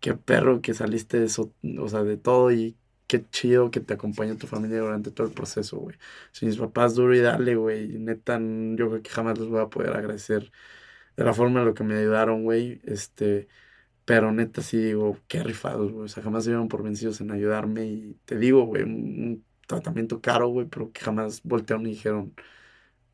Qué 0.04 0.14
perro 0.14 0.60
que 0.60 0.74
saliste 0.74 1.18
de 1.18 1.26
eso, 1.26 1.54
o 1.80 1.88
sea, 1.88 2.02
de 2.04 2.18
todo 2.18 2.52
y 2.52 2.76
qué 3.06 3.26
chido 3.30 3.70
que 3.70 3.80
te 3.80 3.94
acompañó 3.94 4.36
tu 4.36 4.46
familia 4.46 4.80
durante 4.80 5.10
todo 5.10 5.26
el 5.26 5.32
proceso, 5.32 5.78
güey. 5.78 5.96
Si 6.30 6.44
mis 6.44 6.58
papás 6.58 6.94
duro 6.94 7.14
y 7.16 7.20
dale, 7.20 7.56
güey, 7.56 7.88
neta, 7.98 8.38
yo 8.38 8.90
creo 8.90 9.02
que 9.02 9.08
jamás 9.10 9.38
les 9.38 9.48
voy 9.48 9.60
a 9.62 9.68
poder 9.70 9.96
agradecer 9.96 10.52
de 11.16 11.24
la 11.24 11.34
forma 11.34 11.60
en 11.60 11.66
lo 11.66 11.74
que 11.74 11.84
me 11.84 11.96
ayudaron, 11.98 12.44
güey, 12.44 12.80
este, 12.84 13.48
pero 14.04 14.32
neta 14.32 14.62
sí 14.62 14.78
digo, 14.78 15.18
qué 15.28 15.42
rifados, 15.42 15.92
güey, 15.92 16.06
o 16.06 16.08
sea, 16.08 16.22
jamás 16.22 16.44
se 16.44 16.50
dieron 16.50 16.68
por 16.68 16.82
vencidos 16.82 17.20
en 17.22 17.30
ayudarme 17.32 17.86
y 17.86 18.14
te 18.26 18.38
digo, 18.38 18.64
güey, 18.66 18.84
un 18.84 19.44
tratamiento 19.66 20.20
caro, 20.20 20.48
güey, 20.48 20.66
pero 20.68 20.92
que 20.92 21.00
jamás 21.02 21.42
voltearon 21.44 21.86
y 21.86 21.90
dijeron, 21.90 22.34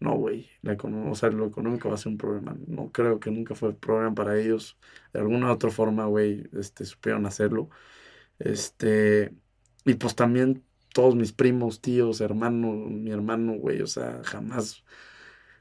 no, 0.01 0.17
güey, 0.17 0.49
o 0.65 1.15
sea, 1.15 1.29
lo 1.31 1.47
económico 1.47 1.91
va 1.91 1.95
a 1.95 1.99
ser 1.99 2.13
un 2.13 2.19
problema. 2.19 2.57
No 2.67 2.91
creo 2.91 3.21
que 3.21 3.31
nunca 3.31 3.55
fue 3.55 3.75
problema 3.75 4.15
para 4.15 4.41
ellos. 4.41 4.79
De 5.13 5.21
alguna 5.21 5.53
otra 5.53 5.71
forma, 5.71 6.07
güey, 6.07 6.49
este, 6.59 6.87
supieron 6.87 7.27
hacerlo. 7.27 7.69
Este, 8.39 9.35
y 9.85 9.95
pues 9.95 10.15
también 10.15 10.65
todos 10.95 11.15
mis 11.17 11.33
primos, 11.33 11.83
tíos, 11.83 12.23
hermanos, 12.23 12.91
mi 12.91 13.11
hermano, 13.11 13.55
güey, 13.55 13.83
o 13.83 13.87
sea, 13.87 14.23
jamás. 14.25 14.85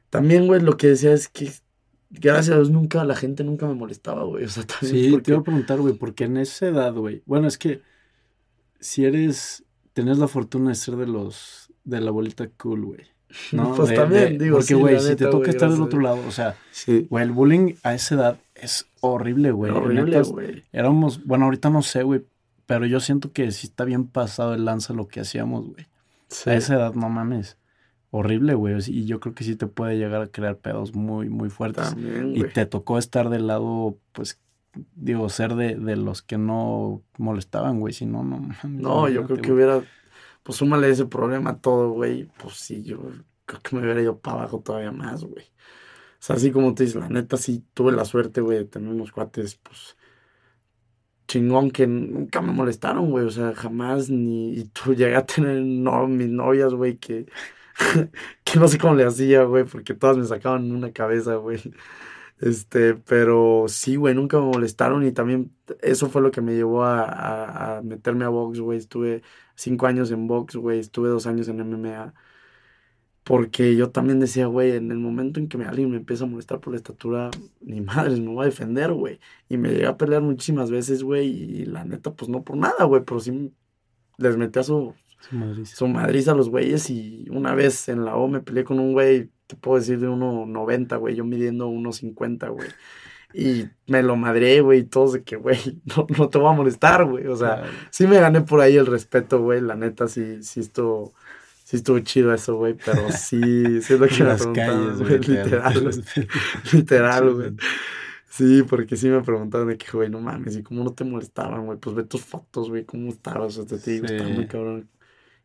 También, 0.10 0.48
güey, 0.48 0.62
lo 0.62 0.78
que 0.78 0.88
decía 0.88 1.12
es 1.12 1.28
que 1.28 1.52
gracias 2.10 2.52
a 2.52 2.56
Dios 2.56 2.72
nunca, 2.72 3.04
la 3.04 3.16
gente 3.16 3.44
nunca 3.44 3.68
me 3.68 3.76
molestaba, 3.76 4.24
güey. 4.24 4.46
O 4.46 4.50
sea, 4.50 4.64
también. 4.64 5.16
Sí, 5.16 5.22
te 5.22 5.32
iba 5.32 5.42
a 5.42 5.44
preguntar, 5.44 5.80
güey, 5.80 5.96
porque 5.96 6.24
en 6.24 6.38
esa 6.38 6.68
edad, 6.68 6.94
güey. 6.94 7.24
Bueno, 7.26 7.48
es 7.48 7.58
que 7.58 7.82
si 8.80 9.06
eres. 9.06 9.66
Tenés 9.94 10.18
la 10.18 10.28
fortuna 10.30 10.70
de 10.70 10.76
ser 10.76 10.96
de 10.96 11.08
los. 11.08 11.74
de 11.84 12.00
la 12.00 12.12
bolita 12.12 12.48
cool, 12.58 12.86
güey. 12.86 13.19
No, 13.52 13.74
pues 13.76 13.94
también, 13.94 14.38
digo, 14.38 14.58
Porque, 14.58 14.76
güey, 14.76 15.00
si 15.00 15.16
te 15.16 15.26
toca 15.28 15.50
estar 15.50 15.70
del 15.72 15.82
otro 15.82 16.00
lado, 16.00 16.20
o 16.28 16.32
sea, 16.32 16.56
güey, 17.10 17.24
el 17.24 17.32
bullying 17.32 17.74
a 17.84 17.94
esa 17.94 18.16
edad 18.16 18.40
es 18.56 18.88
horrible, 19.02 19.52
güey. 19.52 19.72
Horrible, 19.72 20.22
güey. 20.24 20.64
Éramos, 20.72 21.26
bueno, 21.26 21.46
ahorita 21.46 21.70
no 21.70 21.82
sé, 21.82 22.04
güey, 22.04 22.26
pero 22.66 22.86
yo 22.86 23.00
siento 23.00 23.32
que 23.32 23.52
sí 23.52 23.68
está 23.68 23.86
bien 23.86 24.08
pasado 24.08 24.54
el 24.54 24.66
lanza 24.66 24.94
lo 24.94 25.08
que 25.08 25.22
hacíamos, 25.22 25.68
güey. 25.68 25.88
A 26.46 26.54
esa 26.54 26.76
edad, 26.76 26.94
no 26.94 27.10
mames. 27.10 27.58
Horrible, 28.12 28.54
güey. 28.56 28.76
Y 28.88 29.06
yo 29.06 29.20
creo 29.20 29.34
que 29.34 29.44
sí 29.44 29.56
te 29.56 29.68
puede 29.68 29.98
llegar 29.98 30.22
a 30.22 30.28
crear 30.28 30.58
pedos 30.58 30.96
muy, 30.96 31.30
muy 31.30 31.50
fuertes. 31.50 31.90
También, 31.90 32.36
y 32.36 32.44
te 32.44 32.66
tocó 32.66 32.98
estar 32.98 33.30
del 33.30 33.48
lado, 33.48 33.98
pues, 34.12 34.40
digo, 34.96 35.30
ser 35.30 35.56
de, 35.56 35.76
de 35.76 35.96
los 35.96 36.22
que 36.22 36.38
no 36.38 37.02
molestaban, 37.18 37.80
güey. 37.80 37.94
Si 37.94 38.06
no, 38.06 38.24
no 38.24 38.38
mames. 38.38 38.64
No, 38.66 39.10
yo 39.10 39.26
creo 39.26 39.38
que 39.38 39.52
hubiera 39.52 39.84
pues 40.50 40.58
súmale 40.58 40.90
ese 40.90 41.06
problema 41.06 41.52
a 41.52 41.62
todo, 41.62 41.92
güey, 41.92 42.26
pues 42.40 42.56
sí, 42.56 42.82
yo 42.82 42.98
creo 43.46 43.62
que 43.62 43.76
me 43.76 43.84
hubiera 43.84 44.02
ido 44.02 44.20
para 44.20 44.38
abajo 44.38 44.62
todavía 44.62 44.92
más, 44.92 45.24
güey. 45.24 45.46
O 45.46 46.18
sea, 46.18 46.38
así 46.38 46.52
como 46.52 46.74
te 46.74 46.86
dices, 46.86 47.00
la 47.00 47.08
neta 47.08 47.38
sí 47.38 47.64
tuve 47.76 47.92
la 47.92 48.04
suerte, 48.04 48.42
güey, 48.42 48.58
de 48.58 48.66
tener 48.66 48.90
unos 48.90 49.12
cuates, 49.12 49.58
pues, 49.58 49.96
chingón 51.28 51.70
que 51.70 51.86
nunca 51.86 52.42
me 52.42 52.52
molestaron, 52.52 53.12
güey, 53.12 53.26
o 53.26 53.30
sea, 53.30 53.54
jamás 53.54 54.10
ni, 54.10 54.54
y 54.54 54.66
tú 54.74 54.96
llegué 54.96 55.16
a 55.16 55.26
tener 55.28 55.62
mis 55.62 56.30
novias, 56.30 56.74
güey, 56.74 56.98
que, 56.98 57.28
que 58.44 58.60
no 58.60 58.68
sé 58.68 58.80
cómo 58.80 58.96
le 58.96 59.06
hacía, 59.06 59.44
güey, 59.44 59.66
porque 59.66 59.94
todas 59.94 60.18
me 60.18 60.26
sacaban 60.26 60.72
una 60.72 60.92
cabeza, 60.94 61.36
güey. 61.36 61.60
Este, 62.40 62.96
pero 62.96 63.66
sí, 63.68 63.98
güey, 63.98 64.16
nunca 64.16 64.40
me 64.40 64.48
molestaron 64.48 65.06
y 65.06 65.12
también 65.12 65.56
eso 65.82 66.10
fue 66.10 66.22
lo 66.24 66.32
que 66.32 66.42
me 66.42 66.56
llevó 66.56 66.84
a, 66.86 67.78
a 67.78 67.82
meterme 67.84 68.26
a 68.26 68.30
box, 68.30 68.60
güey. 68.62 68.80
Estuve 68.80 69.22
cinco 69.60 69.88
años 69.88 70.10
en 70.12 70.28
box, 70.28 70.56
güey, 70.56 70.80
estuve 70.80 71.10
dos 71.10 71.28
años 71.28 71.48
en 71.50 71.60
MMA. 71.60 72.14
Porque 73.24 73.76
yo 73.76 73.92
también 73.92 74.20
decía, 74.20 74.48
güey, 74.48 74.72
en 74.72 74.92
el 74.92 74.98
momento 74.98 75.40
en 75.40 75.50
que 75.50 75.58
alguien 75.64 75.92
me 75.92 75.98
empieza 75.98 76.24
a 76.24 76.28
molestar 76.28 76.60
por 76.60 76.74
la 76.74 76.78
estatura, 76.78 77.30
ni 77.62 77.82
madre, 77.82 78.20
me 78.20 78.30
voy 78.30 78.44
a 78.44 78.46
defender, 78.46 78.94
güey. 78.94 79.20
Y 79.50 79.58
me 79.58 79.70
llegué 79.70 79.86
a 79.86 79.98
pelear 79.98 80.22
muchísimas 80.22 80.72
veces, 80.72 81.04
güey, 81.04 81.28
y 81.28 81.66
la 81.66 81.84
neta, 81.86 82.14
pues 82.14 82.30
no 82.30 82.44
por 82.44 82.58
nada, 82.58 82.86
güey, 82.86 83.04
pero 83.06 83.20
sí 83.20 83.54
les 84.18 84.38
metí 84.38 84.60
a 84.60 84.64
su, 84.64 84.96
su, 85.66 85.88
madriz. 85.88 86.28
a 86.28 86.36
los 86.36 86.50
güeyes. 86.50 86.90
Y 86.90 87.28
una 87.30 87.54
vez 87.54 87.90
en 87.90 88.06
la 88.06 88.16
O 88.16 88.28
me 88.28 88.42
peleé 88.42 88.64
con 88.64 88.80
un 88.80 88.94
güey, 88.94 89.30
te 89.48 89.56
puedo 89.56 89.78
decir, 89.78 90.00
de 90.00 90.08
1.90, 90.08 90.98
güey, 91.00 91.16
yo 91.16 91.26
midiendo 91.26 91.70
1.50, 91.70 92.50
güey. 92.50 92.70
Y 93.34 93.70
me 93.88 94.02
lo 94.02 94.16
madré, 94.16 94.62
güey, 94.62 94.80
y 94.80 94.84
todos 94.84 95.14
de 95.14 95.24
que, 95.24 95.36
güey, 95.36 95.60
no, 95.86 96.08
no, 96.18 96.30
te 96.30 96.38
voy 96.38 96.52
a 96.52 96.56
molestar, 96.56 97.06
güey. 97.06 97.28
O 97.28 97.36
sea, 97.36 97.64
sí 97.92 98.08
me 98.08 98.20
gané 98.20 98.42
por 98.42 98.62
ahí 98.62 98.76
el 98.76 98.88
respeto, 98.88 99.42
güey. 99.42 99.62
La 99.62 99.76
neta, 99.76 100.08
sí, 100.08 100.42
sí 100.42 100.62
estuvo, 100.62 101.14
sí 101.64 101.78
estuvo 101.78 102.00
chido 102.00 102.34
eso, 102.34 102.56
güey. 102.56 102.76
Pero 102.84 103.12
sí, 103.12 103.82
sí 103.82 103.94
es 103.94 104.00
lo 104.00 104.08
que 104.08 104.24
me 104.24 104.36
preguntaban, 104.36 104.98
güey. 104.98 105.20
Literal, 105.20 106.04
literal, 106.74 107.34
güey. 107.34 107.52
Sí, 108.30 108.64
porque 108.64 108.96
sí 108.96 109.10
me 109.10 109.22
preguntaban 109.22 109.68
de 109.68 109.78
que, 109.78 109.92
güey, 109.92 110.10
no 110.10 110.20
mames, 110.22 110.56
¿y 110.56 110.64
cómo 110.64 110.84
no 110.84 110.94
te 110.94 111.04
molestaban, 111.04 111.66
güey? 111.66 111.78
Pues 111.78 111.96
ve 111.96 112.04
tus 112.04 112.22
fotos, 112.22 112.70
güey, 112.70 112.86
cómo 112.86 113.10
estabas. 113.10 113.58
O 113.58 113.68
sea, 113.68 113.78
te 113.78 113.92
digo, 113.92 114.06
está 114.06 114.24
muy 114.24 114.48
cabrón. 114.48 114.88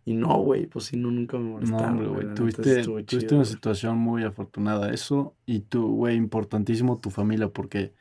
Y 0.06 0.14
no, 0.14 0.36
güey, 0.38 0.66
pues 0.66 0.86
sí, 0.86 0.96
no, 0.98 1.10
nunca 1.10 1.38
me 1.38 1.50
molestaron. 1.50 2.02
No, 2.02 2.12
güey, 2.12 2.34
tuviste, 2.34 2.82
tuviste 2.82 3.34
una 3.34 3.46
situación 3.46 3.96
muy 3.96 4.22
afortunada. 4.22 4.92
Eso, 4.92 5.34
y 5.46 5.60
tú, 5.60 5.94
güey, 5.94 6.16
importantísimo 6.16 6.98
tu 6.98 7.10
familia, 7.10 7.48
porque 7.48 7.94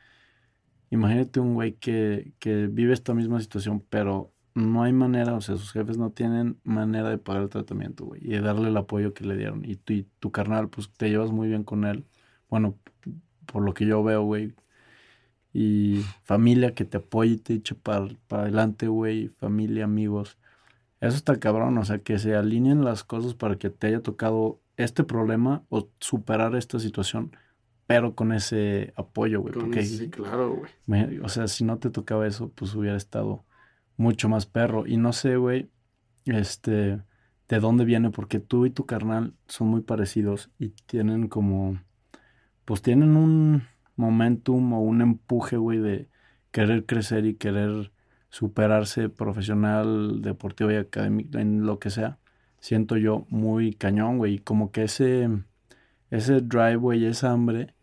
imagínate 0.90 1.40
un 1.40 1.54
güey 1.54 1.74
que, 1.74 2.34
que 2.38 2.66
vive 2.66 2.92
esta 2.92 3.14
misma 3.14 3.40
situación, 3.40 3.82
pero 3.88 4.32
no 4.54 4.82
hay 4.82 4.92
manera, 4.92 5.34
o 5.34 5.40
sea, 5.40 5.56
sus 5.56 5.72
jefes 5.72 5.96
no 5.96 6.10
tienen 6.10 6.60
manera 6.62 7.08
de 7.08 7.16
pagar 7.18 7.42
el 7.42 7.48
tratamiento, 7.48 8.04
güey, 8.04 8.20
y 8.22 8.28
de 8.32 8.40
darle 8.42 8.68
el 8.68 8.76
apoyo 8.76 9.14
que 9.14 9.24
le 9.24 9.36
dieron. 9.36 9.64
Y 9.64 9.76
tú 9.76 9.94
y 9.94 10.06
tu 10.20 10.30
carnal, 10.30 10.68
pues 10.68 10.90
te 10.90 11.08
llevas 11.08 11.32
muy 11.32 11.48
bien 11.48 11.64
con 11.64 11.84
él. 11.84 12.04
Bueno, 12.50 12.78
por 13.46 13.62
lo 13.62 13.72
que 13.72 13.86
yo 13.86 14.04
veo, 14.04 14.24
güey. 14.24 14.52
Y 15.54 16.02
familia 16.24 16.74
que 16.74 16.84
te 16.84 16.98
apoye 16.98 17.32
y 17.32 17.36
te 17.38 17.54
eche 17.54 17.74
para, 17.74 18.08
para 18.28 18.42
adelante, 18.42 18.88
güey. 18.88 19.28
Familia, 19.28 19.84
amigos 19.84 20.38
eso 21.08 21.16
está 21.16 21.38
cabrón, 21.38 21.76
o 21.78 21.84
sea, 21.84 21.98
que 21.98 22.18
se 22.18 22.34
alineen 22.34 22.84
las 22.84 23.04
cosas 23.04 23.34
para 23.34 23.56
que 23.56 23.70
te 23.70 23.88
haya 23.88 24.00
tocado 24.00 24.60
este 24.76 25.04
problema 25.04 25.64
o 25.68 25.88
superar 26.00 26.54
esta 26.56 26.78
situación, 26.78 27.36
pero 27.86 28.14
con 28.14 28.32
ese 28.32 28.92
apoyo, 28.96 29.40
güey. 29.40 29.54
Porque, 29.54 29.84
sí, 29.84 30.08
claro, 30.10 30.56
güey. 30.86 31.18
O 31.20 31.28
sea, 31.28 31.48
si 31.48 31.64
no 31.64 31.78
te 31.78 31.90
tocaba 31.90 32.26
eso, 32.26 32.50
pues 32.54 32.74
hubiera 32.74 32.96
estado 32.96 33.44
mucho 33.96 34.28
más 34.28 34.46
perro. 34.46 34.86
Y 34.86 34.96
no 34.96 35.12
sé, 35.12 35.36
güey, 35.36 35.70
este, 36.24 37.02
de 37.48 37.60
dónde 37.60 37.84
viene, 37.84 38.10
porque 38.10 38.40
tú 38.40 38.66
y 38.66 38.70
tu 38.70 38.86
carnal 38.86 39.34
son 39.46 39.68
muy 39.68 39.82
parecidos 39.82 40.50
y 40.58 40.70
tienen 40.70 41.28
como, 41.28 41.78
pues 42.64 42.82
tienen 42.82 43.16
un 43.16 43.62
momentum 43.96 44.72
o 44.72 44.80
un 44.80 45.02
empuje, 45.02 45.56
güey, 45.56 45.78
de 45.78 46.08
querer 46.50 46.86
crecer 46.86 47.26
y 47.26 47.34
querer 47.34 47.92
superarse 48.34 49.08
profesional, 49.08 50.20
deportivo 50.20 50.72
y 50.72 50.74
académico, 50.74 51.38
en 51.38 51.66
lo 51.66 51.78
que 51.78 51.90
sea, 51.90 52.18
siento 52.58 52.96
yo 52.96 53.26
muy 53.30 53.74
cañón, 53.74 54.18
güey. 54.18 54.40
Como 54.40 54.72
que 54.72 54.82
ese, 54.84 55.28
ese 56.10 56.40
drive, 56.40 56.74
güey, 56.74 57.06
esa 57.06 57.30
hambre, 57.30 57.74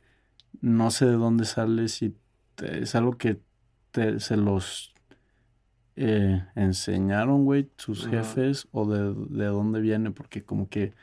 no 0.60 0.91
sé 0.91 1.06
de 1.06 1.14
dónde 1.14 1.45
sale, 1.45 1.88
si 1.88 2.18
es 2.62 2.95
algo 2.95 3.18
que 3.18 3.39
te, 3.91 4.20
se 4.20 4.36
los 4.36 4.93
eh, 5.95 6.43
enseñaron, 6.56 7.45
güey, 7.45 7.70
sus 7.78 8.08
jefes, 8.08 8.68
o 8.74 8.86
de, 8.86 9.14
de, 9.30 9.45
dónde 9.45 9.80
viene, 9.80 10.12
porque 10.12 10.43
como 10.43 10.68
que 10.68 10.93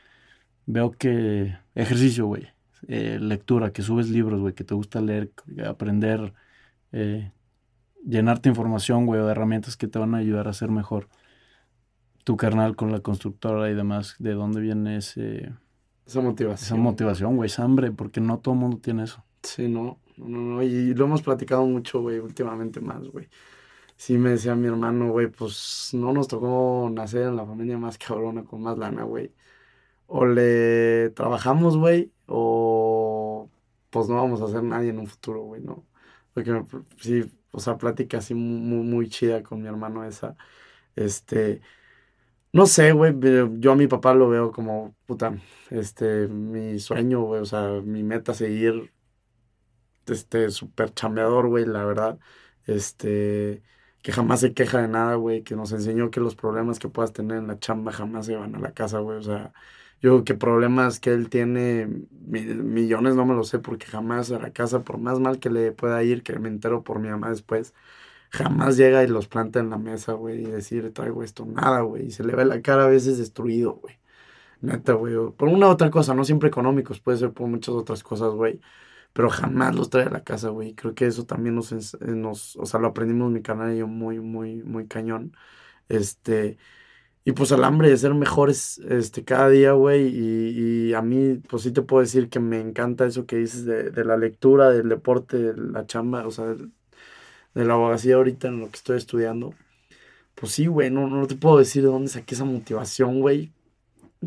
veo 0.67 0.91
que 0.91 1.57
ejercicio, 1.73 2.27
güey, 2.27 2.49
eh, 2.87 3.17
lectura, 3.19 3.73
que 3.73 3.81
subes 3.81 4.09
libros, 4.09 4.41
güey, 4.41 4.53
que 4.53 4.63
te 4.63 4.75
gusta 4.75 5.01
leer, 5.01 5.31
aprender, 5.65 6.35
eh, 6.91 7.31
llenarte 8.05 8.49
información, 8.49 9.05
güey, 9.05 9.21
o 9.21 9.25
de 9.25 9.31
herramientas 9.31 9.77
que 9.77 9.87
te 9.87 9.99
van 9.99 10.15
a 10.15 10.19
ayudar 10.19 10.47
a 10.47 10.53
ser 10.53 10.69
mejor. 10.71 11.07
Tu 12.23 12.37
carnal 12.37 12.75
con 12.75 12.91
la 12.91 12.99
constructora 12.99 13.69
y 13.69 13.75
demás, 13.75 14.15
¿de 14.19 14.33
dónde 14.33 14.61
viene 14.61 14.97
ese... 14.97 15.53
Esa 16.05 16.21
motivación. 16.21 16.65
Esa 16.65 16.75
motivación, 16.75 17.35
güey, 17.35 17.47
esa 17.47 17.63
hambre, 17.63 17.91
porque 17.91 18.19
no 18.19 18.39
todo 18.39 18.55
el 18.55 18.59
mundo 18.59 18.77
tiene 18.77 19.03
eso. 19.03 19.23
Sí, 19.43 19.67
no, 19.67 19.99
no, 20.17 20.39
no, 20.39 20.63
y 20.63 20.93
lo 20.93 21.05
hemos 21.05 21.21
platicado 21.21 21.65
mucho, 21.65 22.01
güey, 22.01 22.19
últimamente 22.19 22.81
más, 22.81 23.07
güey. 23.07 23.29
Sí 23.95 24.17
me 24.17 24.31
decía 24.31 24.55
mi 24.55 24.67
hermano, 24.67 25.11
güey, 25.11 25.27
pues 25.27 25.89
no 25.93 26.13
nos 26.13 26.27
tocó 26.27 26.89
nacer 26.91 27.23
en 27.23 27.35
la 27.35 27.45
familia 27.45 27.77
más 27.77 27.97
cabrona, 27.97 28.43
con 28.43 28.61
más 28.61 28.77
lana, 28.77 29.03
güey. 29.03 29.33
O 30.07 30.25
le 30.25 31.09
trabajamos, 31.11 31.77
güey, 31.77 32.11
o 32.25 33.49
pues 33.89 34.07
no 34.09 34.15
vamos 34.15 34.41
a 34.41 34.47
ser 34.47 34.63
nadie 34.63 34.89
en 34.89 34.99
un 34.99 35.07
futuro, 35.07 35.43
güey, 35.43 35.61
¿no? 35.61 35.85
Porque 36.33 36.63
sí, 36.97 37.23
o 37.51 37.59
sea, 37.59 37.77
plática 37.77 38.17
así 38.19 38.33
muy, 38.35 38.83
muy 38.85 39.09
chida 39.09 39.43
con 39.43 39.61
mi 39.61 39.67
hermano 39.67 40.05
esa. 40.05 40.35
Este, 40.95 41.61
no 42.53 42.65
sé, 42.67 42.91
güey, 42.93 43.13
yo 43.59 43.71
a 43.73 43.75
mi 43.75 43.87
papá 43.87 44.13
lo 44.15 44.29
veo 44.29 44.51
como, 44.51 44.95
puta, 45.05 45.35
este, 45.69 46.27
mi 46.27 46.79
sueño, 46.79 47.21
güey, 47.23 47.41
o 47.41 47.45
sea, 47.45 47.81
mi 47.83 48.03
meta 48.03 48.33
seguir, 48.33 48.93
este, 50.07 50.49
súper 50.51 50.93
chambeador, 50.93 51.47
güey, 51.47 51.65
la 51.65 51.85
verdad. 51.85 52.19
este, 52.65 53.63
que 54.01 54.11
jamás 54.11 54.39
se 54.41 54.53
queja 54.53 54.81
de 54.81 54.87
nada, 54.87 55.15
güey, 55.15 55.43
que 55.43 55.55
nos 55.55 55.71
enseñó 55.73 56.09
que 56.11 56.19
los 56.21 56.35
problemas 56.35 56.79
que 56.79 56.89
puedas 56.89 57.13
tener 57.13 57.37
en 57.37 57.47
la 57.47 57.59
chamba 57.59 57.91
jamás 57.91 58.25
se 58.27 58.35
van 58.35 58.55
a 58.55 58.59
la 58.59 58.73
casa, 58.73 58.99
güey, 58.99 59.17
o 59.17 59.21
sea, 59.23 59.53
yo 60.01 60.11
creo 60.11 60.23
que 60.23 60.33
problemas 60.35 60.99
que 60.99 61.11
él 61.11 61.29
tiene, 61.29 61.87
millones 62.27 63.15
no 63.15 63.25
me 63.25 63.35
lo 63.35 63.43
sé, 63.43 63.59
porque 63.59 63.85
jamás 63.87 64.31
a 64.31 64.39
la 64.39 64.51
casa, 64.53 64.83
por 64.83 64.97
más 64.97 65.19
mal 65.19 65.39
que 65.39 65.49
le 65.49 65.71
pueda 65.71 66.03
ir, 66.03 66.23
que 66.23 66.37
me 66.39 66.49
entero 66.49 66.83
por 66.83 66.99
mi 66.99 67.09
mamá 67.09 67.29
después, 67.29 67.73
jamás 68.31 68.77
llega 68.77 69.03
y 69.03 69.07
los 69.07 69.27
planta 69.27 69.59
en 69.59 69.69
la 69.69 69.77
mesa, 69.77 70.13
güey, 70.13 70.41
y 70.43 70.45
decir, 70.51 70.93
traigo 70.93 71.23
esto, 71.23 71.45
nada, 71.45 71.81
güey, 71.81 72.07
y 72.07 72.11
se 72.11 72.23
le 72.23 72.35
ve 72.35 72.45
la 72.45 72.61
cara 72.61 72.85
a 72.85 72.87
veces 72.89 73.17
destruido, 73.17 73.73
güey. 73.75 73.99
Neta, 74.61 74.93
güey, 74.93 75.15
por 75.37 75.47
una 75.49 75.67
u 75.67 75.71
otra 75.71 75.89
cosa, 75.89 76.13
no 76.13 76.25
siempre 76.25 76.49
económicos, 76.49 76.99
puede 76.99 77.17
ser 77.17 77.33
por 77.33 77.47
muchas 77.47 77.75
otras 77.75 78.03
cosas, 78.03 78.31
güey, 78.33 78.59
pero 79.13 79.29
jamás 79.29 79.75
los 79.75 79.89
trae 79.89 80.05
a 80.05 80.09
la 80.09 80.23
casa, 80.23 80.49
güey. 80.49 80.75
Creo 80.75 80.95
que 80.95 81.07
eso 81.07 81.25
también 81.25 81.55
nos, 81.55 81.71
nos, 82.01 82.55
o 82.57 82.65
sea, 82.65 82.79
lo 82.79 82.87
aprendimos 82.89 83.27
en 83.27 83.33
mi 83.33 83.41
canal 83.41 83.73
y 83.73 83.79
yo 83.79 83.87
muy, 83.87 84.19
muy, 84.19 84.63
muy 84.63 84.87
cañón. 84.87 85.33
Este, 85.89 86.57
y 87.29 87.31
pues 87.31 87.51
el 87.51 87.63
hambre 87.63 87.89
de 87.89 87.97
ser 87.97 88.15
mejores 88.15 88.79
este, 88.89 89.23
cada 89.23 89.49
día, 89.49 89.73
güey. 89.73 90.07
Y, 90.07 90.89
y, 90.89 90.93
a 90.95 91.03
mí, 91.03 91.35
pues 91.47 91.61
sí 91.61 91.71
te 91.71 91.83
puedo 91.83 92.01
decir 92.01 92.27
que 92.27 92.39
me 92.39 92.59
encanta 92.59 93.05
eso 93.05 93.27
que 93.27 93.35
dices 93.35 93.65
de, 93.65 93.91
de 93.91 94.03
la 94.03 94.17
lectura, 94.17 94.71
del 94.71 94.89
deporte, 94.89 95.37
de 95.37 95.53
la 95.55 95.85
chamba, 95.85 96.25
o 96.25 96.31
sea, 96.31 96.45
de, 96.45 96.69
la 97.53 97.73
abogacía 97.75 98.15
ahorita 98.15 98.47
en 98.47 98.61
lo 98.61 98.69
que 98.71 98.77
estoy 98.77 98.97
estudiando. 98.97 99.53
Pues 100.35 100.53
sí, 100.53 100.67
güey, 100.67 100.89
no, 100.91 101.07
no 101.07 101.27
te 101.27 101.35
puedo 101.35 101.59
decir 101.59 101.83
de 101.83 101.89
dónde 101.89 102.09
saqué 102.09 102.35
esa 102.35 102.45
motivación, 102.45 103.21
güey. 103.21 103.53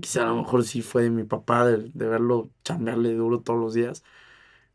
Quizá 0.01 0.23
a 0.23 0.27
lo 0.27 0.37
mejor 0.37 0.65
sí 0.65 0.83
fue 0.83 1.05
de 1.05 1.11
mi 1.11 1.25
papá, 1.25 1.67
de, 1.67 1.91
de 1.93 2.07
verlo 2.09 2.51
chambearle 2.65 3.15
duro 3.15 3.41
todos 3.41 3.61
los 3.61 3.75
días. 3.75 4.05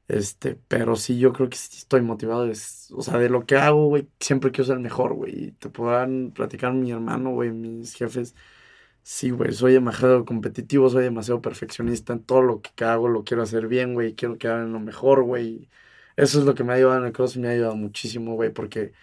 Este, 0.07 0.55
pero 0.67 0.95
sí, 0.95 1.19
yo 1.19 1.33
creo 1.33 1.49
que 1.49 1.55
estoy 1.57 2.01
motivado. 2.01 2.45
Es, 2.49 2.91
o 2.95 3.01
sea, 3.01 3.17
de 3.17 3.29
lo 3.29 3.45
que 3.45 3.55
hago, 3.57 3.87
güey, 3.87 4.09
siempre 4.19 4.51
quiero 4.51 4.65
ser 4.67 4.77
el 4.77 4.83
mejor, 4.83 5.13
güey. 5.13 5.51
Te 5.53 5.69
podrán 5.69 6.31
platicar 6.31 6.73
mi 6.73 6.91
hermano, 6.91 7.31
güey, 7.31 7.51
mis 7.51 7.93
jefes. 7.93 8.35
Sí, 9.03 9.31
güey, 9.31 9.53
soy 9.53 9.73
demasiado 9.73 10.25
competitivo, 10.25 10.89
soy 10.89 11.03
demasiado 11.03 11.41
perfeccionista 11.41 12.13
en 12.13 12.23
todo 12.23 12.41
lo 12.41 12.61
que 12.61 12.85
hago, 12.85 13.07
lo 13.09 13.23
quiero 13.23 13.43
hacer 13.43 13.67
bien, 13.67 13.93
güey, 13.93 14.15
quiero 14.15 14.37
quedar 14.37 14.61
en 14.63 14.73
lo 14.73 14.79
mejor, 14.81 15.23
güey. 15.23 15.69
Eso 16.17 16.39
es 16.39 16.45
lo 16.45 16.55
que 16.55 16.63
me 16.63 16.73
ha 16.73 16.75
ayudado 16.77 16.99
en 17.01 17.05
el 17.07 17.13
cross 17.13 17.37
me 17.37 17.47
ha 17.49 17.51
ayudado 17.51 17.75
muchísimo, 17.77 18.35
güey, 18.35 18.51
porque 18.51 18.93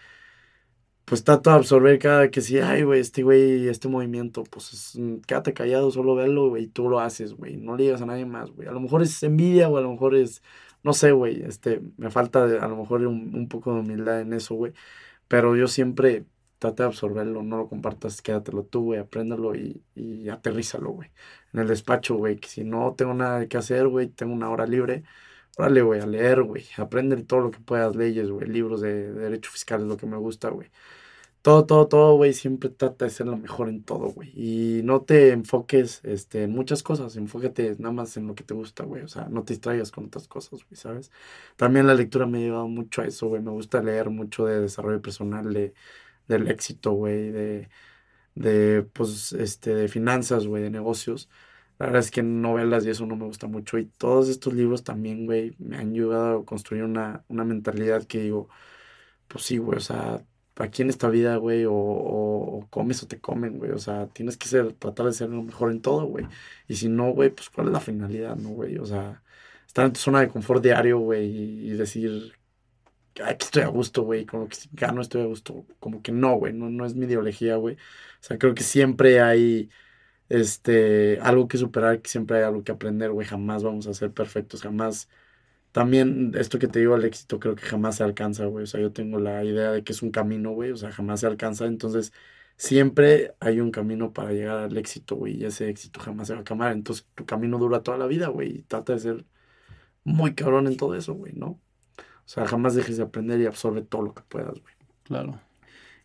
pues 1.04 1.22
trato 1.24 1.50
de 1.50 1.56
absorber 1.56 1.98
cada 1.98 2.30
que 2.30 2.40
sí, 2.40 2.58
ay, 2.58 2.82
güey, 2.82 3.00
este 3.00 3.22
güey, 3.22 3.68
este 3.68 3.88
movimiento, 3.88 4.42
pues 4.44 4.72
es, 4.72 4.96
mm, 4.96 5.18
quédate 5.26 5.52
callado, 5.52 5.90
solo 5.90 6.14
verlo, 6.14 6.48
güey, 6.48 6.64
y 6.64 6.66
tú 6.68 6.88
lo 6.88 7.00
haces, 7.00 7.34
güey, 7.34 7.56
no 7.56 7.76
le 7.76 7.84
digas 7.84 8.00
a 8.02 8.06
nadie 8.06 8.24
más, 8.24 8.50
güey. 8.50 8.68
A 8.68 8.72
lo 8.72 8.80
mejor 8.80 9.02
es 9.02 9.22
envidia, 9.22 9.68
o 9.68 9.76
a 9.76 9.82
lo 9.82 9.90
mejor 9.92 10.14
es 10.14 10.42
no 10.84 10.92
sé, 10.94 11.12
güey, 11.12 11.42
este, 11.42 11.80
me 11.96 12.10
falta 12.10 12.44
a 12.44 12.68
lo 12.68 12.76
mejor 12.76 13.06
un, 13.06 13.48
poco 13.48 13.74
de 13.74 13.80
humildad 13.80 14.20
en 14.20 14.32
eso, 14.34 14.54
güey. 14.54 14.72
Pero 15.28 15.56
yo 15.56 15.68
siempre 15.68 16.26
trate 16.58 16.82
de 16.84 16.88
absorberlo, 16.88 17.42
no 17.42 17.56
lo 17.58 17.68
compartas, 17.68 18.22
quédatelo 18.22 18.64
tú, 18.64 18.84
güey, 18.84 19.00
apréndalo 19.00 19.54
y, 19.56 19.82
y 19.94 20.28
aterrízalo, 20.28 20.90
güey. 20.90 21.10
En 21.52 21.60
el 21.60 21.68
despacho, 21.68 22.16
güey, 22.16 22.36
que 22.38 22.48
si 22.48 22.64
no 22.64 22.94
tengo 22.96 23.14
nada 23.14 23.46
que 23.48 23.56
hacer, 23.56 23.88
güey, 23.88 24.08
tengo 24.08 24.34
una 24.34 24.50
hora 24.50 24.66
libre, 24.66 25.04
órale, 25.58 25.82
güey, 25.82 26.00
a 26.00 26.06
leer, 26.06 26.42
güey. 26.42 26.64
Aprende 26.76 27.16
todo 27.24 27.40
lo 27.40 27.50
que 27.50 27.60
puedas, 27.60 27.96
leyes, 27.96 28.30
güey, 28.30 28.48
libros 28.48 28.80
de, 28.80 29.12
de 29.12 29.20
derecho 29.20 29.50
fiscal 29.50 29.82
es 29.82 29.88
lo 29.88 29.96
que 29.96 30.06
me 30.06 30.16
gusta, 30.18 30.50
güey 30.50 30.70
todo, 31.44 31.66
todo, 31.66 31.88
todo, 31.88 32.16
güey, 32.16 32.32
siempre 32.32 32.70
trata 32.70 33.04
de 33.04 33.10
ser 33.10 33.26
lo 33.26 33.36
mejor 33.36 33.68
en 33.68 33.84
todo, 33.84 34.08
güey. 34.08 34.30
Y 34.34 34.82
no 34.82 35.02
te 35.02 35.30
enfoques 35.30 36.00
este, 36.04 36.44
en 36.44 36.52
muchas 36.52 36.82
cosas, 36.82 37.16
enfócate 37.16 37.76
nada 37.78 37.92
más 37.92 38.16
en 38.16 38.26
lo 38.26 38.34
que 38.34 38.44
te 38.44 38.54
gusta, 38.54 38.84
güey. 38.84 39.02
O 39.02 39.08
sea, 39.08 39.28
no 39.28 39.44
te 39.44 39.52
distraigas 39.52 39.90
con 39.90 40.06
otras 40.06 40.26
cosas, 40.26 40.64
güey, 40.64 40.76
¿sabes? 40.76 41.12
También 41.56 41.86
la 41.86 41.94
lectura 41.94 42.26
me 42.26 42.38
ha 42.38 42.40
llevado 42.40 42.68
mucho 42.68 43.02
a 43.02 43.06
eso, 43.06 43.28
güey. 43.28 43.42
Me 43.42 43.50
gusta 43.50 43.82
leer 43.82 44.08
mucho 44.08 44.46
de 44.46 44.62
desarrollo 44.62 45.02
personal, 45.02 45.52
de, 45.52 45.74
del 46.28 46.48
éxito, 46.48 46.92
güey, 46.92 47.30
de, 47.30 47.68
de, 48.34 48.82
pues, 48.94 49.32
este, 49.34 49.74
de 49.74 49.88
finanzas, 49.88 50.46
güey, 50.46 50.62
de 50.62 50.70
negocios. 50.70 51.30
La 51.78 51.86
verdad 51.86 52.00
es 52.02 52.10
que 52.10 52.22
novelas 52.22 52.86
y 52.86 52.90
eso 52.90 53.06
no 53.06 53.16
me 53.16 53.26
gusta 53.26 53.48
mucho. 53.48 53.78
Y 53.78 53.86
todos 53.86 54.28
estos 54.30 54.54
libros 54.54 54.84
también, 54.84 55.26
güey, 55.26 55.54
me 55.58 55.76
han 55.78 55.90
ayudado 55.92 56.40
a 56.40 56.44
construir 56.46 56.84
una, 56.84 57.24
una 57.28 57.44
mentalidad 57.44 58.04
que 58.06 58.20
digo, 58.22 58.48
pues 59.28 59.44
sí, 59.44 59.58
güey, 59.58 59.78
o 59.78 59.80
sea 59.80 60.24
aquí 60.56 60.82
en 60.82 60.90
esta 60.90 61.08
vida, 61.08 61.36
güey, 61.36 61.64
o, 61.68 62.66
comes 62.70 63.02
o 63.02 63.06
te 63.08 63.20
comen, 63.20 63.58
güey. 63.58 63.72
O 63.72 63.78
sea, 63.78 64.06
tienes 64.08 64.36
que 64.36 64.48
ser, 64.48 64.72
tratar 64.74 65.06
de 65.06 65.12
ser 65.12 65.30
lo 65.30 65.42
mejor 65.42 65.70
en 65.70 65.80
todo, 65.82 66.06
güey. 66.06 66.26
Y 66.68 66.76
si 66.76 66.88
no, 66.88 67.10
güey, 67.12 67.30
pues 67.30 67.50
cuál 67.50 67.68
es 67.68 67.72
la 67.72 67.80
finalidad, 67.80 68.36
¿no, 68.36 68.50
güey? 68.50 68.78
O 68.78 68.86
sea, 68.86 69.22
estar 69.66 69.86
en 69.86 69.92
tu 69.92 70.00
zona 70.00 70.20
de 70.20 70.28
confort 70.28 70.62
diario, 70.62 70.98
güey, 70.98 71.26
y, 71.68 71.70
decir, 71.70 72.34
aquí 73.24 73.44
estoy 73.44 73.62
a 73.62 73.68
gusto, 73.68 74.02
güey, 74.02 74.26
con 74.26 74.40
lo 74.40 74.48
que 74.48 74.56
gano 74.72 75.00
estoy 75.00 75.22
a 75.22 75.26
gusto. 75.26 75.66
Como 75.80 76.02
que 76.02 76.12
no, 76.12 76.36
güey, 76.36 76.52
no, 76.52 76.70
no 76.70 76.86
es 76.86 76.94
mi 76.94 77.06
ideología, 77.06 77.56
güey. 77.56 77.76
O 77.76 77.78
sea, 78.20 78.38
creo 78.38 78.54
que 78.54 78.62
siempre 78.64 79.20
hay 79.20 79.70
este 80.28 81.18
algo 81.22 81.48
que 81.48 81.58
superar, 81.58 82.00
que 82.02 82.10
siempre 82.10 82.38
hay 82.38 82.44
algo 82.44 82.64
que 82.64 82.72
aprender, 82.72 83.10
güey. 83.12 83.26
Jamás 83.26 83.62
vamos 83.62 83.86
a 83.86 83.94
ser 83.94 84.12
perfectos, 84.12 84.62
jamás 84.62 85.08
también 85.74 86.32
esto 86.36 86.60
que 86.60 86.68
te 86.68 86.78
digo, 86.78 86.94
el 86.94 87.04
éxito 87.04 87.40
creo 87.40 87.56
que 87.56 87.62
jamás 87.62 87.96
se 87.96 88.04
alcanza, 88.04 88.46
güey. 88.46 88.62
O 88.62 88.66
sea, 88.68 88.80
yo 88.80 88.92
tengo 88.92 89.18
la 89.18 89.42
idea 89.42 89.72
de 89.72 89.82
que 89.82 89.92
es 89.92 90.02
un 90.02 90.12
camino, 90.12 90.52
güey. 90.52 90.70
O 90.70 90.76
sea, 90.76 90.92
jamás 90.92 91.18
se 91.18 91.26
alcanza. 91.26 91.66
Entonces, 91.66 92.12
siempre 92.56 93.34
hay 93.40 93.58
un 93.60 93.72
camino 93.72 94.12
para 94.12 94.32
llegar 94.32 94.58
al 94.58 94.76
éxito, 94.76 95.16
güey. 95.16 95.34
Y 95.42 95.46
ese 95.46 95.68
éxito 95.68 95.98
jamás 95.98 96.28
se 96.28 96.34
va 96.34 96.38
a 96.38 96.42
acabar. 96.42 96.70
Entonces, 96.72 97.08
tu 97.16 97.26
camino 97.26 97.58
dura 97.58 97.82
toda 97.82 97.98
la 97.98 98.06
vida, 98.06 98.28
güey. 98.28 98.58
Y 98.58 98.62
trata 98.62 98.92
de 98.92 99.00
ser 99.00 99.24
muy 100.04 100.34
cabrón 100.36 100.68
en 100.68 100.76
todo 100.76 100.94
eso, 100.94 101.14
güey, 101.14 101.32
¿no? 101.34 101.48
O 101.48 101.60
sea, 102.26 102.46
jamás 102.46 102.76
dejes 102.76 102.98
de 102.98 103.02
aprender 103.02 103.40
y 103.40 103.46
absorbe 103.46 103.82
todo 103.82 104.02
lo 104.02 104.14
que 104.14 104.22
puedas, 104.22 104.60
güey. 104.60 104.74
Claro. 105.02 105.40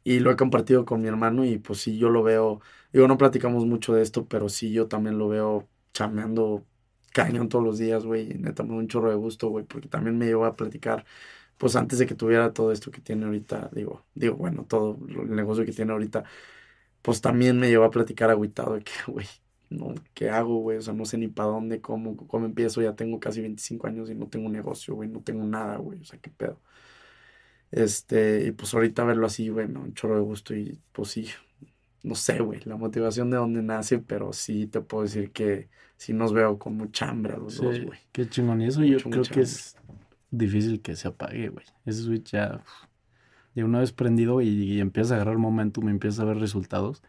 Y 0.04 0.20
lo 0.20 0.32
he 0.32 0.36
compartido 0.36 0.84
con 0.86 1.02
mi 1.02 1.08
hermano 1.10 1.46
y 1.46 1.60
pues 1.60 1.80
sí, 1.82 2.00
yo 2.00 2.10
lo 2.10 2.24
veo. 2.24 2.62
Digo, 2.92 3.08
no 3.08 3.20
platicamos 3.20 3.68
mucho 3.68 3.94
de 3.94 4.02
esto, 4.02 4.26
pero 4.28 4.50
sí, 4.50 4.72
yo 4.72 4.88
también 4.88 5.20
lo 5.20 5.30
veo 5.30 5.70
chameando 5.94 6.66
cañón 7.12 7.50
todos 7.50 7.64
los 7.66 7.78
días, 7.78 8.06
güey. 8.06 8.28
Neta, 8.36 8.64
me 8.64 8.70
da 8.70 8.76
un 8.76 8.88
chorro 8.88 9.10
de 9.10 9.16
gusto, 9.16 9.50
güey, 9.50 9.66
porque 9.66 9.88
también 9.88 10.18
me 10.18 10.26
llevó 10.26 10.46
a 10.46 10.56
platicar, 10.56 11.06
pues 11.58 11.76
antes 11.76 12.00
de 12.00 12.08
que 12.08 12.16
tuviera 12.16 12.54
todo 12.54 12.72
esto 12.72 12.92
que 12.92 13.02
tiene 13.02 13.26
ahorita, 13.26 13.70
digo, 13.74 14.06
digo, 14.16 14.36
bueno, 14.36 14.66
todo 14.66 14.98
el 15.10 15.36
negocio 15.36 15.66
que 15.66 15.74
tiene 15.74 15.92
ahorita, 15.94 16.24
pues 17.02 17.22
también 17.22 17.60
me 17.60 17.70
llevó 17.70 17.86
a 17.86 17.92
platicar 17.92 18.30
agüitado 18.30 18.76
de 18.76 18.84
que, 18.84 18.92
güey, 19.08 19.28
no, 19.70 19.94
¿qué 20.14 20.30
hago, 20.30 20.58
güey? 20.60 20.78
O 20.78 20.82
sea, 20.82 20.94
no 20.94 21.06
sé 21.06 21.18
ni 21.18 21.28
para 21.28 21.50
dónde, 21.50 21.82
cómo, 21.82 22.18
cómo 22.28 22.46
empiezo. 22.46 22.82
Ya 22.82 22.96
tengo 22.96 23.20
casi 23.20 23.42
25 23.42 23.88
años 23.88 24.10
y 24.10 24.16
no 24.16 24.28
tengo 24.30 24.50
negocio, 24.50 24.96
güey, 24.96 25.10
no 25.10 25.22
tengo 25.22 25.46
nada, 25.46 25.78
güey, 25.78 26.02
o 26.02 26.06
sea, 26.06 26.20
qué 26.20 26.30
pedo. 26.32 26.62
Este, 27.72 28.46
y 28.48 28.52
pues 28.52 28.74
ahorita 28.74 29.04
verlo 29.04 29.28
así, 29.28 29.50
güey, 29.50 29.68
me 29.68 29.76
da 29.76 29.80
un 29.82 29.94
chorro 29.94 30.16
de 30.16 30.22
gusto 30.22 30.56
y 30.56 30.82
pues 30.92 31.10
sí, 31.12 31.28
no 32.04 32.16
sé, 32.16 32.40
güey, 32.40 32.62
la 32.66 32.78
motivación 32.78 33.30
de 33.30 33.38
dónde 33.38 33.62
nace, 33.62 34.00
pero 34.00 34.34
sí 34.34 34.68
te 34.68 34.82
puedo 34.82 35.04
decir 35.04 35.32
que 35.32 35.70
sí 35.98 36.14
nos 36.14 36.34
veo 36.34 36.58
con 36.58 36.76
mucha 36.78 37.10
hambre 37.10 37.34
a 37.34 37.38
los 37.38 37.58
dos, 37.58 37.80
güey. 37.82 38.00
Qué 38.12 38.28
chingón. 38.30 38.62
Y 38.62 38.66
eso 38.68 38.84
yo 38.84 38.98
creo 39.10 39.24
que 39.24 39.42
es 39.42 39.76
difícil 40.32 40.82
que 40.82 40.96
se 40.96 41.08
apague, 41.10 41.50
güey. 41.50 41.66
Ese 41.86 42.04
switch 42.04 42.32
ya, 42.32 42.64
de 43.56 43.64
una 43.64 43.80
vez 43.80 43.92
prendido 43.92 44.42
y, 44.42 44.48
y 44.48 44.80
empiezas 44.80 45.12
a 45.12 45.16
agarrar 45.16 45.38
momentum, 45.38 45.90
empiezas 45.90 46.22
a 46.22 46.26
ver 46.26 46.38
resultados. 46.38 47.04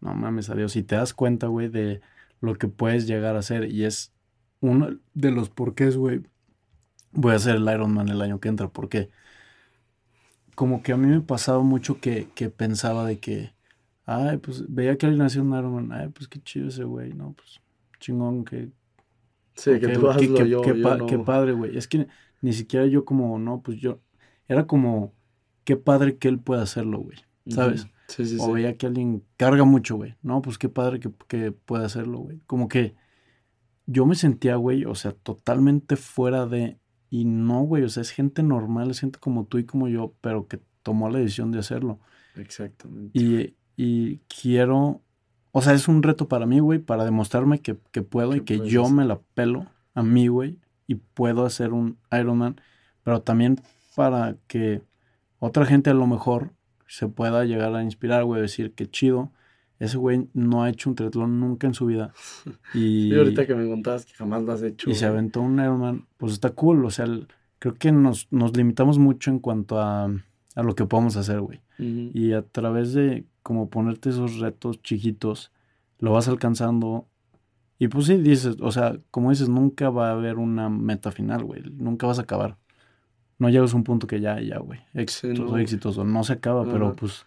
No 0.00 0.14
mames, 0.14 0.50
adiós. 0.50 0.72
Si 0.72 0.82
te 0.82 0.96
das 0.96 1.14
cuenta, 1.14 1.46
güey, 1.46 1.68
de 1.68 2.00
lo 2.40 2.56
que 2.56 2.68
puedes 2.68 3.06
llegar 3.06 3.36
a 3.36 3.40
hacer 3.40 3.70
y 3.70 3.84
es 3.84 4.12
uno 4.60 4.98
de 5.14 5.30
los 5.30 5.50
porqués, 5.50 5.96
güey. 5.96 6.22
Voy 7.12 7.32
a 7.32 7.36
hacer 7.36 7.56
el 7.56 7.68
Ironman 7.68 8.08
el 8.08 8.22
año 8.22 8.40
que 8.40 8.48
entra. 8.48 8.68
porque 8.68 9.10
Como 10.54 10.82
que 10.82 10.92
a 10.92 10.96
mí 10.96 11.06
me 11.06 11.20
pasaba 11.20 11.62
mucho 11.62 12.00
que, 12.00 12.30
que 12.34 12.50
pensaba 12.50 13.04
de 13.06 13.18
que, 13.20 13.54
ay, 14.04 14.38
pues 14.38 14.64
veía 14.68 14.96
que 14.96 15.06
alguien 15.06 15.22
hacía 15.22 15.42
un 15.42 15.56
Ironman, 15.56 15.92
ay, 15.92 16.08
pues 16.08 16.28
qué 16.28 16.40
chido 16.40 16.68
ese 16.68 16.84
güey, 16.84 17.12
no, 17.12 17.32
pues 17.32 17.60
chingón 17.98 18.44
que... 18.44 18.70
Sí, 19.54 19.78
que, 19.78 19.88
tú 19.88 20.08
hazlo, 20.08 20.34
que, 20.34 20.48
yo, 20.48 20.62
qué 20.62 21.18
padre, 21.18 21.52
güey. 21.52 21.76
Es 21.76 21.86
que 21.86 22.06
ni 22.40 22.52
siquiera 22.52 22.86
yo 22.86 23.04
como, 23.04 23.38
no, 23.38 23.60
pues 23.62 23.78
yo... 23.78 24.00
Era 24.48 24.66
como, 24.66 25.14
qué 25.64 25.76
padre 25.76 26.16
que 26.16 26.28
él 26.28 26.38
pueda 26.38 26.62
hacerlo, 26.62 26.98
güey. 27.00 27.18
¿Sabes? 27.46 27.86
Sí, 28.08 28.26
sí, 28.26 28.36
o 28.40 28.52
veía 28.52 28.76
que 28.76 28.86
alguien 28.86 29.24
carga 29.36 29.64
mucho, 29.64 29.96
güey. 29.96 30.16
No, 30.22 30.42
pues 30.42 30.58
qué 30.58 30.68
padre 30.68 31.00
que, 31.00 31.10
que 31.28 31.52
pueda 31.52 31.86
hacerlo, 31.86 32.18
güey. 32.18 32.40
Como 32.46 32.68
que 32.68 32.94
yo 33.86 34.06
me 34.06 34.14
sentía, 34.14 34.56
güey, 34.56 34.84
o 34.84 34.94
sea, 34.94 35.12
totalmente 35.12 35.96
fuera 35.96 36.46
de... 36.46 36.78
Y 37.10 37.24
no, 37.24 37.62
güey, 37.62 37.82
o 37.82 37.88
sea, 37.88 38.00
es 38.00 38.10
gente 38.10 38.42
normal, 38.42 38.90
es 38.90 39.00
gente 39.00 39.18
como 39.18 39.44
tú 39.44 39.58
y 39.58 39.64
como 39.64 39.88
yo, 39.88 40.14
pero 40.20 40.48
que 40.48 40.60
tomó 40.82 41.10
la 41.10 41.18
decisión 41.18 41.52
de 41.52 41.58
hacerlo. 41.58 42.00
Exactamente. 42.36 43.18
Y, 43.18 43.54
y 43.76 44.18
quiero 44.28 45.00
o 45.52 45.60
sea, 45.60 45.74
es 45.74 45.86
un 45.86 46.02
reto 46.02 46.28
para 46.28 46.46
mí, 46.46 46.60
güey, 46.60 46.78
para 46.78 47.04
demostrarme 47.04 47.60
que, 47.60 47.74
puedo 47.74 48.34
y 48.34 48.40
que 48.40 48.66
yo 48.66 48.88
me 48.88 49.04
la 49.04 49.20
pelo 49.34 49.66
a 49.94 50.02
mí, 50.02 50.28
güey, 50.28 50.56
y 50.86 50.94
puedo 50.94 51.44
hacer 51.44 51.74
un 51.74 51.98
Ironman, 52.10 52.58
pero 53.04 53.20
también 53.20 53.60
para 53.94 54.36
que 54.46 54.80
otra 55.38 55.66
gente 55.66 55.90
a 55.90 55.94
lo 55.94 56.06
mejor 56.06 56.52
se 56.86 57.06
pueda 57.06 57.44
llegar 57.44 57.74
a 57.74 57.82
inspirar, 57.82 58.24
güey, 58.24 58.40
decir 58.40 58.72
que 58.72 58.90
chido. 58.90 59.30
Ese 59.78 59.98
güey 59.98 60.28
no 60.32 60.62
ha 60.62 60.70
hecho 60.70 60.88
un 60.88 60.96
triatlón 60.96 61.40
nunca 61.40 61.66
en 61.66 61.74
su 61.74 61.86
vida. 61.86 62.14
Y 62.72 63.14
ahorita 63.14 63.46
que 63.46 63.54
me 63.54 63.68
contabas 63.68 64.06
que 64.06 64.14
jamás 64.14 64.42
lo 64.44 64.52
has 64.52 64.62
hecho. 64.62 64.88
Y 64.88 64.94
se 64.94 65.04
aventó 65.04 65.42
un 65.42 65.58
Ironman, 65.58 66.06
pues 66.16 66.32
está 66.32 66.50
cool. 66.50 66.84
O 66.84 66.90
sea, 66.90 67.06
creo 67.58 67.74
que 67.74 67.92
nos, 67.92 68.28
nos 68.30 68.56
limitamos 68.56 68.98
mucho 68.98 69.30
en 69.30 69.38
cuanto 69.38 69.80
a 69.80 70.08
a 70.54 70.62
lo 70.62 70.74
que 70.74 70.84
podemos 70.84 71.16
hacer, 71.16 71.40
güey. 71.40 71.60
Y 71.78 72.32
a 72.32 72.42
través 72.42 72.92
de 72.92 73.24
como 73.42 73.68
ponerte 73.68 74.10
esos 74.10 74.38
retos 74.38 74.82
chiquitos, 74.82 75.52
lo 75.98 76.12
vas 76.12 76.28
alcanzando. 76.28 77.08
Y 77.78 77.88
pues 77.88 78.06
sí, 78.06 78.16
dices, 78.16 78.56
o 78.60 78.70
sea, 78.70 78.98
como 79.10 79.30
dices, 79.30 79.48
nunca 79.48 79.90
va 79.90 80.08
a 80.08 80.12
haber 80.12 80.36
una 80.38 80.68
meta 80.68 81.10
final, 81.10 81.44
güey. 81.44 81.62
Nunca 81.72 82.06
vas 82.06 82.18
a 82.18 82.22
acabar. 82.22 82.58
No 83.38 83.48
llegas 83.48 83.74
a 83.74 83.76
un 83.76 83.84
punto 83.84 84.06
que 84.06 84.20
ya, 84.20 84.40
ya, 84.40 84.58
güey. 84.58 84.80
Exitoso, 84.94 85.52
no. 85.52 85.58
exitoso. 85.58 86.04
No 86.04 86.22
se 86.22 86.34
acaba, 86.34 86.64
pero 86.64 86.94
pues 86.94 87.26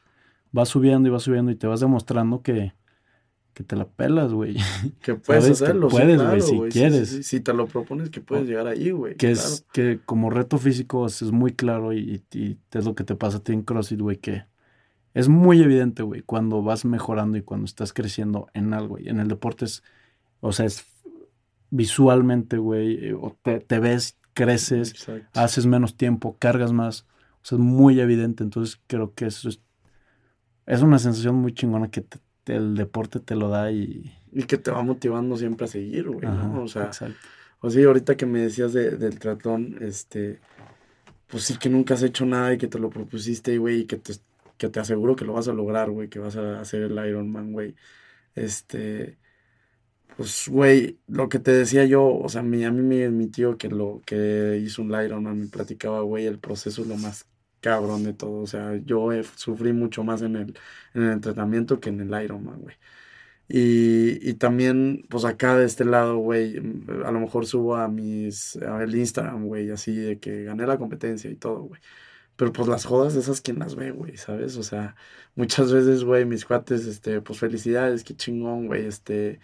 vas 0.51 0.69
subiendo 0.69 1.09
y 1.09 1.11
vas 1.11 1.23
subiendo 1.23 1.51
y 1.51 1.55
te 1.55 1.67
vas 1.67 1.81
demostrando 1.81 2.41
que, 2.41 2.73
que 3.53 3.63
te 3.65 3.75
la 3.75 3.85
pelas, 3.85 4.31
güey. 4.31 4.55
Que 5.01 5.15
puedes 5.15 5.49
hacerlo. 5.49 5.89
puedes, 5.89 6.21
güey, 6.21 6.41
si 6.41 6.59
quieres. 6.69 7.27
si 7.27 7.41
te 7.41 7.53
lo 7.53 7.67
propones, 7.67 8.09
que 8.09 8.21
puedes 8.21 8.47
llegar 8.47 8.67
ahí, 8.67 8.91
güey. 8.91 9.15
Que 9.15 9.31
es 9.31 9.65
que 9.73 9.99
como 10.05 10.29
reto 10.29 10.57
físico 10.57 11.05
es 11.05 11.21
muy 11.31 11.51
claro 11.51 11.91
y, 11.91 12.23
y, 12.33 12.57
es 12.71 12.85
lo 12.85 12.95
que 12.95 13.03
te 13.03 13.15
pasa 13.15 13.37
a 13.37 13.39
ti 13.41 13.51
en 13.51 13.63
CrossFit, 13.63 13.99
güey, 13.99 14.17
que 14.17 14.45
es 15.15 15.29
muy 15.29 15.61
evidente, 15.61 16.03
güey, 16.03 16.21
cuando 16.21 16.61
vas 16.61 16.83
mejorando 16.83 17.37
y 17.37 17.41
cuando 17.41 17.65
estás 17.65 17.93
creciendo 17.93 18.49
en 18.53 18.73
algo, 18.73 18.89
güey. 18.89 19.07
En 19.07 19.21
el 19.21 19.29
deporte 19.29 19.63
es, 19.63 19.81
o 20.41 20.51
sea, 20.51 20.65
es 20.65 20.85
visualmente, 21.69 22.57
güey, 22.57 23.07
eh, 23.07 23.13
o 23.13 23.37
te, 23.41 23.61
te 23.61 23.79
ves, 23.79 24.17
creces, 24.33 25.09
haces 25.33 25.65
menos 25.67 25.95
tiempo, 25.95 26.35
cargas 26.37 26.73
más. 26.73 27.07
O 27.41 27.45
sea, 27.45 27.57
es 27.57 27.63
muy 27.63 28.01
evidente. 28.01 28.43
Entonces 28.43 28.81
creo 28.87 29.13
que 29.13 29.27
eso 29.27 29.47
es, 29.47 29.61
es 30.65 30.81
una 30.81 30.99
sensación 30.99 31.35
muy 31.35 31.53
chingona 31.53 31.89
que 31.89 32.01
te, 32.01 32.19
el 32.53 32.75
deporte 32.75 33.21
te 33.21 33.35
lo 33.35 33.47
da 33.47 33.71
y... 33.71 34.13
Y 34.33 34.43
que 34.43 34.57
te 34.57 34.69
va 34.69 34.83
motivando 34.83 35.37
siempre 35.37 35.63
a 35.63 35.69
seguir, 35.69 36.09
güey, 36.09 36.27
¿no? 36.27 36.63
O 36.63 36.67
sea, 36.67 36.91
o 37.61 37.69
sea, 37.69 37.85
ahorita 37.87 38.17
que 38.17 38.25
me 38.25 38.41
decías 38.41 38.73
del 38.73 39.17
tratón, 39.17 39.77
este, 39.79 40.41
pues 41.27 41.43
sí 41.43 41.57
que 41.57 41.69
nunca 41.69 41.93
has 41.93 42.03
hecho 42.03 42.25
nada 42.25 42.53
y 42.53 42.57
que 42.57 42.67
te 42.67 42.79
lo 42.79 42.89
propusiste, 42.89 43.57
güey, 43.57 43.79
y 43.79 43.85
que 43.85 43.95
te, 43.95 44.13
que 44.57 44.69
te 44.69 44.79
aseguro 44.79 45.15
que 45.15 45.25
lo 45.25 45.33
vas 45.33 45.47
a 45.47 45.53
lograr, 45.53 45.89
güey, 45.91 46.09
que 46.09 46.19
vas 46.19 46.35
a 46.37 46.59
hacer 46.61 46.83
el 46.83 46.91
Ironman, 47.07 47.51
güey. 47.53 47.75
Este, 48.35 49.17
pues, 50.17 50.47
güey, 50.47 50.99
lo 51.07 51.29
que 51.29 51.39
te 51.39 51.51
decía 51.51 51.85
yo, 51.85 52.05
o 52.07 52.29
sea, 52.29 52.41
mi, 52.43 52.63
a 52.65 52.71
mí 52.71 52.81
mi, 52.81 53.07
mi 53.09 53.27
tío 53.27 53.57
que 53.57 53.69
lo 53.69 54.01
que 54.05 54.61
hizo 54.63 54.81
un 54.81 54.91
Ironman 54.93 55.39
me 55.39 55.47
platicaba, 55.47 56.01
güey, 56.01 56.25
el 56.25 56.39
proceso 56.39 56.81
es 56.83 56.87
lo 56.87 56.97
más 56.97 57.27
cabrón 57.59 58.03
de 58.03 58.13
todo. 58.13 58.41
O 58.41 58.47
sea, 58.47 58.75
yo 58.85 59.09
sufrí 59.35 59.73
mucho 59.73 60.03
más 60.03 60.21
en 60.21 60.35
el, 60.37 60.57
en 60.93 61.03
el 61.03 61.11
entrenamiento 61.13 61.79
que 61.79 61.89
en 61.89 62.01
el 62.01 62.23
Ironman, 62.23 62.61
güey. 62.61 62.75
Y, 63.47 64.27
y, 64.29 64.33
también, 64.35 65.05
pues 65.09 65.23
acá 65.25 65.55
de 65.57 65.65
este 65.65 65.85
lado, 65.85 66.17
güey, 66.17 66.57
a 67.05 67.11
lo 67.11 67.19
mejor 67.19 67.45
subo 67.45 67.75
a 67.75 67.87
mis, 67.87 68.57
a 68.57 68.83
el 68.83 68.95
Instagram, 68.95 69.45
güey, 69.45 69.69
así 69.69 69.95
de 69.95 70.19
que 70.19 70.43
gané 70.45 70.65
la 70.65 70.77
competencia 70.79 71.29
y 71.29 71.35
todo, 71.35 71.61
güey. 71.63 71.79
Pero 72.35 72.51
pues 72.53 72.67
las 72.67 72.85
jodas, 72.85 73.15
esas 73.15 73.41
quien 73.41 73.59
las 73.59 73.75
ve, 73.75 73.91
güey, 73.91 74.17
¿sabes? 74.17 74.57
O 74.57 74.63
sea, 74.63 74.95
muchas 75.35 75.71
veces, 75.71 76.03
güey, 76.03 76.25
mis 76.25 76.45
cuates, 76.45 76.85
este, 76.85 77.21
pues 77.21 77.39
felicidades, 77.39 78.03
qué 78.03 78.15
chingón, 78.15 78.67
güey, 78.67 78.85
este, 78.85 79.39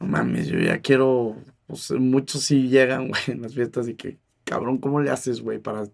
no 0.00 0.06
mames, 0.06 0.48
yo 0.48 0.58
ya 0.58 0.80
quiero, 0.80 1.36
pues 1.66 1.90
muchos 1.92 2.42
sí 2.42 2.68
llegan, 2.68 3.08
güey, 3.10 3.22
en 3.28 3.42
las 3.42 3.54
fiestas 3.54 3.88
y 3.88 3.94
que, 3.94 4.18
cabrón, 4.44 4.78
¿cómo 4.78 5.00
le 5.00 5.10
haces, 5.10 5.42
güey, 5.42 5.58
para 5.58 5.86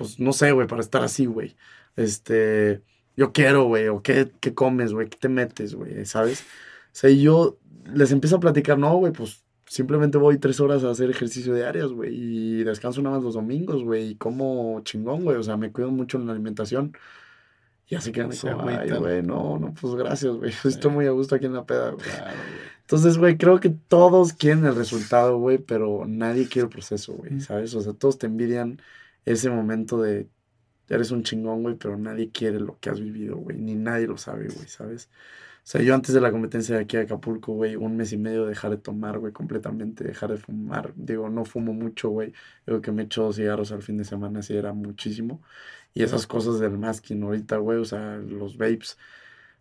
pues 0.00 0.18
no 0.18 0.32
sé, 0.32 0.52
güey, 0.52 0.66
para 0.66 0.80
estar 0.82 1.02
así, 1.02 1.26
güey. 1.26 1.56
Este, 1.96 2.82
yo 3.16 3.32
quiero, 3.32 3.64
güey, 3.64 3.88
o 3.88 4.02
qué, 4.02 4.32
qué 4.40 4.54
comes, 4.54 4.92
güey, 4.94 5.08
qué 5.10 5.18
te 5.18 5.28
metes, 5.28 5.74
güey, 5.74 6.06
¿sabes? 6.06 6.40
O 6.40 6.44
sea, 6.92 7.10
y 7.10 7.22
yo 7.22 7.58
les 7.92 8.12
empiezo 8.12 8.36
a 8.36 8.40
platicar, 8.40 8.78
no, 8.78 8.96
güey, 8.96 9.12
pues 9.12 9.44
simplemente 9.70 10.18
voy 10.18 10.38
tres 10.38 10.58
horas 10.58 10.82
a 10.82 10.90
hacer 10.90 11.10
ejercicio 11.10 11.54
diarias, 11.54 11.92
güey, 11.92 12.12
y 12.12 12.64
descanso 12.64 13.00
nada 13.02 13.16
más 13.16 13.24
los 13.24 13.34
domingos, 13.34 13.84
güey, 13.84 14.08
y 14.08 14.14
como 14.16 14.80
chingón, 14.80 15.22
güey, 15.22 15.36
o 15.36 15.44
sea, 15.44 15.56
me 15.56 15.70
cuido 15.70 15.92
mucho 15.92 16.18
en 16.18 16.26
la 16.26 16.32
alimentación. 16.32 16.92
Y 17.86 17.94
así 17.94 18.10
que 18.10 18.22
ay, 18.22 18.90
güey, 18.90 19.22
no, 19.22 19.60
no, 19.60 19.72
pues 19.80 19.94
gracias, 19.94 20.34
güey. 20.34 20.50
Estoy 20.64 20.90
muy 20.90 21.06
a 21.06 21.12
gusto 21.12 21.36
aquí 21.36 21.46
en 21.46 21.54
la 21.54 21.66
peda, 21.66 21.90
güey. 21.90 22.04
Entonces, 22.80 23.16
güey, 23.16 23.38
creo 23.38 23.60
que 23.60 23.70
todos 23.70 24.32
quieren 24.32 24.66
el 24.66 24.74
resultado, 24.74 25.38
güey, 25.38 25.58
pero 25.58 26.04
nadie 26.04 26.48
quiere 26.48 26.64
el 26.66 26.72
proceso, 26.72 27.12
güey, 27.12 27.40
¿sabes? 27.40 27.72
O 27.76 27.80
sea, 27.80 27.92
todos 27.92 28.18
te 28.18 28.26
envidian 28.26 28.82
ese 29.24 29.50
momento 29.50 30.02
de 30.02 30.28
eres 30.88 31.12
un 31.12 31.22
chingón, 31.22 31.62
güey, 31.62 31.76
pero 31.76 31.96
nadie 31.96 32.32
quiere 32.32 32.58
lo 32.58 32.76
que 32.80 32.90
has 32.90 33.00
vivido, 33.00 33.36
güey, 33.36 33.56
ni 33.56 33.76
nadie 33.76 34.08
lo 34.08 34.16
sabe, 34.16 34.48
güey, 34.48 34.66
¿sabes? 34.66 35.10
O 35.62 35.66
sea, 35.70 35.82
yo 35.82 35.94
antes 35.94 36.14
de 36.14 36.20
la 36.20 36.32
competencia 36.32 36.76
de 36.76 36.82
aquí 36.82 36.96
a 36.96 37.02
Acapulco, 37.02 37.52
güey, 37.52 37.76
un 37.76 37.96
mes 37.96 38.12
y 38.12 38.16
medio 38.18 38.46
dejar 38.46 38.70
de 38.72 38.78
tomar, 38.78 39.18
güey, 39.18 39.32
completamente, 39.32 40.04
dejar 40.04 40.30
de 40.32 40.38
fumar. 40.38 40.92
Digo, 40.96 41.28
no 41.30 41.44
fumo 41.44 41.72
mucho, 41.72 42.08
güey. 42.10 42.32
Digo 42.66 42.80
que 42.80 42.92
me 42.92 43.04
echo 43.04 43.22
dos 43.24 43.36
cigarros 43.36 43.70
al 43.72 43.82
fin 43.82 43.96
de 43.98 44.04
semana, 44.04 44.42
sí 44.42 44.56
era 44.56 44.72
muchísimo. 44.72 45.42
Y 45.94 46.02
esas 46.02 46.26
cosas 46.26 46.58
del 46.60 46.78
masking 46.78 47.22
ahorita, 47.22 47.58
güey, 47.58 47.78
o 47.78 47.84
sea, 47.84 48.16
los 48.18 48.56
vapes, 48.56 48.98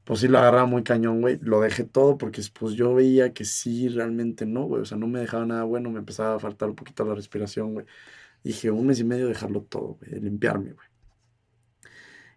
pues 0.03 0.21
sí 0.21 0.27
lo 0.27 0.39
agarraba 0.39 0.65
muy 0.65 0.83
cañón, 0.83 1.21
güey. 1.21 1.39
Lo 1.41 1.61
dejé 1.61 1.83
todo 1.85 2.17
porque 2.17 2.41
pues 2.53 2.73
yo 2.75 2.93
veía 2.95 3.33
que 3.33 3.45
sí, 3.45 3.89
realmente 3.89 4.45
no, 4.45 4.65
güey. 4.65 4.81
O 4.81 4.85
sea, 4.85 4.97
no 4.97 5.07
me 5.07 5.19
dejaba 5.19 5.45
nada 5.45 5.63
bueno, 5.63 5.89
me 5.91 5.99
empezaba 5.99 6.35
a 6.35 6.39
faltar 6.39 6.69
un 6.69 6.75
poquito 6.75 7.05
la 7.05 7.15
respiración, 7.15 7.73
güey. 7.73 7.85
Dije, 8.43 8.71
un 8.71 8.87
mes 8.87 8.99
y 9.01 9.05
medio 9.05 9.27
dejarlo 9.29 9.63
todo, 9.63 9.95
güey, 10.01 10.21
limpiarme, 10.21 10.73
güey. 10.73 10.88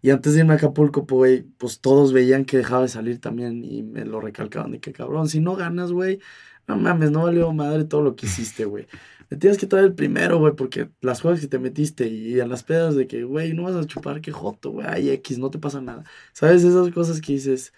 Y 0.02 0.10
antes 0.10 0.34
de 0.34 0.40
irme 0.40 0.54
a 0.54 0.56
Acapulco, 0.56 1.06
pues, 1.06 1.44
pues 1.58 1.80
todos 1.80 2.12
veían 2.12 2.44
que 2.44 2.56
dejaba 2.58 2.82
de 2.82 2.88
salir 2.88 3.20
también 3.20 3.64
y 3.64 3.82
me 3.84 4.04
lo 4.04 4.20
recalcaban 4.20 4.72
de 4.72 4.80
que 4.80 4.92
cabrón, 4.92 5.28
si 5.28 5.40
no 5.40 5.56
ganas, 5.56 5.92
güey, 5.92 6.20
no 6.66 6.76
mames, 6.76 7.10
no 7.12 7.22
valió 7.24 7.52
madre 7.52 7.84
todo 7.84 8.02
lo 8.02 8.16
que 8.16 8.26
hiciste, 8.26 8.64
güey. 8.64 8.86
Me 9.30 9.36
tienes 9.38 9.58
que 9.58 9.66
traer 9.66 9.86
el 9.86 9.94
primero, 9.94 10.38
güey, 10.38 10.54
porque 10.54 10.90
las 11.00 11.20
juegas 11.22 11.40
que 11.40 11.48
te 11.48 11.58
metiste 11.58 12.08
y 12.08 12.40
en 12.40 12.48
las 12.50 12.64
pedas 12.64 12.96
de 12.96 13.06
que, 13.06 13.24
güey, 13.24 13.54
no 13.54 13.62
vas 13.64 13.76
a 13.76 13.86
chupar, 13.86 14.20
qué 14.20 14.32
joto, 14.32 14.70
güey, 14.72 14.86
ay, 14.88 15.10
X, 15.10 15.38
no 15.38 15.50
te 15.50 15.58
pasa 15.58 15.80
nada. 15.80 16.04
¿Sabes? 16.32 16.64
Esas 16.64 16.90
cosas 16.92 17.20
que 17.20 17.34
dices, 17.34 17.72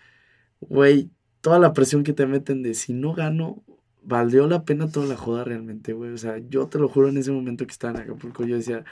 güey, 0.60 1.10
toda 1.40 1.58
la 1.58 1.72
presión 1.74 2.04
que 2.04 2.12
te 2.14 2.26
meten 2.26 2.62
de 2.62 2.74
si 2.74 2.94
no 2.94 3.14
gano, 3.14 3.64
valió 4.02 4.46
la 4.48 4.64
pena 4.64 4.90
toda 4.90 5.06
la 5.06 5.16
joda 5.16 5.44
realmente, 5.44 5.92
güey. 5.92 6.12
O 6.12 6.18
sea, 6.18 6.38
yo 6.38 6.68
te 6.68 6.78
lo 6.78 6.88
juro 6.88 7.08
en 7.08 7.18
ese 7.18 7.32
momento 7.32 7.66
que 7.66 7.72
estaba 7.72 7.92
en 7.98 8.00
Acapulco, 8.04 8.44
yo 8.44 8.56
decía, 8.56 8.84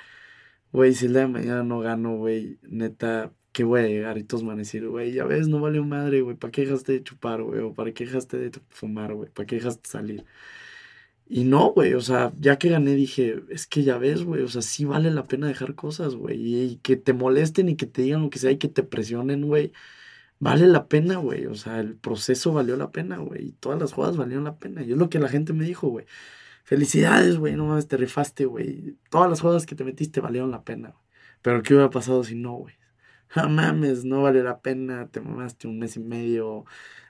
güey, 0.73 0.95
si 0.95 1.07
el 1.07 1.13
día 1.13 1.23
de 1.23 1.29
mañana 1.29 1.63
no 1.65 1.81
gano, 1.81 2.17
güey, 2.17 2.59
neta, 2.63 3.33
¿qué 3.53 3.65
voy 3.65 3.81
a 3.81 3.89
llegar? 3.89 4.19
Y 4.19 4.25
todos 4.25 4.45
van 4.45 4.57
a 4.57 4.59
decir, 4.61 4.89
güey, 4.89 5.13
ya 5.13 5.25
ves, 5.25 5.49
no 5.49 5.61
valió 5.61 5.85
madre, 5.85 6.23
güey, 6.23 6.37
¿para 6.37 6.53
qué 6.53 6.63
dejaste 6.63 6.93
de 6.93 7.03
chupar, 7.05 7.43
güey? 7.43 7.61
¿O 7.61 7.75
para 7.75 7.93
qué 7.93 8.05
dejaste 8.07 8.39
de 8.39 8.53
fumar, 8.71 9.15
güey? 9.15 9.31
¿Para 9.31 9.47
qué 9.47 9.57
dejaste 9.57 9.83
de 9.83 9.89
salir? 9.89 10.25
Y 11.29 11.45
no, 11.45 11.73
güey, 11.73 11.95
o 11.95 12.01
sea, 12.01 12.33
ya 12.39 12.59
que 12.59 12.69
gané 12.69 12.95
dije, 12.95 13.43
es 13.49 13.67
que 13.67 13.85
ya 13.85 13.97
ves, 13.99 14.23
güey, 14.25 14.43
o 14.43 14.49
sea, 14.49 14.61
sí 14.63 14.85
vale 14.85 15.11
la 15.11 15.25
pena 15.25 15.47
dejar 15.49 15.75
cosas, 15.75 16.15
güey. 16.15 16.37
Y, 16.73 16.77
que 16.83 16.97
te 16.97 17.13
molesten 17.15 17.69
y 17.69 17.77
que 17.77 17.87
te 17.87 18.03
digan 18.03 18.23
lo 18.23 18.31
que 18.31 18.39
sea 18.39 18.51
y 18.51 18.59
que 18.59 18.69
te 18.69 18.83
presionen, 18.83 19.47
güey 19.47 19.73
vale 20.43 20.67
la 20.67 20.89
pena, 20.89 21.17
güey. 21.19 21.47
O 21.47 21.55
sea, 21.55 21.81
el 21.81 21.97
proceso 21.97 22.53
valió 22.53 22.77
la 22.77 22.91
pena, 22.91 23.19
güey. 23.19 23.49
Y 23.49 23.53
todas 23.53 23.81
las 23.81 23.93
jugadas 23.93 24.17
valieron 24.17 24.45
la 24.45 24.59
pena. 24.59 24.83
Y 24.83 24.93
es 24.93 24.99
lo 24.99 25.09
que 25.09 25.21
la 25.21 25.29
gente 25.29 25.53
me 25.53 25.65
dijo, 25.65 25.89
güey. 25.89 26.07
Felicidades, 26.63 27.39
güey. 27.39 27.57
No 27.57 27.67
mames, 27.67 27.89
te 27.89 27.97
rifaste, 27.97 28.45
güey. 28.45 28.97
Todas 29.11 29.29
las 29.29 29.41
jugadas 29.41 29.67
que 29.67 29.75
te 29.75 29.85
metiste 29.85 30.21
valieron 30.21 30.51
la 30.51 30.65
pena, 30.65 30.91
güey. 30.91 31.03
Pero 31.43 31.63
¿qué 31.63 31.75
hubiera 31.75 31.91
pasado 31.91 32.23
si 32.25 32.35
no, 32.35 32.55
güey? 32.55 32.75
No 33.35 33.49
mames, 33.49 34.05
no 34.05 34.23
vale 34.23 34.43
la 34.43 34.61
pena. 34.61 35.09
Te 35.09 35.21
mamaste 35.21 35.67
un 35.67 35.79
mes 35.79 35.97
y 35.97 36.01
medio. 36.01 36.67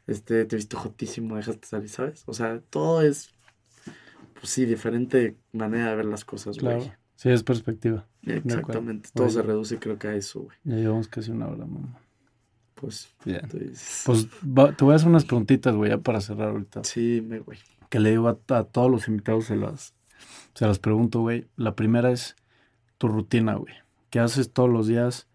Este, 0.07 0.45
te 0.45 0.57
viste 0.57 0.77
jotísimo, 0.77 1.37
dejaste 1.37 1.67
salir, 1.67 1.89
¿sabes? 1.89 2.23
O 2.27 2.33
sea, 2.33 2.61
todo 2.71 3.03
es, 3.03 3.35
pues 4.35 4.49
sí, 4.49 4.65
diferente 4.65 5.37
manera 5.53 5.91
de 5.91 5.97
ver 5.97 6.05
las 6.05 6.25
cosas, 6.25 6.59
güey. 6.59 6.79
Claro. 6.79 6.97
Sí, 7.17 7.31
es 7.31 7.43
perspectiva. 7.43 8.07
Exactamente. 8.23 9.11
Todo 9.15 9.31
se 9.31 9.43
reduce, 9.43 9.79
creo 9.79 9.99
que 9.99 10.09
a 10.09 10.15
eso, 10.15 10.43
güey. 10.43 10.57
Ya 10.65 10.77
llevamos 10.77 11.09
casi 11.09 11.31
una 11.31 11.47
hora, 11.47 11.67
mamá. 11.67 12.01
Pues, 12.75 13.15
bien. 13.25 13.43
Pues 14.05 14.29
te 14.77 14.85
voy 14.85 14.93
a 14.93 14.97
hacer 14.97 15.09
unas 15.09 15.25
preguntitas, 15.25 15.75
güey, 15.75 15.91
ya 15.91 15.99
para 15.99 16.21
cerrar 16.21 16.49
ahorita. 16.49 16.83
Sí, 16.83 17.23
me, 17.25 17.39
güey. 17.39 17.59
Que 17.93 18.01
le 18.01 18.09
digo 18.09 18.27
a, 18.31 18.65
todos 18.65 18.91
los 18.91 19.07
invitados, 19.07 19.45
se 19.45 19.55
las, 19.55 19.93
se 20.55 20.67
las 20.67 20.79
pregunto, 20.79 21.21
güey. 21.21 21.47
La 21.57 21.77
primera 21.77 22.11
es 22.11 22.37
tu 22.97 23.07
rutina, 23.07 23.57
güey. 23.57 23.75
¿Qué 24.09 24.19
haces 24.19 24.51
todos 24.51 24.71
los 24.71 24.87
días? 24.87 25.29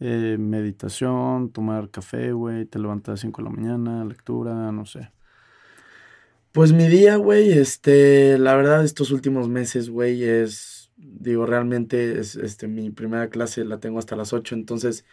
Eh, 0.00 0.34
meditación, 0.36 1.52
tomar 1.52 1.90
café, 1.90 2.32
güey, 2.32 2.64
te 2.64 2.80
levantas 2.80 3.10
a 3.10 3.12
las 3.12 3.20
5 3.20 3.42
de 3.42 3.48
la 3.48 3.54
mañana, 3.54 4.04
lectura, 4.04 4.72
no 4.72 4.86
sé. 4.86 5.12
Pues 6.50 6.72
mi 6.72 6.88
día, 6.88 7.14
güey, 7.14 7.52
este, 7.52 8.38
la 8.38 8.56
verdad, 8.56 8.84
estos 8.84 9.12
últimos 9.12 9.48
meses, 9.48 9.88
güey, 9.88 10.24
es, 10.24 10.90
digo, 10.96 11.46
realmente, 11.46 12.18
es, 12.18 12.34
este, 12.34 12.66
mi 12.66 12.90
primera 12.90 13.28
clase 13.28 13.64
la 13.64 13.78
tengo 13.78 14.00
hasta 14.00 14.16
las 14.16 14.32
8, 14.32 14.56
entonces 14.56 15.04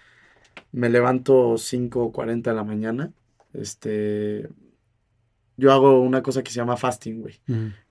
me 0.71 0.89
levanto 0.89 1.59
5.40 1.59 2.41
de 2.41 2.55
la 2.55 2.63
mañana. 2.63 3.13
Este, 3.53 4.49
yo 5.61 5.71
hago 5.71 6.01
una 6.01 6.23
cosa 6.23 6.41
que 6.41 6.49
se 6.49 6.55
llama 6.55 6.75
fasting, 6.75 7.21
güey, 7.21 7.39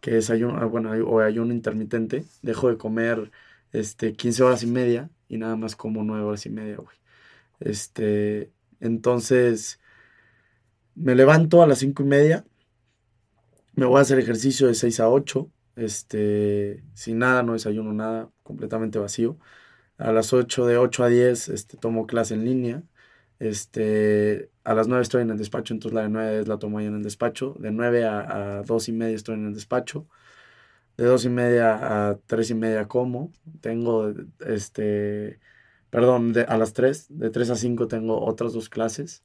que 0.00 0.18
es 0.18 0.28
ayuno, 0.28 0.58
ah, 0.60 0.64
bueno, 0.64 0.90
o 1.06 1.20
ayuno 1.20 1.54
intermitente. 1.54 2.24
Dejo 2.42 2.68
de 2.68 2.76
comer 2.76 3.30
este, 3.72 4.12
15 4.14 4.42
horas 4.42 4.64
y 4.64 4.66
media 4.66 5.08
y 5.28 5.38
nada 5.38 5.54
más 5.54 5.76
como 5.76 6.02
9 6.02 6.24
horas 6.24 6.44
y 6.46 6.50
media, 6.50 6.78
güey. 6.78 6.96
Este, 7.60 8.50
entonces, 8.80 9.78
me 10.96 11.14
levanto 11.14 11.62
a 11.62 11.68
las 11.68 11.78
5 11.78 12.02
y 12.02 12.06
media, 12.06 12.44
me 13.74 13.86
voy 13.86 13.98
a 13.98 14.02
hacer 14.02 14.18
ejercicio 14.18 14.66
de 14.66 14.74
6 14.74 14.98
a 14.98 15.08
8, 15.08 15.48
este, 15.76 16.82
sin 16.94 17.18
nada, 17.18 17.44
no 17.44 17.52
desayuno 17.52 17.92
nada, 17.92 18.30
completamente 18.42 18.98
vacío. 18.98 19.38
A 19.96 20.10
las 20.10 20.32
8, 20.32 20.66
de 20.66 20.76
8 20.76 21.04
a 21.04 21.08
10, 21.08 21.48
este, 21.50 21.76
tomo 21.76 22.08
clase 22.08 22.34
en 22.34 22.44
línea. 22.44 22.82
Este, 23.40 24.50
a 24.64 24.74
las 24.74 24.88
9 24.88 25.02
estoy 25.02 25.22
en 25.22 25.30
el 25.30 25.38
despacho, 25.38 25.74
entonces 25.74 25.94
la 25.94 26.02
de 26.02 26.10
9 26.10 26.46
la 26.46 26.58
tomo 26.58 26.78
ahí 26.78 26.86
en 26.86 26.96
el 26.96 27.02
despacho. 27.02 27.56
De 27.58 27.72
9 27.72 28.04
a, 28.04 28.58
a 28.60 28.62
2 28.62 28.88
y 28.90 28.92
media 28.92 29.16
estoy 29.16 29.36
en 29.36 29.48
el 29.48 29.54
despacho. 29.54 30.06
De 30.96 31.04
2 31.06 31.24
y 31.26 31.30
media 31.30 32.10
a 32.10 32.18
3 32.26 32.50
y 32.50 32.54
media 32.54 32.88
como. 32.88 33.32
Tengo, 33.60 34.12
este, 34.46 35.40
perdón, 35.90 36.34
a 36.48 36.58
las 36.58 36.74
3. 36.74 37.06
De 37.10 37.30
3 37.30 37.50
a 37.50 37.56
5 37.56 37.88
tengo 37.88 38.20
otras 38.24 38.52
dos 38.52 38.68
clases. 38.68 39.24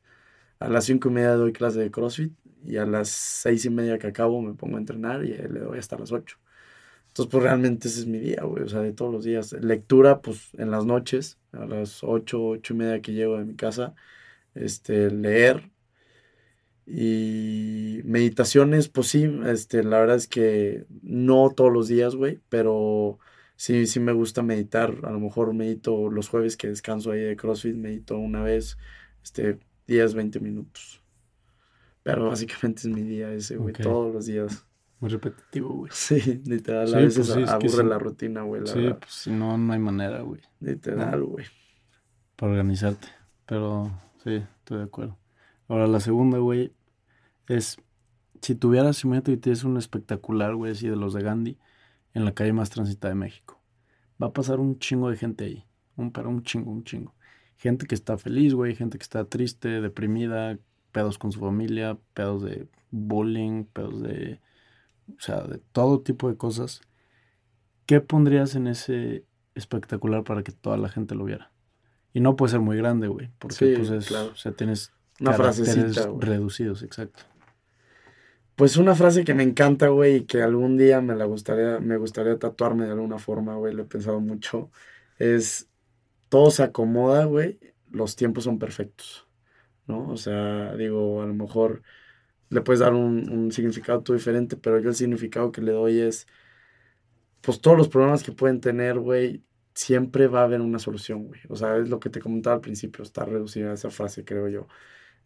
A 0.60 0.70
las 0.70 0.86
5 0.86 1.10
y 1.10 1.12
media 1.14 1.34
doy 1.36 1.54
clase 1.54 1.80
de 1.80 1.92
CrossFit. 1.92 2.34
Y 2.66 2.78
a 2.78 2.86
las 2.86 3.10
6 3.10 3.66
y 3.66 3.70
media 3.72 4.00
que 4.00 4.08
acabo 4.08 4.42
me 4.42 4.54
pongo 4.56 4.78
a 4.78 4.80
entrenar 4.80 5.26
y 5.26 5.30
le 5.38 5.60
doy 5.62 5.80
hasta 5.80 5.98
las 5.98 6.12
8. 6.12 6.38
Entonces, 7.16 7.32
pues 7.32 7.44
realmente 7.44 7.88
ese 7.88 8.02
es 8.02 8.08
mi 8.08 8.20
día, 8.20 8.44
güey. 8.44 8.64
O 8.64 8.68
sea, 8.68 8.82
de 8.82 8.92
todos 8.92 9.10
los 9.10 9.24
días. 9.24 9.54
Lectura, 9.54 10.22
pues 10.22 10.50
en 10.56 10.70
las 10.70 10.86
noches, 10.86 11.40
a 11.54 11.66
las 11.66 12.04
8, 12.04 12.46
8 12.46 12.74
y 12.74 12.78
media 12.78 13.02
que 13.02 13.14
llego 13.14 13.38
de 13.38 13.46
mi 13.46 13.56
casa. 13.56 13.96
Este, 14.54 15.10
leer. 15.10 15.72
Y 16.86 18.02
meditaciones, 18.04 18.90
pues 18.90 19.08
sí, 19.08 19.32
este, 19.46 19.84
la 19.84 20.00
verdad 20.00 20.18
es 20.18 20.28
que 20.28 20.88
no 21.04 21.52
todos 21.56 21.72
los 21.72 21.88
días, 21.88 22.16
güey, 22.18 22.42
pero 22.50 23.18
sí, 23.56 23.88
sí 23.88 24.02
me 24.02 24.12
gusta 24.12 24.44
meditar. 24.44 24.94
A 25.04 25.12
lo 25.12 25.22
mejor 25.22 25.54
medito 25.54 26.10
los 26.10 26.28
jueves 26.28 26.58
que 26.58 26.68
descanso 26.68 27.12
ahí 27.12 27.22
de 27.22 27.38
CrossFit, 27.38 27.76
medito 27.76 28.18
una 28.18 28.44
vez, 28.44 28.78
este, 29.24 29.60
10, 29.88 30.16
20 30.16 30.42
minutos. 30.42 31.02
Pero 32.04 32.28
básicamente 32.28 32.82
es 32.82 32.88
mi 32.88 33.04
día 33.04 33.32
ese, 33.32 33.56
güey, 33.56 33.74
todos 33.74 34.14
los 34.14 34.26
días. 34.26 34.66
Muy 35.00 35.10
repetitivo, 35.10 35.70
güey. 35.70 35.92
Sí, 35.94 36.42
literal. 36.46 36.94
a 36.94 36.98
veces 36.98 37.32
pues 37.32 37.50
aburre 37.50 37.84
la 37.84 38.00
rutina, 38.00 38.42
güey. 38.44 38.66
sí, 38.66 38.94
pues 39.00 39.12
si 39.14 39.32
no, 39.32 39.58
no 39.58 39.74
hay 39.74 39.80
manera, 39.80 40.22
güey. 40.22 40.42
Literal, 40.60 41.24
güey. 41.24 41.46
Para 42.36 42.54
organizarte. 42.54 43.08
Pero 43.46 43.92
sí, 44.24 44.44
estoy 44.60 44.78
de 44.78 44.84
acuerdo. 44.84 45.18
Ahora, 45.68 45.88
la 45.88 46.00
segunda, 46.00 46.38
güey, 46.38 46.74
es 47.48 47.78
si 48.46 48.54
tuvieras, 48.54 49.04
imagínate 49.04 49.32
que 49.32 49.38
tienes 49.38 49.64
un 49.64 49.78
espectacular, 49.78 50.54
güey, 50.56 50.74
así 50.74 50.88
de 50.88 50.96
los 50.96 51.14
de 51.14 51.24
Gandhi, 51.24 51.58
en 52.14 52.26
la 52.26 52.34
calle 52.34 52.54
más 52.54 52.70
transitada 52.70 53.14
de 53.14 53.20
México. 53.20 53.60
Va 54.22 54.28
a 54.28 54.34
pasar 54.34 54.60
un 54.60 54.78
chingo 54.78 55.10
de 55.10 55.18
gente 55.18 55.46
ahí. 55.46 55.66
Un, 55.96 56.12
pero 56.12 56.30
un 56.30 56.44
chingo, 56.44 56.72
un 56.72 56.84
chingo. 56.84 57.16
Gente 57.58 57.88
que 57.88 57.96
está 57.96 58.20
feliz, 58.20 58.54
güey, 58.54 58.76
gente 58.76 59.00
que 59.00 59.04
está 59.04 59.26
triste, 59.26 59.82
deprimida, 59.82 60.60
pedos 60.92 61.18
con 61.18 61.32
su 61.32 61.40
familia, 61.40 61.98
pedos 62.14 62.44
de 62.44 62.68
bullying, 62.92 63.64
pedos 63.64 64.04
de 64.04 64.40
o 65.10 65.20
sea, 65.20 65.42
de 65.42 65.60
todo 65.72 66.02
tipo 66.02 66.30
de 66.30 66.38
cosas. 66.38 66.82
¿Qué 67.86 68.02
pondrías 68.02 68.56
en 68.56 68.68
ese 68.68 69.26
espectacular 69.54 70.24
para 70.24 70.44
que 70.44 70.52
toda 70.52 70.78
la 70.78 70.90
gente 70.90 71.16
lo 71.16 71.26
viera? 71.26 71.52
Y 72.14 72.20
no 72.20 72.36
puede 72.36 72.52
ser 72.52 72.62
muy 72.62 72.78
grande, 72.78 73.08
güey, 73.08 73.30
porque 73.40 73.76
pues 73.78 73.90
es, 73.90 74.12
o 74.12 74.36
sea, 74.36 74.54
tienes 74.54 74.94
una 75.20 75.34
frasecita, 75.34 76.10
reducidos, 76.18 76.82
exacto. 76.82 77.24
Pues 78.56 78.78
una 78.78 78.96
frase 78.96 79.26
que 79.26 79.34
me 79.34 79.44
encanta, 79.44 79.90
güey, 79.90 80.16
y 80.16 80.22
que 80.24 80.42
algún 80.42 80.78
día 80.78 81.02
me 81.02 81.14
la 81.16 81.26
gustaría, 81.26 81.80
me 81.80 81.98
gustaría 81.98 82.40
tatuarme 82.40 82.86
de 82.86 82.94
alguna 82.94 83.20
forma, 83.20 83.56
güey, 83.56 83.74
lo 83.74 83.84
he 83.84 83.86
pensado 83.86 84.22
mucho, 84.22 84.72
es 85.20 85.68
todo 86.30 86.52
se 86.52 86.64
acomoda, 86.64 87.26
güey, 87.26 87.60
los 87.92 88.16
tiempos 88.16 88.46
son 88.46 88.60
perfectos, 88.60 89.28
¿no? 89.88 90.10
O 90.10 90.18
sea, 90.18 90.74
digo, 90.76 91.22
a 91.22 91.26
lo 91.26 91.34
mejor 91.34 91.84
le 92.50 92.62
puedes 92.62 92.80
dar 92.80 92.94
un, 92.94 93.52
significado 93.52 94.02
tú 94.04 94.14
diferente, 94.14 94.58
pero 94.58 94.80
yo 94.80 94.90
el 94.90 94.96
significado 94.96 95.52
que 95.52 95.62
le 95.62 95.72
doy 95.72 96.00
es, 96.00 96.28
pues 97.42 97.62
todos 97.62 97.78
los 97.78 97.90
problemas 97.90 98.24
que 98.24 98.32
pueden 98.32 98.62
tener, 98.62 99.00
güey, 99.00 99.44
siempre 99.74 100.28
va 100.28 100.42
a 100.42 100.44
haber 100.46 100.62
una 100.62 100.80
solución, 100.80 101.26
güey. 101.28 101.42
O 101.50 101.56
sea, 101.56 101.78
es 101.78 101.90
lo 101.90 102.00
que 102.00 102.10
te 102.10 102.22
comentaba 102.22 102.56
al 102.56 102.62
principio, 102.62 103.04
está 103.04 103.26
reducida 103.26 103.74
esa 103.74 103.90
frase, 103.92 104.26
creo 104.26 104.48
yo. 104.50 104.68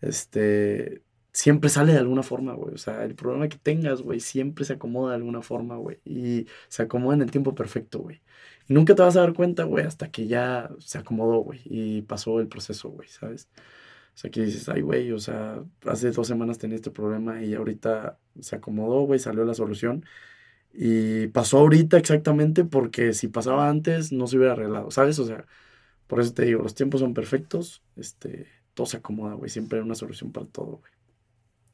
Este, 0.02 1.04
siempre 1.32 1.70
sale 1.70 1.94
de 1.94 2.00
alguna 2.00 2.24
forma, 2.24 2.54
güey. 2.54 2.74
O 2.74 2.78
sea, 2.78 3.04
el 3.06 3.16
problema 3.16 3.50
que 3.50 3.58
tengas, 3.58 4.02
güey, 4.02 4.20
siempre 4.20 4.66
se 4.66 4.74
acomoda 4.74 5.12
de 5.12 5.18
alguna 5.18 5.42
forma, 5.42 5.78
güey. 5.78 6.00
Y 6.06 6.48
se 6.68 6.84
acomoda 6.84 7.16
en 7.16 7.22
el 7.24 7.32
tiempo 7.32 7.56
perfecto, 7.56 8.00
güey. 8.00 8.22
Y 8.68 8.74
nunca 8.74 8.96
te 8.96 9.02
vas 9.04 9.16
a 9.18 9.22
dar 9.22 9.34
cuenta, 9.34 9.64
güey, 9.64 9.86
hasta 9.86 10.12
que 10.12 10.28
ya 10.28 10.70
se 10.80 10.98
acomodó, 11.00 11.40
güey. 11.40 11.62
Y 11.66 12.02
pasó 12.04 12.40
el 12.40 12.48
proceso, 12.48 12.90
güey, 12.90 13.08
¿sabes? 13.10 13.50
O 14.20 14.22
sea, 14.22 14.32
que 14.32 14.44
dices, 14.44 14.68
ay, 14.68 14.82
güey, 14.82 15.14
o 15.14 15.18
sea, 15.18 15.64
hace 15.86 16.12
dos 16.12 16.28
semanas 16.28 16.58
tenía 16.58 16.76
este 16.76 16.92
problema 16.92 17.42
y 17.42 17.54
ahorita 17.54 18.20
se 18.42 18.58
acomodó, 18.58 19.04
güey, 19.04 19.18
salió 19.18 19.46
la 19.46 19.54
solución. 19.54 20.04
Y 20.74 21.28
pasó 21.28 21.60
ahorita 21.60 21.98
exactamente 21.98 22.66
porque 22.66 23.14
si 23.14 23.30
pasaba 23.30 23.70
antes 23.70 24.12
no 24.12 24.28
se 24.28 24.36
hubiera 24.36 24.52
arreglado, 24.52 24.92
¿sabes? 24.92 25.20
O 25.20 25.26
sea, 25.26 25.46
por 26.06 26.20
eso 26.20 26.34
te 26.34 26.44
digo, 26.44 26.62
los 26.62 26.76
tiempos 26.76 27.00
son 27.00 27.14
perfectos, 27.14 27.82
este, 27.96 28.50
todo 28.74 28.88
se 28.88 28.98
acomoda, 28.98 29.36
güey, 29.36 29.50
siempre 29.50 29.80
hay 29.80 29.86
una 29.86 29.96
solución 29.96 30.34
para 30.34 30.48
todo, 30.48 30.82
güey. 30.82 30.92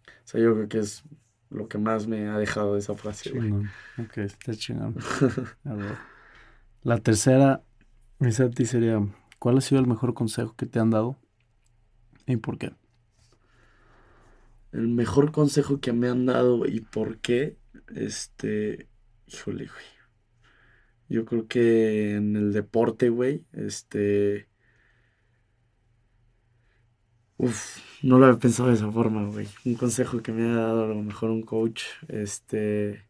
O 0.07 0.27
sea, 0.27 0.39
yo 0.39 0.53
creo 0.53 0.69
que 0.69 0.77
es 0.77 1.03
lo 1.49 1.67
que 1.67 1.79
más 1.79 2.05
me 2.05 2.27
ha 2.27 2.37
dejado 2.37 2.75
de 2.75 2.79
esa 2.81 2.93
frase, 2.93 3.31
güey. 3.31 3.53
Ok, 3.97 4.19
está 4.19 4.53
chingón. 4.53 4.95
la 6.83 6.99
tercera, 6.99 7.63
esa 8.19 8.43
a 8.43 8.49
ti 8.51 8.67
sería, 8.67 9.01
¿cuál 9.39 9.57
ha 9.57 9.61
sido 9.61 9.81
el 9.81 9.87
mejor 9.87 10.13
consejo 10.13 10.53
que 10.55 10.67
te 10.67 10.77
han 10.77 10.91
dado 10.91 11.17
¿Y 12.27 12.37
por 12.37 12.57
qué? 12.57 12.73
El 14.71 14.87
mejor 14.89 15.31
consejo 15.31 15.79
que 15.79 15.93
me 15.93 16.09
han 16.09 16.25
dado 16.25 16.65
y 16.65 16.81
por 16.81 17.19
qué, 17.19 17.57
este, 17.95 18.89
híjole, 19.27 19.65
güey. 19.67 19.85
Yo 21.07 21.25
creo 21.25 21.47
que 21.47 22.15
en 22.15 22.35
el 22.35 22.53
deporte, 22.53 23.09
güey, 23.09 23.45
este... 23.53 24.49
Uf, 27.37 27.77
no 28.01 28.17
lo 28.17 28.25
había 28.25 28.39
pensado 28.39 28.69
de 28.69 28.75
esa 28.75 28.91
forma, 28.91 29.25
güey. 29.27 29.47
Un 29.65 29.75
consejo 29.75 30.21
que 30.21 30.31
me 30.31 30.43
ha 30.49 30.55
dado 30.55 30.83
a 30.85 30.87
lo 30.87 30.95
mejor 30.95 31.29
un 31.29 31.43
coach, 31.43 31.83
este... 32.07 33.05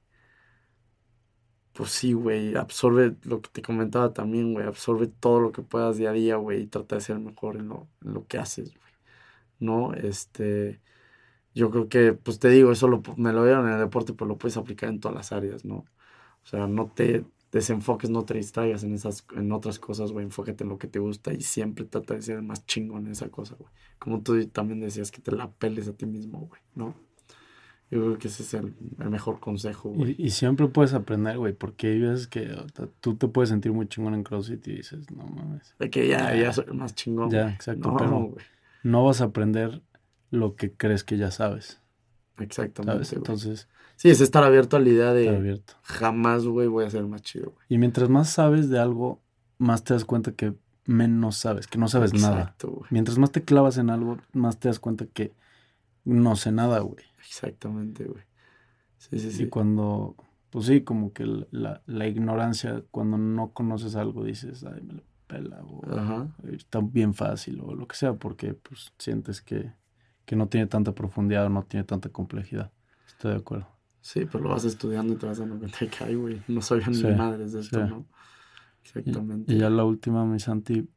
Pues 1.73 1.91
sí, 1.91 2.13
güey, 2.13 2.55
absorbe 2.55 3.15
lo 3.23 3.41
que 3.41 3.49
te 3.51 3.61
comentaba 3.61 4.13
también, 4.13 4.53
güey. 4.53 4.65
Absorbe 4.65 5.07
todo 5.07 5.39
lo 5.41 5.51
que 5.51 5.61
puedas 5.61 5.97
día 5.97 6.11
a 6.11 6.13
día, 6.13 6.37
güey, 6.37 6.63
y 6.63 6.67
trata 6.67 6.95
de 6.95 7.01
ser 7.01 7.19
mejor 7.19 7.57
en 7.57 7.67
lo, 7.69 7.89
en 8.03 8.13
lo 8.13 8.25
que 8.27 8.37
haces, 8.37 8.73
güey. 8.73 8.84
¿No? 9.59 9.93
Este, 9.93 10.81
yo 11.55 11.71
creo 11.71 11.87
que, 11.87 12.13
pues 12.13 12.37
te 12.39 12.49
digo, 12.49 12.71
eso 12.71 12.87
lo, 12.87 13.01
me 13.15 13.31
lo 13.31 13.45
dieron 13.45 13.67
en 13.67 13.73
el 13.73 13.79
deporte, 13.79 14.13
pero 14.13 14.27
lo 14.27 14.37
puedes 14.37 14.57
aplicar 14.57 14.89
en 14.89 14.99
todas 14.99 15.15
las 15.15 15.31
áreas, 15.31 15.63
¿no? 15.63 15.85
O 16.43 16.47
sea, 16.47 16.67
no 16.67 16.91
te 16.93 17.25
desenfoques, 17.51 18.09
no 18.09 18.25
te 18.25 18.33
distraigas 18.33 18.83
en 18.83 18.93
esas, 18.93 19.25
en 19.35 19.51
otras 19.53 19.79
cosas, 19.79 20.11
güey, 20.11 20.25
enfócate 20.25 20.65
en 20.65 20.69
lo 20.69 20.77
que 20.77 20.87
te 20.87 20.99
gusta 20.99 21.33
y 21.33 21.39
siempre 21.39 21.85
trata 21.85 22.13
de 22.13 22.21
ser 22.21 22.35
el 22.35 22.43
más 22.43 22.65
chingón 22.65 23.05
en 23.05 23.13
esa 23.13 23.29
cosa, 23.29 23.55
güey. 23.57 23.71
Como 23.97 24.21
tú 24.21 24.45
también 24.47 24.81
decías, 24.81 25.09
que 25.09 25.21
te 25.21 25.31
la 25.31 25.49
peles 25.49 25.87
a 25.87 25.93
ti 25.93 26.05
mismo, 26.05 26.39
güey, 26.49 26.61
¿no? 26.75 26.93
Yo 27.89 28.01
creo 28.01 28.17
que 28.17 28.27
ese 28.27 28.43
es 28.43 28.53
el, 28.55 28.75
mejor 29.09 29.39
consejo, 29.39 29.89
güey. 29.89 30.15
Y, 30.17 30.31
siempre 30.31 30.67
puedes 30.67 30.93
aprender, 30.93 31.37
güey, 31.37 31.53
porque 31.53 31.87
hay 31.87 31.99
veces 32.01 32.27
que 32.27 32.49
tú 32.99 33.15
te 33.15 33.29
puedes 33.29 33.49
sentir 33.49 33.71
muy 33.71 33.87
chingón 33.87 34.15
en 34.15 34.23
CrossFit 34.23 34.67
y 34.67 34.75
dices, 34.77 35.09
no 35.11 35.23
mames. 35.23 35.75
De 35.79 35.89
que 35.89 36.09
ya, 36.09 36.35
ya, 36.35 36.51
soy 36.51 36.65
el 36.67 36.73
más 36.73 36.93
chingón. 36.93 37.29
Ya, 37.29 37.51
exacto. 37.51 37.89
güey 37.91 38.43
no 38.85 39.03
vas 39.03 39.19
a 39.19 39.25
aprender 39.25 39.81
lo 40.29 40.55
que 40.55 40.71
crees 40.71 41.03
que 41.03 41.17
ya 41.17 41.31
sabes. 41.31 41.81
Exactamente. 42.37 43.15
Entonces. 43.15 43.67
Sí, 43.95 44.11
es 44.11 44.21
estar 44.21 44.43
abierto 44.43 44.77
a 44.77 44.79
la 44.79 44.89
idea 44.89 45.11
de. 45.11 45.29
Abierto. 45.29 45.73
Jamás, 45.81 46.45
güey, 46.45 46.67
voy 46.67 46.85
a 46.85 46.89
ser 46.91 47.03
más 47.07 47.23
chido, 47.23 47.51
güey. 47.51 47.65
Y 47.67 47.79
mientras 47.79 48.09
más 48.09 48.29
sabes 48.29 48.69
de 48.69 48.77
algo, 48.77 49.23
más 49.57 49.83
te 49.83 49.95
das 49.95 50.05
cuenta 50.05 50.33
que 50.33 50.53
menos 50.85 51.37
sabes, 51.37 51.65
que 51.65 51.79
no 51.79 51.87
sabes 51.87 52.13
Exacto, 52.13 52.67
nada. 52.67 52.87
Mientras 52.91 53.17
más 53.17 53.31
te 53.31 53.43
clavas 53.43 53.79
en 53.79 53.89
algo, 53.89 54.19
más 54.33 54.59
te 54.59 54.67
das 54.67 54.79
cuenta 54.79 55.07
que 55.07 55.33
no 56.03 56.35
sé 56.35 56.51
nada, 56.51 56.79
güey. 56.81 57.05
Exactamente, 57.25 58.03
güey. 58.03 58.23
Sí, 58.99 59.17
sí, 59.17 59.31
sí. 59.31 59.43
Y 59.43 59.49
cuando, 59.49 60.15
pues 60.51 60.67
sí, 60.67 60.81
como 60.81 61.11
que 61.11 61.25
la, 61.49 61.81
la 61.87 62.07
ignorancia, 62.07 62.83
cuando 62.91 63.17
no 63.17 63.51
conoces 63.51 63.95
algo, 63.95 64.23
dices, 64.23 64.63
ay, 64.63 64.81
me 64.83 64.93
lo 64.93 65.01
pela 65.27 65.61
o 65.63 65.81
está 66.51 66.79
bien 66.81 67.13
fácil 67.13 67.59
o 67.61 67.75
lo 67.75 67.87
que 67.87 67.95
sea, 67.95 68.13
porque 68.13 68.53
pues 68.53 68.93
sientes 68.97 69.41
que, 69.41 69.71
no 70.31 70.47
tiene 70.47 70.67
tanta 70.67 70.93
profundidad 70.93 71.45
o 71.45 71.49
no 71.49 71.63
tiene 71.63 71.83
tanta 71.83 72.09
complejidad. 72.09 72.71
Estoy 73.07 73.31
de 73.31 73.37
acuerdo. 73.37 73.67
Sí, 74.01 74.25
pero 74.31 74.43
lo 74.43 74.49
vas 74.51 74.65
estudiando 74.65 75.13
y 75.13 75.15
te 75.17 75.25
vas 75.25 75.37
dando 75.37 75.57
cuenta 75.57 75.77
que, 75.79 76.03
ay, 76.03 76.15
güey, 76.15 76.41
no 76.47 76.61
sabían 76.61 76.91
ni 76.91 77.03
madres 77.15 77.53
de 77.53 77.61
esto, 77.61 77.85
¿no? 77.85 78.05
Exactamente. 78.83 79.53
Y, 79.53 79.57
ya 79.57 79.69
la 79.69 79.83
última, 79.83 80.25
mi 80.25 80.39
Santi. 80.39 80.87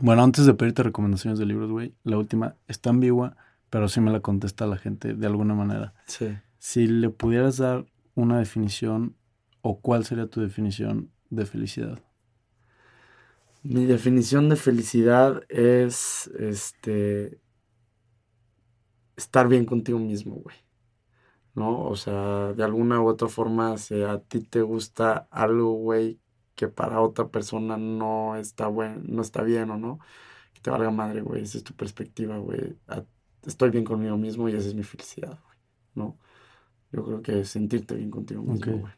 Bueno, 0.00 0.22
antes 0.22 0.46
de 0.46 0.54
pedirte 0.54 0.82
recomendaciones 0.82 1.38
de 1.38 1.46
libros, 1.46 1.70
güey, 1.70 1.94
la 2.04 2.16
última 2.18 2.56
está 2.68 2.90
ambigua, 2.90 3.36
pero 3.70 3.88
sí 3.88 4.00
me 4.00 4.10
la 4.10 4.20
contesta 4.20 4.66
la 4.66 4.76
gente 4.76 5.14
de 5.14 5.26
alguna 5.26 5.54
manera. 5.54 5.94
Sí. 6.06 6.28
Si 6.58 6.86
le 6.86 7.10
pudieras 7.10 7.58
dar 7.58 7.86
una 8.14 8.38
definición, 8.38 9.16
o 9.60 9.80
cuál 9.80 10.04
sería 10.04 10.26
tu 10.26 10.40
definición 10.40 11.10
de 11.30 11.46
felicidad. 11.46 12.00
Mi 13.68 13.84
definición 13.84 14.48
de 14.48 14.56
felicidad 14.56 15.42
es 15.48 16.28
este 16.38 17.40
estar 19.16 19.48
bien 19.48 19.64
contigo 19.64 19.98
mismo, 19.98 20.36
güey. 20.36 20.56
¿No? 21.54 21.84
O 21.84 21.96
sea, 21.96 22.52
de 22.52 22.62
alguna 22.62 23.00
u 23.00 23.08
otra 23.08 23.28
forma, 23.28 23.78
si 23.78 24.02
a 24.02 24.18
ti 24.18 24.40
te 24.40 24.60
gusta 24.60 25.26
algo, 25.30 25.72
güey, 25.72 26.20
que 26.54 26.68
para 26.68 27.00
otra 27.00 27.28
persona 27.28 27.76
no 27.78 28.36
está 28.36 28.66
bueno, 28.66 29.00
no 29.06 29.22
está 29.22 29.42
bien 29.42 29.70
o 29.70 29.78
no, 29.78 29.98
que 30.52 30.60
te 30.60 30.70
valga 30.70 30.90
madre, 30.90 31.22
güey, 31.22 31.42
esa 31.42 31.58
es 31.58 31.64
tu 31.64 31.74
perspectiva, 31.74 32.36
güey. 32.36 32.76
Estoy 33.46 33.70
bien 33.70 33.84
conmigo 33.84 34.18
mismo 34.18 34.48
y 34.48 34.52
esa 34.54 34.68
es 34.68 34.74
mi 34.74 34.82
felicidad, 34.82 35.38
güey, 35.46 35.58
¿no? 35.94 36.18
Yo 36.92 37.04
creo 37.04 37.22
que 37.22 37.44
sentirte 37.44 37.94
bien 37.94 38.10
contigo 38.10 38.42
mismo, 38.42 38.78
güey. 38.78 38.92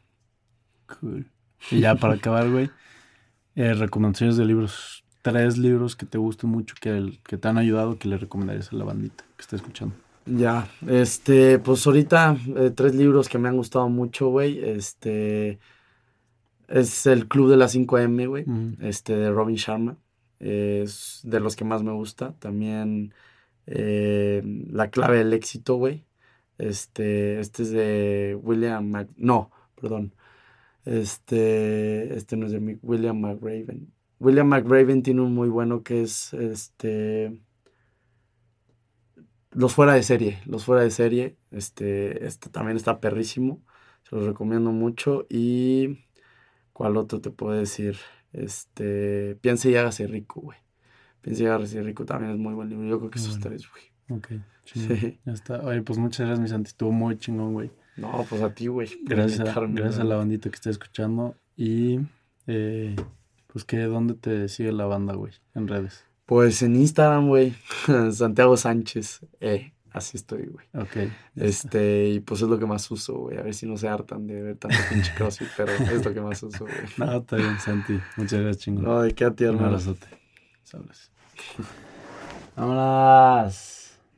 Cool. 0.99 1.31
Y 1.71 1.79
ya 1.79 1.95
para 1.95 2.15
acabar, 2.15 2.49
güey, 2.49 2.69
eh, 3.59 3.73
recomendaciones 3.73 4.37
de 4.37 4.45
libros. 4.45 5.03
Tres 5.21 5.57
libros 5.57 5.97
que 5.97 6.05
te 6.05 6.17
gusten 6.17 6.49
mucho, 6.49 6.75
que, 6.79 7.19
que 7.25 7.37
te 7.37 7.47
han 7.49 7.57
ayudado, 7.57 7.99
que 7.99 8.07
le 8.07 8.17
recomendarías 8.17 8.71
a 8.71 8.75
la 8.77 8.85
bandita 8.85 9.25
que 9.35 9.41
está 9.41 9.57
escuchando. 9.57 9.93
Ya, 10.25 10.69
este, 10.87 11.59
pues 11.59 11.85
ahorita 11.85 12.37
eh, 12.55 12.71
tres 12.73 12.95
libros 12.95 13.27
que 13.27 13.37
me 13.37 13.49
han 13.49 13.57
gustado 13.57 13.89
mucho, 13.89 14.29
güey. 14.29 14.63
Este 14.63 15.59
es 16.69 17.05
El 17.05 17.27
Club 17.27 17.49
de 17.49 17.57
las 17.57 17.75
5M, 17.75 18.27
güey. 18.29 18.45
Este, 18.79 19.17
de 19.17 19.29
Robin 19.29 19.57
Sharma. 19.57 19.97
Es 20.39 21.19
de 21.23 21.41
los 21.41 21.57
que 21.57 21.65
más 21.65 21.83
me 21.83 21.91
gusta. 21.91 22.35
También 22.39 23.13
eh, 23.65 24.41
La 24.71 24.89
clave 24.89 25.17
del 25.17 25.33
éxito, 25.33 25.75
güey. 25.75 26.05
Este, 26.57 27.41
este 27.41 27.63
es 27.63 27.71
de 27.71 28.39
William 28.41 28.87
Mac... 28.87 29.09
No, 29.17 29.51
perdón. 29.75 30.13
Este, 30.89 32.15
este 32.15 32.35
no 32.35 32.47
es 32.47 32.51
de 32.51 32.79
William 32.81 33.19
McRaven. 33.19 33.93
William 34.19 34.47
McRaven 34.47 35.03
tiene 35.03 35.21
un 35.21 35.35
muy 35.35 35.47
bueno 35.47 35.83
que 35.83 36.01
es 36.01 36.33
este 36.33 37.39
los 39.51 39.75
fuera 39.75 39.93
de 39.93 40.01
serie, 40.01 40.39
los 40.45 40.65
fuera 40.65 40.81
de 40.81 40.89
serie, 40.89 41.37
este, 41.51 42.25
este 42.25 42.49
también 42.49 42.75
está 42.75 42.99
perrísimo, 42.99 43.61
se 44.03 44.15
los 44.15 44.25
recomiendo 44.25 44.71
mucho 44.71 45.27
y 45.29 46.05
¿cuál 46.73 46.97
otro 46.97 47.21
te 47.21 47.29
puedo 47.29 47.53
decir? 47.53 47.97
Este, 48.33 49.35
piense 49.41 49.69
y 49.69 49.75
hágase 49.75 50.07
rico, 50.07 50.41
güey. 50.41 50.57
Piense 51.21 51.43
y 51.43 51.47
hágase 51.47 51.83
rico 51.83 52.03
también 52.03 52.31
es 52.31 52.39
muy 52.39 52.55
buen 52.55 52.69
libro, 52.69 52.87
yo 52.87 52.97
creo 52.97 53.11
que 53.11 53.19
esos 53.19 53.39
tres, 53.39 53.69
güey. 53.69 54.17
Ok, 54.17 54.41
sí. 54.65 55.19
Ya 55.23 55.33
está. 55.33 55.61
Oye, 55.61 55.83
pues 55.83 55.99
muchas 55.99 56.25
gracias, 56.25 56.39
mi 56.39 56.47
Santi, 56.47 56.69
estuvo 56.69 56.91
muy 56.91 57.15
chingón, 57.17 57.53
güey. 57.53 57.71
No, 57.99 58.25
pues 58.29 58.41
a 58.41 58.53
ti, 58.53 58.67
güey. 58.67 58.89
Gracias, 59.03 59.39
a, 59.39 59.59
gracias 59.61 59.99
a 59.99 60.03
la 60.03 60.15
bandita 60.15 60.49
que 60.49 60.55
está 60.55 60.69
escuchando 60.69 61.35
y 61.55 61.99
eh, 62.47 62.95
pues 63.47 63.65
que 63.65 63.79
dónde 63.79 64.13
te 64.13 64.47
sigue 64.47 64.71
la 64.71 64.85
banda, 64.85 65.13
güey, 65.13 65.33
en 65.55 65.67
redes. 65.67 66.05
Pues 66.25 66.61
en 66.61 66.75
Instagram, 66.75 67.27
güey, 67.27 67.55
Santiago 68.11 68.55
Sánchez, 68.55 69.21
eh, 69.39 69.73
así 69.91 70.17
estoy, 70.17 70.45
güey. 70.45 70.67
Ok. 70.73 71.11
Este, 71.35 72.09
y 72.09 72.19
pues 72.19 72.41
es 72.41 72.47
lo 72.47 72.59
que 72.59 72.65
más 72.65 72.89
uso, 72.91 73.15
güey. 73.15 73.37
A 73.37 73.41
ver 73.41 73.53
si 73.53 73.65
no 73.65 73.77
se 73.77 73.87
hartan 73.87 74.27
de 74.27 74.41
ver 74.41 74.57
tanto 74.57 74.77
pinche 74.89 75.13
crossfit, 75.15 75.47
pero 75.57 75.71
es 75.71 76.05
lo 76.05 76.13
que 76.13 76.21
más 76.21 76.41
uso, 76.43 76.65
güey. 76.65 76.75
No, 76.97 77.17
está 77.17 77.35
bien, 77.35 77.59
Santi. 77.59 77.99
Muchas 78.15 78.39
gracias, 78.39 78.63
chingón. 78.63 78.83
No, 78.83 79.01
de 79.01 79.13
qué 79.13 79.25
a 79.25 79.31
ti, 79.31 79.43
hermano. 79.43 79.61
Un 79.61 79.73
abrazote. 79.73 80.07
Sabes. 80.63 81.11
Vámonos. 82.55 83.78